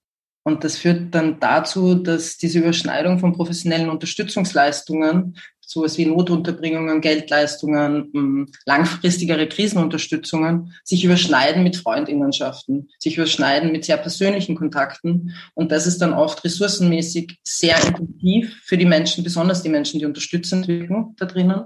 Und 0.47 0.63
das 0.63 0.77
führt 0.77 1.15
dann 1.15 1.41
dazu, 1.41 1.95
dass 1.95 2.37
diese 2.37 2.59
Überschneidung 2.59 3.19
von 3.19 3.33
professionellen 3.33 3.89
Unterstützungsleistungen, 3.89 5.39
sowas 5.67 5.99
wie 5.99 6.07
Notunterbringungen, 6.07 7.01
Geldleistungen, 7.01 8.11
hm, 8.13 8.49
langfristigere 8.67 9.49
Krisenunterstützungen, 9.49 10.73
sich 10.85 11.05
überschneiden 11.05 11.63
mit 11.63 11.77
Freundinnenschaften, 11.77 12.91
sich 12.99 13.17
überschneiden 13.17 13.73
mit 13.73 13.85
sehr 13.85 13.97
persönlichen 13.97 14.57
Kontakten. 14.57 15.35
Und 15.55 15.73
das 15.73 15.87
ist 15.87 16.01
dann 16.01 16.13
oft 16.13 16.45
ressourcenmäßig 16.45 17.39
sehr 17.43 17.77
intensiv 17.85 18.61
für 18.65 18.77
die 18.77 18.87
Menschen, 18.87 19.25
besonders 19.25 19.63
die 19.63 19.69
Menschen, 19.69 19.99
die 19.99 20.07
unterstützend 20.07 20.69
wirken 20.69 21.15
da 21.19 21.27
drinnen, 21.27 21.65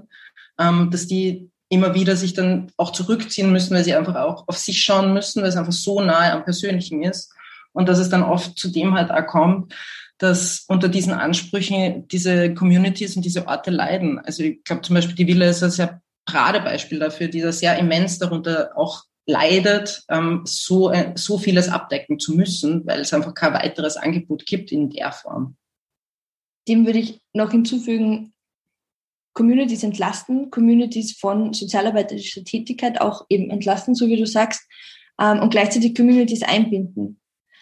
ähm, 0.59 0.89
dass 0.91 1.07
die 1.07 1.49
immer 1.69 1.93
wieder 1.93 2.15
sich 2.15 2.33
dann 2.33 2.71
auch 2.77 2.91
zurückziehen 2.91 3.51
müssen, 3.51 3.75
weil 3.75 3.83
sie 3.83 3.93
einfach 3.93 4.15
auch 4.15 4.47
auf 4.47 4.57
sich 4.57 4.81
schauen 4.81 5.13
müssen, 5.13 5.41
weil 5.41 5.49
es 5.49 5.55
einfach 5.55 5.71
so 5.71 6.01
nahe 6.01 6.33
am 6.33 6.43
Persönlichen 6.43 7.03
ist 7.03 7.31
und 7.73 7.87
dass 7.87 7.99
es 7.99 8.09
dann 8.09 8.23
oft 8.23 8.57
zu 8.57 8.69
dem 8.69 8.95
halt 8.95 9.11
auch 9.11 9.25
kommt, 9.27 9.73
dass 10.19 10.65
unter 10.67 10.89
diesen 10.89 11.13
Ansprüchen 11.13 12.07
diese 12.07 12.53
Communities 12.53 13.15
und 13.15 13.23
diese 13.23 13.47
Orte 13.47 13.71
leiden. 13.71 14.19
Also 14.19 14.43
ich 14.43 14.63
glaube 14.63 14.83
zum 14.83 14.93
Beispiel 14.95 15.15
die 15.15 15.27
Villa 15.27 15.47
ist 15.47 15.63
ein 15.63 15.71
sehr 15.71 16.01
Paradebeispiel 16.25 16.99
dafür, 16.99 17.27
die 17.27 17.41
da 17.41 17.51
sehr 17.51 17.77
immens 17.79 18.19
darunter 18.19 18.71
auch 18.75 19.05
leidet, 19.25 20.03
ähm, 20.09 20.41
so, 20.45 20.91
äh, 20.91 21.13
so 21.15 21.37
vieles 21.37 21.69
abdecken 21.69 22.19
zu 22.19 22.33
müssen, 22.33 22.85
weil 22.85 23.01
es 23.01 23.13
einfach 23.13 23.33
kein 23.33 23.53
weiteres 23.53 23.95
Angebot 23.95 24.45
gibt 24.45 24.71
in 24.71 24.89
der 24.89 25.11
Form. 25.11 25.55
Dem 26.67 26.85
würde 26.85 26.99
ich 26.99 27.21
noch 27.33 27.51
hinzufügen, 27.51 28.33
Communities 29.33 29.83
entlasten, 29.83 30.49
Communities 30.49 31.17
von 31.17 31.53
sozialarbeiterischer 31.53 32.43
Tätigkeit 32.43 32.99
auch 32.99 33.25
eben 33.29 33.49
entlasten, 33.51 33.95
so 33.95 34.07
wie 34.07 34.17
du 34.17 34.25
sagst, 34.25 34.67
ähm, 35.19 35.39
und 35.39 35.51
gleichzeitig 35.51 35.95
Communities 35.95 36.43
einbinden. 36.43 37.18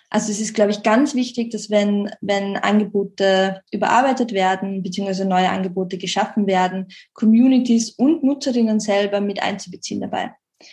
Also 0.09 0.31
es 0.31 0.39
ist, 0.39 0.53
glaube 0.53 0.71
ich, 0.71 0.83
ganz 0.83 1.15
wichtig, 1.15 1.51
dass 1.51 1.69
wenn, 1.69 2.09
wenn 2.21 2.55
Angebote 2.55 3.61
überarbeitet 3.71 4.31
werden, 4.31 4.81
beziehungsweise 4.81 5.25
neue 5.25 5.49
Angebote 5.49 5.97
geschaffen 5.97 6.47
werden, 6.47 6.87
Communities 7.13 7.91
und 7.91 8.23
Nutzerinnen 8.23 8.79
selber 8.79 9.19
mit 9.19 9.41
einzubeziehen 9.43 10.01
dabei. 10.01 10.31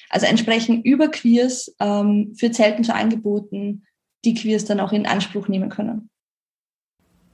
Also 0.08 0.26
entsprechend 0.26 0.86
über 0.86 1.08
Queers 1.08 1.74
ähm, 1.80 2.34
führt 2.38 2.54
selten 2.54 2.84
zu 2.84 2.94
Angeboten, 2.94 3.84
die 4.24 4.34
Queers 4.34 4.64
dann 4.64 4.80
auch 4.80 4.92
in 4.92 5.06
Anspruch 5.06 5.48
nehmen 5.48 5.68
können. 5.68 6.08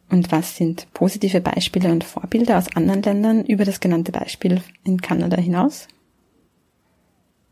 Und 0.09 0.33
was 0.33 0.57
sind 0.57 0.93
positive 0.93 1.41
Beispiele 1.41 1.93
und 1.93 2.03
Vorbilder 2.03 2.59
aus 2.59 2.75
anderen 2.75 3.03
Ländern 3.03 3.45
über 3.45 3.65
das 3.65 3.79
genannte 3.79 4.11
Beispiel 4.11 4.61
in 4.85 5.01
Kanada 5.01 5.37
hinaus? 5.37 5.87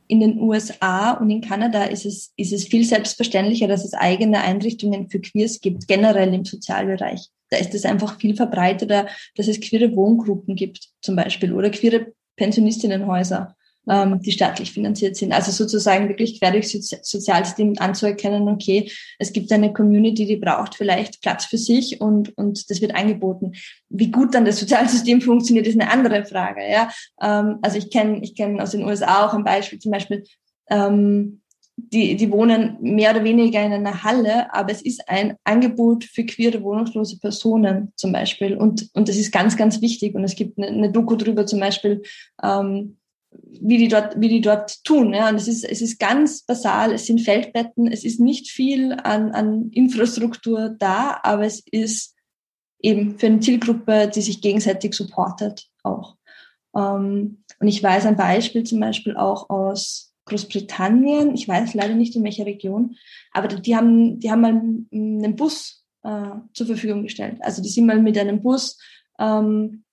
In 0.08 0.20
den 0.20 0.40
USA 0.40 1.12
und 1.12 1.30
in 1.30 1.42
Kanada 1.42 1.84
ist 1.84 2.06
es, 2.06 2.32
ist 2.36 2.52
es 2.52 2.64
viel 2.64 2.84
selbstverständlicher, 2.84 3.68
dass 3.68 3.84
es 3.84 3.94
eigene 3.94 4.40
Einrichtungen 4.40 5.08
für 5.08 5.20
Queers 5.20 5.60
gibt, 5.60 5.86
generell 5.86 6.32
im 6.32 6.44
Sozialbereich. 6.44 7.28
Da 7.50 7.58
ist 7.58 7.74
es 7.74 7.84
einfach 7.84 8.18
viel 8.18 8.34
verbreiteter, 8.34 9.06
dass 9.36 9.48
es 9.48 9.60
queere 9.60 9.94
Wohngruppen 9.94 10.56
gibt, 10.56 10.88
zum 11.02 11.16
Beispiel, 11.16 11.52
oder 11.52 11.70
queere 11.70 12.12
Pensionistinnenhäuser 12.36 13.54
ähm, 13.88 14.20
die 14.20 14.32
staatlich 14.32 14.72
finanziert 14.72 15.16
sind. 15.16 15.32
Also 15.32 15.52
sozusagen 15.52 16.08
wirklich 16.08 16.38
quer 16.38 16.52
durch 16.52 16.70
Sozialsystem 16.70 17.74
anzuerkennen, 17.78 18.48
okay, 18.48 18.90
es 19.18 19.32
gibt 19.32 19.50
eine 19.52 19.72
Community, 19.72 20.26
die 20.26 20.36
braucht 20.36 20.74
vielleicht 20.74 21.20
Platz 21.20 21.46
für 21.46 21.58
sich 21.58 22.00
und, 22.00 22.36
und 22.36 22.70
das 22.70 22.80
wird 22.80 22.94
angeboten. 22.94 23.52
Wie 23.88 24.10
gut 24.10 24.34
dann 24.34 24.44
das 24.44 24.60
Sozialsystem 24.60 25.20
funktioniert, 25.28 25.66
ist 25.66 25.80
eine 25.80 25.90
andere 25.90 26.24
Frage. 26.24 26.60
Ja? 26.70 26.90
Ähm, 27.20 27.58
also 27.62 27.78
ich 27.78 27.90
kenne 27.90 28.20
ich 28.22 28.34
kenn 28.34 28.60
aus 28.60 28.70
den 28.70 28.84
USA 28.84 29.26
auch 29.26 29.34
ein 29.34 29.44
Beispiel, 29.44 29.78
zum 29.78 29.92
Beispiel, 29.92 30.24
ähm, 30.70 31.40
die, 31.80 32.16
die 32.16 32.30
wohnen 32.30 32.76
mehr 32.80 33.12
oder 33.12 33.22
weniger 33.22 33.64
in 33.64 33.72
einer 33.72 34.02
Halle, 34.02 34.52
aber 34.52 34.72
es 34.72 34.82
ist 34.82 35.08
ein 35.08 35.36
Angebot 35.44 36.04
für 36.04 36.24
queere 36.24 36.62
wohnungslose 36.62 37.20
Personen 37.20 37.92
zum 37.94 38.12
Beispiel. 38.12 38.56
Und, 38.56 38.90
und 38.94 39.08
das 39.08 39.16
ist 39.16 39.30
ganz, 39.30 39.56
ganz 39.56 39.80
wichtig. 39.80 40.14
Und 40.14 40.24
es 40.24 40.34
gibt 40.34 40.58
eine, 40.58 40.66
eine 40.66 40.90
Doku 40.90 41.14
drüber 41.14 41.46
zum 41.46 41.60
Beispiel, 41.60 42.02
ähm, 42.42 42.97
wie 43.30 43.78
die 43.78 43.88
dort, 43.88 44.20
wie 44.20 44.28
die 44.28 44.40
dort 44.40 44.82
tun. 44.84 45.14
Ja. 45.14 45.28
Und 45.28 45.36
es 45.36 45.48
ist, 45.48 45.64
es 45.64 45.82
ist 45.82 45.98
ganz 45.98 46.42
basal, 46.42 46.92
es 46.92 47.06
sind 47.06 47.20
Feldbetten, 47.20 47.86
es 47.86 48.04
ist 48.04 48.20
nicht 48.20 48.48
viel 48.48 48.92
an, 48.92 49.32
an 49.32 49.70
Infrastruktur 49.72 50.74
da, 50.78 51.20
aber 51.22 51.44
es 51.44 51.62
ist 51.70 52.14
eben 52.80 53.18
für 53.18 53.26
eine 53.26 53.40
Zielgruppe, 53.40 54.10
die 54.14 54.20
sich 54.20 54.40
gegenseitig 54.40 54.94
supportet 54.94 55.68
auch. 55.82 56.16
Ähm, 56.74 57.44
und 57.60 57.68
ich 57.68 57.82
weiß 57.82 58.06
ein 58.06 58.16
Beispiel 58.16 58.64
zum 58.64 58.80
Beispiel 58.80 59.16
auch 59.16 59.50
aus 59.50 60.14
Großbritannien, 60.26 61.34
ich 61.34 61.48
weiß 61.48 61.74
leider 61.74 61.94
nicht 61.94 62.14
in 62.14 62.22
welcher 62.22 62.46
Region, 62.46 62.96
aber 63.32 63.48
die 63.48 63.74
haben, 63.74 64.20
die 64.20 64.30
haben 64.30 64.40
mal 64.40 64.60
einen 64.92 65.36
Bus 65.36 65.84
äh, 66.02 66.30
zur 66.52 66.66
Verfügung 66.66 67.02
gestellt. 67.02 67.38
Also 67.40 67.62
die 67.62 67.68
sind 67.68 67.86
mal 67.86 68.00
mit 68.00 68.16
einem 68.18 68.42
Bus 68.42 68.78
ähm, 69.18 69.84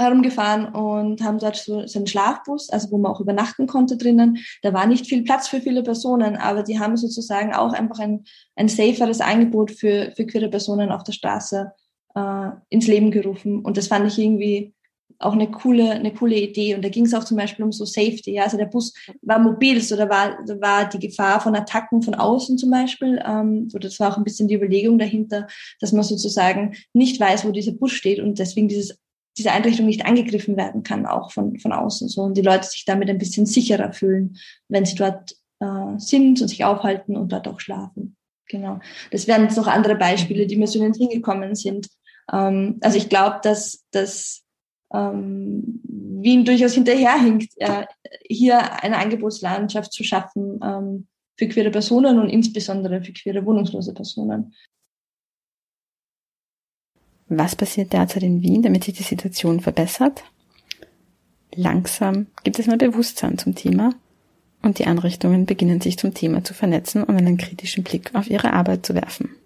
herumgefahren 0.00 0.66
und 0.66 1.22
haben 1.22 1.38
dort 1.38 1.56
so, 1.56 1.86
so 1.86 1.98
einen 1.98 2.06
Schlafbus, 2.06 2.70
also 2.70 2.90
wo 2.90 2.98
man 2.98 3.12
auch 3.12 3.20
übernachten 3.20 3.66
konnte 3.66 3.96
drinnen. 3.96 4.38
Da 4.62 4.72
war 4.72 4.86
nicht 4.86 5.06
viel 5.06 5.22
Platz 5.22 5.48
für 5.48 5.60
viele 5.60 5.82
Personen, 5.82 6.36
aber 6.36 6.62
die 6.62 6.78
haben 6.78 6.96
sozusagen 6.96 7.54
auch 7.54 7.72
einfach 7.72 7.98
ein, 7.98 8.24
ein 8.56 8.68
saferes 8.68 9.20
Angebot 9.20 9.70
für, 9.70 10.12
für 10.16 10.26
queere 10.26 10.48
Personen 10.48 10.90
auf 10.90 11.04
der 11.04 11.12
Straße 11.12 11.72
äh, 12.14 12.48
ins 12.68 12.86
Leben 12.86 13.10
gerufen. 13.10 13.60
Und 13.60 13.76
das 13.76 13.88
fand 13.88 14.06
ich 14.06 14.18
irgendwie 14.18 14.74
auch 15.20 15.34
eine 15.34 15.50
coole, 15.50 15.90
eine 15.90 16.12
coole 16.14 16.36
Idee. 16.36 16.74
Und 16.74 16.84
da 16.84 16.88
ging 16.88 17.04
es 17.04 17.14
auch 17.14 17.24
zum 17.24 17.36
Beispiel 17.36 17.64
um 17.64 17.72
so 17.72 17.84
Safety. 17.84 18.32
Ja? 18.32 18.44
Also 18.44 18.56
der 18.56 18.66
Bus 18.66 18.94
war 19.22 19.38
mobil, 19.38 19.80
so 19.82 19.96
da 19.96 20.08
war, 20.08 20.38
da 20.46 20.60
war 20.60 20.88
die 20.88 20.98
Gefahr 20.98 21.40
von 21.40 21.54
Attacken 21.54 22.02
von 22.02 22.14
außen 22.14 22.56
zum 22.56 22.70
Beispiel. 22.70 23.22
Ähm, 23.24 23.68
so 23.68 23.78
das 23.78 24.00
war 24.00 24.12
auch 24.12 24.16
ein 24.16 24.24
bisschen 24.24 24.48
die 24.48 24.54
Überlegung 24.54 24.98
dahinter, 24.98 25.46
dass 25.78 25.92
man 25.92 26.04
sozusagen 26.04 26.74
nicht 26.94 27.20
weiß, 27.20 27.44
wo 27.44 27.50
dieser 27.50 27.72
Bus 27.72 27.92
steht 27.92 28.18
und 28.18 28.38
deswegen 28.38 28.68
dieses 28.68 28.98
diese 29.38 29.52
Einrichtung 29.52 29.86
nicht 29.86 30.04
angegriffen 30.04 30.56
werden 30.56 30.82
kann, 30.82 31.06
auch 31.06 31.30
von, 31.30 31.58
von 31.58 31.72
außen. 31.72 32.08
So. 32.08 32.22
Und 32.22 32.36
die 32.36 32.42
Leute 32.42 32.66
sich 32.66 32.84
damit 32.84 33.08
ein 33.08 33.18
bisschen 33.18 33.46
sicherer 33.46 33.92
fühlen, 33.92 34.36
wenn 34.68 34.84
sie 34.84 34.96
dort 34.96 35.36
äh, 35.60 35.98
sind 35.98 36.40
und 36.40 36.48
sich 36.48 36.64
aufhalten 36.64 37.16
und 37.16 37.32
dort 37.32 37.48
auch 37.48 37.60
schlafen. 37.60 38.16
Genau. 38.48 38.80
Das 39.12 39.28
wären 39.28 39.44
jetzt 39.44 39.56
noch 39.56 39.68
andere 39.68 39.94
Beispiele, 39.94 40.46
die 40.46 40.56
mir 40.56 40.66
so 40.66 40.78
in 40.78 40.86
den 40.86 40.94
Sinn 40.94 41.08
gekommen 41.08 41.54
sind. 41.54 41.88
Ähm, 42.32 42.78
also 42.80 42.96
ich 42.98 43.08
glaube, 43.08 43.38
dass, 43.42 43.84
dass 43.92 44.42
ähm, 44.92 45.80
Wien 45.84 46.44
durchaus 46.44 46.74
hinterherhinkt, 46.74 47.52
äh, 47.56 47.86
hier 48.28 48.82
eine 48.82 48.98
Angebotslandschaft 48.98 49.92
zu 49.92 50.02
schaffen 50.04 50.60
ähm, 50.62 51.06
für 51.38 51.48
queere 51.48 51.70
Personen 51.70 52.18
und 52.18 52.28
insbesondere 52.28 53.02
für 53.02 53.12
queere 53.12 53.44
wohnungslose 53.46 53.94
Personen. 53.94 54.54
Was 57.32 57.54
passiert 57.54 57.92
derzeit 57.92 58.24
in 58.24 58.42
Wien, 58.42 58.60
damit 58.60 58.82
sich 58.82 58.94
die 58.94 59.04
Situation 59.04 59.60
verbessert? 59.60 60.24
Langsam 61.54 62.26
gibt 62.42 62.58
es 62.58 62.66
mehr 62.66 62.76
Bewusstsein 62.76 63.38
zum 63.38 63.54
Thema 63.54 63.94
und 64.62 64.80
die 64.80 64.86
Einrichtungen 64.86 65.46
beginnen 65.46 65.80
sich 65.80 65.96
zum 65.96 66.12
Thema 66.12 66.42
zu 66.42 66.54
vernetzen 66.54 67.04
und 67.04 67.16
einen 67.16 67.38
kritischen 67.38 67.84
Blick 67.84 68.12
auf 68.14 68.28
ihre 68.28 68.52
Arbeit 68.52 68.84
zu 68.84 68.96
werfen. 68.96 69.36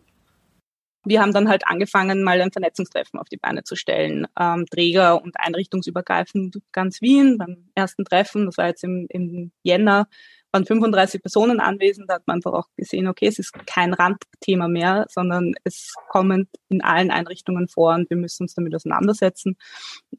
Wir 1.05 1.21
haben 1.21 1.35
dann 1.35 1.51
halt 1.51 1.67
angefangen, 1.67 2.23
mal 2.23 2.41
ein 2.41 2.53
Vernetzungstreffen 2.53 3.21
auf 3.21 3.29
die 3.29 3.37
Beine 3.37 3.65
zu 3.65 3.77
stellen. 3.77 4.27
Ähm, 4.41 4.65
Träger- 4.71 5.23
und 5.23 5.39
einrichtungsübergreifend 5.39 6.57
ganz 6.73 7.03
Wien 7.03 7.37
beim 7.37 7.69
ersten 7.75 8.07
Treffen, 8.07 8.47
das 8.47 8.57
war 8.57 8.69
jetzt 8.69 8.83
im, 8.85 9.07
im 9.11 9.53
Jänner, 9.63 10.09
waren 10.55 10.65
35 10.65 11.21
Personen 11.21 11.61
anwesend, 11.61 12.09
da 12.09 12.15
hat 12.15 12.27
man 12.27 12.37
einfach 12.37 12.53
auch 12.53 12.69
gesehen, 12.77 13.09
okay, 13.09 13.27
es 13.27 13.39
ist 13.39 13.53
kein 13.67 13.93
Randthema 13.93 14.69
mehr, 14.69 15.07
sondern 15.11 15.55
es 15.65 15.93
kommen 16.09 16.49
in 16.69 16.83
allen 16.83 17.11
Einrichtungen 17.11 17.69
vor 17.69 17.95
und 17.95 18.09
wir 18.09 18.17
müssen 18.17 18.45
uns 18.45 18.55
damit 18.55 18.75
auseinandersetzen. 18.75 19.57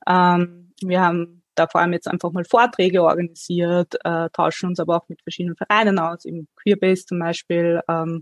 Ähm, 0.07 0.73
wir 0.83 1.01
haben 1.01 1.41
da 1.55 1.67
vor 1.67 1.79
allem 1.79 1.93
jetzt 1.93 2.09
einfach 2.09 2.33
mal 2.33 2.43
Vorträge 2.43 3.01
organisiert, 3.01 3.95
äh, 4.03 4.29
tauschen 4.31 4.67
uns 4.67 4.79
aber 4.79 4.97
auch 4.97 5.07
mit 5.07 5.21
verschiedenen 5.21 5.55
Vereinen 5.55 5.97
aus, 5.99 6.25
im 6.25 6.47
Queerbase 6.57 7.05
zum 7.05 7.19
Beispiel. 7.19 7.79
Ähm, 7.87 8.21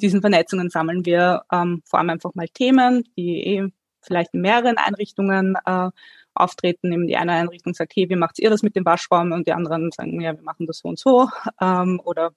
diesen 0.00 0.20
Vernetzungen 0.20 0.68
sammeln 0.68 1.06
wir 1.06 1.42
ähm, 1.52 1.82
vor 1.86 2.00
allem 2.00 2.10
einfach 2.10 2.34
mal 2.34 2.48
Themen, 2.48 3.04
die 3.16 3.40
eh 3.46 3.68
vielleicht 4.02 4.34
in 4.34 4.40
mehreren 4.40 4.78
Einrichtungen 4.78 5.56
äh, 5.64 5.90
auftreten. 6.36 6.92
Eben 6.92 7.06
die 7.06 7.16
eine 7.16 7.32
Einrichtung 7.32 7.74
sagt, 7.74 7.92
hey, 7.96 8.08
wie 8.08 8.16
macht 8.16 8.38
ihr 8.38 8.50
das 8.50 8.62
mit 8.62 8.76
dem 8.76 8.84
Waschraum? 8.84 9.32
Und 9.32 9.46
die 9.46 9.52
anderen 9.52 9.90
sagen, 9.92 10.20
ja, 10.20 10.34
wir 10.34 10.42
machen 10.42 10.66
das 10.66 10.78
so 10.78 10.88
und 10.88 10.98
so. 10.98 11.28
Ähm, 11.60 12.00
oder 12.04 12.32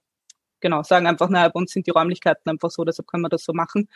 genau, 0.60 0.84
sagen 0.84 1.08
einfach, 1.08 1.30
naja, 1.30 1.50
bei 1.50 1.60
uns 1.60 1.72
sind 1.72 1.88
die 1.88 1.92
Räumlichkeiten 1.92 2.50
einfach 2.50 2.72
so, 2.72 2.84
deshalb 2.84 3.08
können 3.08 3.24
wir 3.24 3.30
das 3.30 3.44
so 3.44 3.54
machen. 3.54 3.90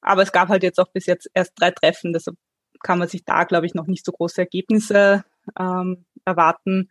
Aber 0.00 0.22
es 0.22 0.32
gab 0.32 0.48
halt 0.48 0.62
jetzt 0.62 0.78
auch 0.78 0.88
bis 0.88 1.06
jetzt 1.06 1.28
erst 1.34 1.52
drei 1.56 1.70
Treffen, 1.70 2.12
deshalb 2.12 2.36
kann 2.82 2.98
man 2.98 3.08
sich 3.08 3.24
da, 3.24 3.44
glaube 3.44 3.66
ich, 3.66 3.74
noch 3.74 3.86
nicht 3.86 4.04
so 4.04 4.12
große 4.12 4.40
Ergebnisse 4.40 5.24
ähm, 5.58 6.04
erwarten. 6.24 6.90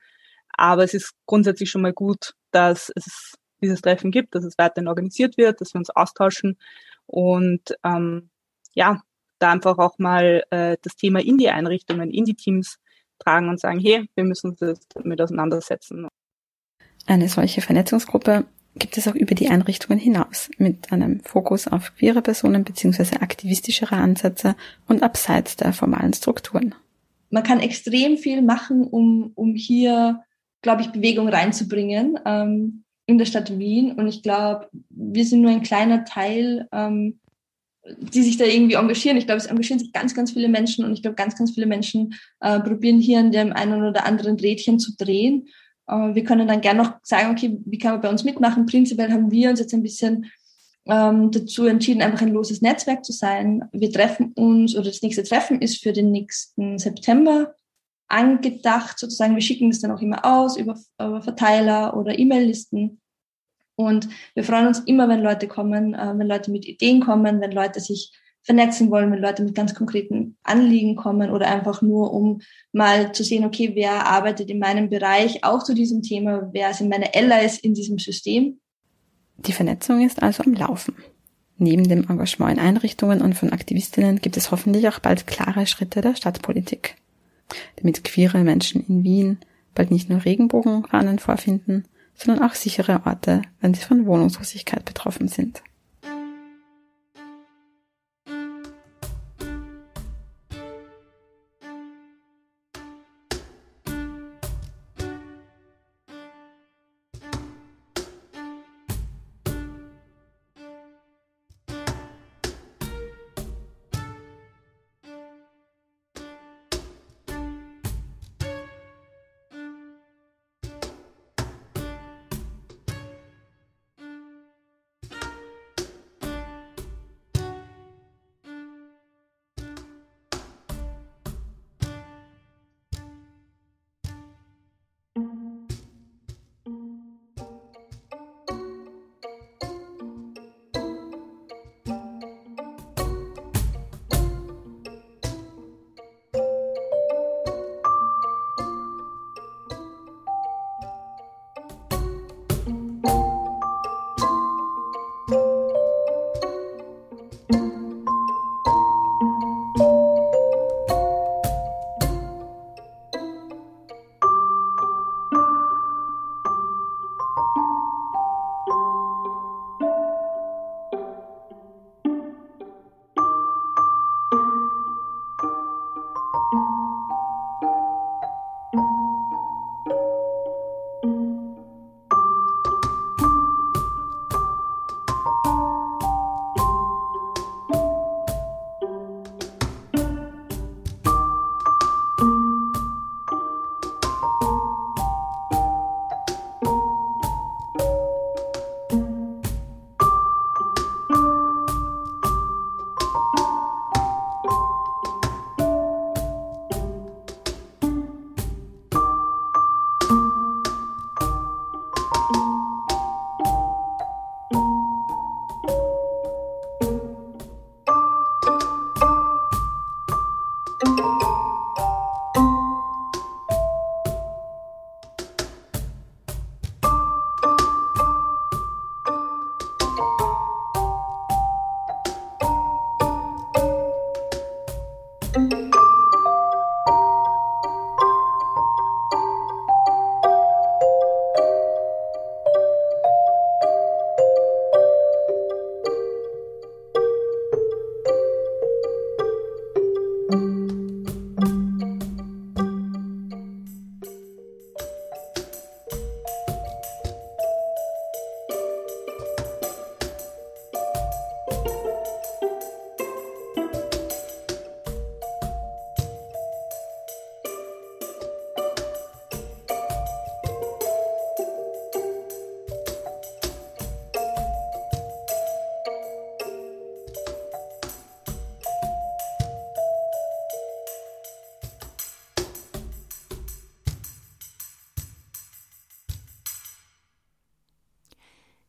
Aber 0.50 0.84
es 0.84 0.94
ist 0.94 1.14
grundsätzlich 1.26 1.70
schon 1.70 1.82
mal 1.82 1.94
gut, 1.94 2.34
dass 2.52 2.92
es 2.96 3.36
dieses 3.62 3.82
Treffen 3.82 4.12
gibt, 4.12 4.36
dass 4.36 4.44
es 4.44 4.58
weiterhin 4.58 4.88
organisiert 4.88 5.38
wird, 5.38 5.62
dass 5.62 5.74
wir 5.74 5.80
uns 5.80 5.90
austauschen 5.90 6.58
und 7.06 7.76
ähm, 7.84 8.30
ja, 8.74 9.02
da 9.40 9.52
einfach 9.52 9.78
auch 9.78 9.98
mal 10.00 10.44
äh, 10.50 10.78
das 10.82 10.96
Thema 10.96 11.20
in 11.20 11.38
die 11.38 11.50
Einrichtungen, 11.50 12.12
in 12.12 12.26
die 12.26 12.36
Teams 12.36 12.78
tragen 13.20 13.50
und 13.50 13.60
sagen, 13.60 13.80
hey, 13.80 14.08
wir 14.16 14.24
müssen 14.24 14.52
uns 14.52 14.80
damit 14.94 15.22
auseinandersetzen. 15.22 16.08
Eine 17.06 17.30
solche 17.30 17.62
Vernetzungsgruppe 17.62 18.46
gibt 18.76 18.98
es 18.98 19.08
auch 19.08 19.16
über 19.16 19.36
die 19.36 19.50
Einrichtungen 19.50 20.00
hinaus, 20.00 20.50
mit 20.58 20.92
einem 20.92 21.22
Fokus 21.22 21.68
auf 21.68 21.96
queere 21.96 22.22
Personen 22.22 22.64
bzw. 22.64 23.18
aktivistischere 23.18 23.96
Ansätze 23.96 24.56
und 24.88 25.04
abseits 25.04 25.56
der 25.56 25.74
formalen 25.74 26.14
Strukturen. 26.14 26.76
Man 27.30 27.44
kann 27.44 27.60
extrem 27.60 28.18
viel 28.18 28.42
machen, 28.42 28.86
um, 28.86 29.32
um 29.36 29.56
hier, 29.56 30.24
glaube 30.62 30.82
ich, 30.82 30.92
Bewegung 30.92 31.28
reinzubringen 31.28 32.20
ähm, 32.26 32.84
in 33.06 33.18
der 33.18 33.26
Stadt 33.26 33.58
Wien. 33.58 33.94
Und 33.94 34.08
ich 34.08 34.22
glaube, 34.22 34.70
wir 34.90 35.26
sind 35.26 35.42
nur 35.42 35.52
ein 35.52 35.64
kleiner 35.64 36.06
Teil 36.06 36.68
ähm, 36.72 37.20
die 38.00 38.24
sich 38.24 38.38
da 38.38 38.46
irgendwie 38.46 38.76
engagieren. 38.76 39.18
Ich 39.18 39.26
glaube, 39.26 39.40
es 39.40 39.46
engagieren 39.46 39.80
sich 39.80 39.94
ganz, 39.94 40.14
ganz 40.14 40.32
viele 40.32 40.50
Menschen 40.50 40.86
und 40.86 40.94
ich 40.94 41.02
glaube, 41.02 41.16
ganz, 41.16 41.36
ganz 41.36 41.52
viele 41.52 41.66
Menschen 41.66 42.14
äh, 42.40 42.60
probieren 42.60 43.00
hier 43.00 43.20
an 43.20 43.32
dem 43.32 43.54
einen 43.54 43.84
oder 43.84 44.06
anderen 44.06 44.38
Rädchen 44.40 44.80
zu 44.80 44.96
drehen. 44.98 45.48
Äh, 45.88 46.16
wir 46.16 46.24
können 46.24 46.48
dann 46.48 46.62
gerne 46.62 46.84
noch 46.84 46.94
sagen, 47.04 47.32
okay, 47.32 47.58
wie 47.66 47.78
kann 47.78 47.94
man 47.94 48.02
bei 48.02 48.10
uns 48.10 48.24
mitmachen? 48.24 48.66
Prinzipiell 48.66 49.12
haben 49.12 49.32
wir 49.32 49.50
uns 49.50 49.60
jetzt 49.60 49.74
ein 49.74 49.84
bisschen 49.84 50.26
ähm, 50.86 51.32
dazu 51.32 51.66
entschieden, 51.66 52.02
einfach 52.02 52.22
ein 52.22 52.34
loses 52.34 52.62
Netzwerk 52.62 53.04
zu 53.04 53.12
sein. 53.12 53.64
Wir 53.72 53.92
treffen 53.92 54.34
uns 54.34 54.76
oder 54.76 54.86
das 54.86 55.02
nächste 55.02 55.24
Treffen 55.24 55.62
ist 55.62 55.82
für 55.82 55.94
den 55.94 56.12
nächsten 56.12 56.78
September 56.78 57.54
angedacht, 58.08 58.98
sozusagen. 58.98 59.36
Wir 59.36 59.42
schicken 59.42 59.70
das 59.70 59.82
dann 59.82 59.92
auch 59.92 60.02
immer 60.02 60.24
aus 60.24 60.58
über, 60.58 60.78
über 61.00 61.22
Verteiler 61.22 61.96
oder 61.98 62.18
E-Mail-Listen. 62.18 63.02
Und 63.78 64.10
wir 64.34 64.44
freuen 64.44 64.68
uns 64.68 64.80
immer, 64.80 65.08
wenn 65.08 65.22
Leute 65.22 65.48
kommen, 65.48 65.94
äh, 65.94 66.14
wenn 66.18 66.28
Leute 66.28 66.52
mit 66.52 66.68
Ideen 66.68 67.00
kommen, 67.00 67.40
wenn 67.40 67.52
Leute 67.52 67.80
sich 67.80 68.12
vernetzen 68.42 68.90
wollen, 68.90 69.12
wenn 69.12 69.22
Leute 69.22 69.44
mit 69.44 69.54
ganz 69.54 69.76
konkreten 69.76 70.36
Anliegen 70.42 70.96
kommen 70.96 71.30
oder 71.30 71.48
einfach 71.48 71.82
nur, 71.84 72.12
um 72.12 72.42
mal 72.72 73.12
zu 73.12 73.24
sehen, 73.24 73.46
okay, 73.46 73.72
wer 73.76 74.08
arbeitet 74.08 74.50
in 74.50 74.58
meinem 74.58 74.90
Bereich 74.90 75.44
auch 75.44 75.64
zu 75.64 75.76
diesem 75.76 76.02
Thema, 76.02 76.50
wer 76.54 76.74
sind 76.74 76.90
meine 76.90 77.14
Allies 77.14 77.60
in 77.60 77.76
diesem 77.76 78.00
System. 78.00 78.60
Die 79.38 79.52
Vernetzung 79.52 80.04
ist 80.04 80.24
also 80.24 80.44
am 80.44 80.54
Laufen. 80.54 80.96
Neben 81.60 81.88
dem 81.88 82.10
Engagement 82.10 82.58
in 82.58 82.64
Einrichtungen 82.64 83.22
und 83.22 83.36
von 83.36 83.52
Aktivistinnen 83.52 84.22
gibt 84.22 84.38
es 84.38 84.50
hoffentlich 84.50 84.88
auch 84.88 85.00
bald 85.00 85.28
klare 85.28 85.68
Schritte 85.68 86.02
der 86.02 86.16
Stadtpolitik, 86.16 86.96
damit 87.76 88.04
queere 88.04 88.40
Menschen 88.40 88.84
in 88.88 89.04
Wien 89.04 89.38
bald 89.76 89.92
nicht 89.92 90.10
nur 90.10 90.26
Regenbogenfahnen 90.26 91.20
vorfinden, 91.20 91.86
sondern 92.18 92.50
auch 92.50 92.56
sichere 92.56 93.02
Orte, 93.06 93.44
wenn 93.62 93.74
sie 93.74 93.82
von 93.84 94.06
Wohnungslosigkeit 94.06 94.84
betroffen 94.84 95.28
sind. 95.28 95.62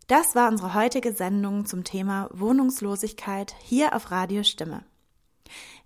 Das 0.09 0.35
war 0.35 0.49
unsere 0.49 0.73
heutige 0.73 1.13
Sendung 1.13 1.67
zum 1.67 1.85
Thema 1.85 2.31
Wohnungslosigkeit 2.33 3.55
hier 3.61 3.95
auf 3.95 4.11
Radio 4.11 4.43
Stimme. 4.43 4.83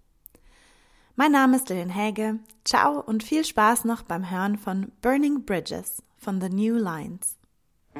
Mein 1.15 1.31
Name 1.31 1.57
ist 1.57 1.69
Lilian 1.69 1.89
Häge. 1.89 2.37
Ciao 2.63 2.99
und 2.99 3.23
viel 3.23 3.43
Spaß 3.43 3.85
noch 3.85 4.03
beim 4.03 4.29
Hören 4.29 4.59
von 4.59 4.91
Burning 5.01 5.45
Bridges 5.45 6.03
von 6.17 6.39
The 6.39 6.49
New 6.49 6.75
Lines. 6.75 7.40
So 7.93 7.99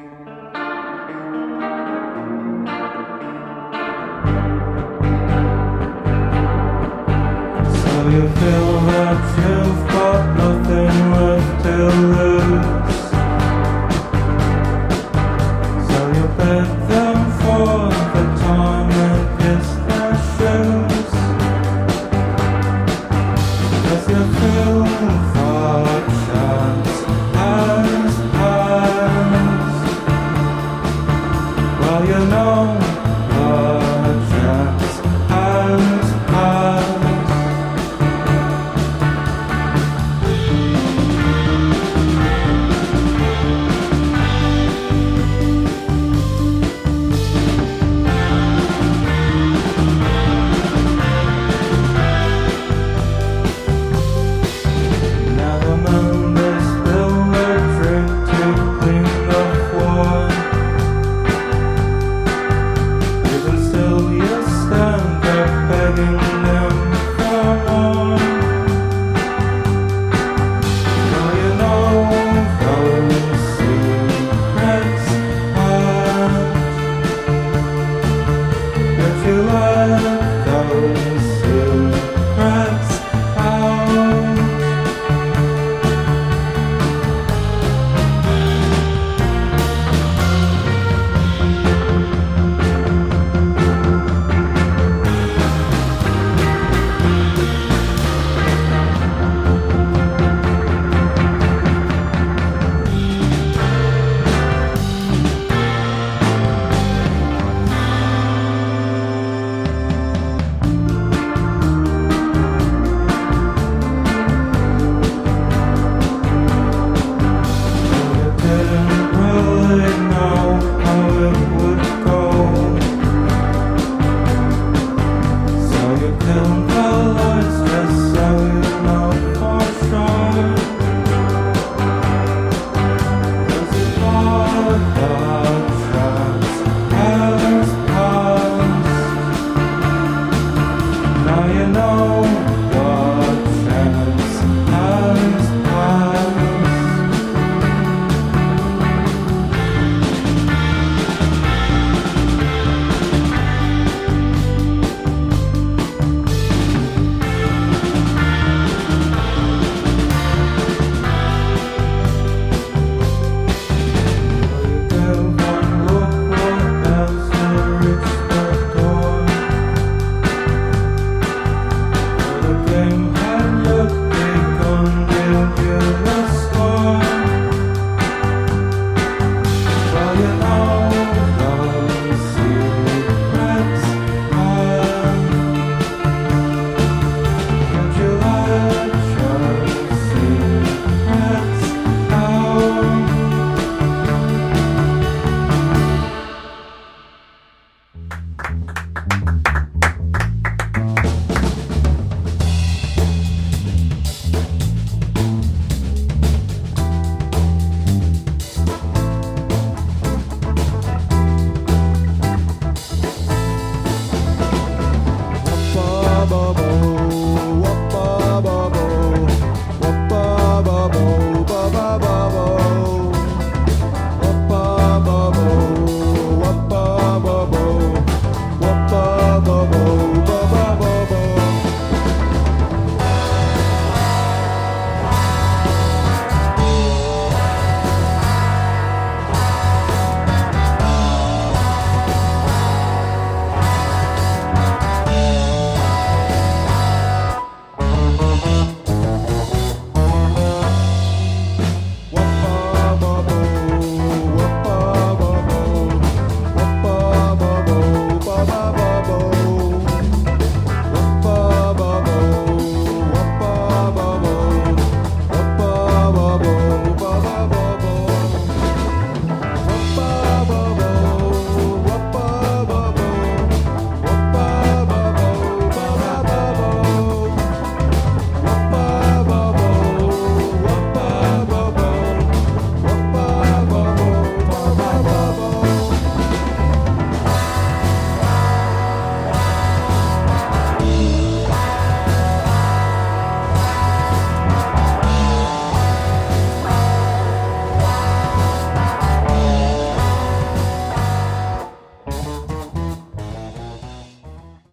you 8.08 8.24
feel 8.26 8.80
that 8.88 9.20
you've 9.36 9.82
got 9.88 10.22
nothing 10.38 10.96
left 11.12 11.64
to 11.64 11.76
lose. 11.76 12.81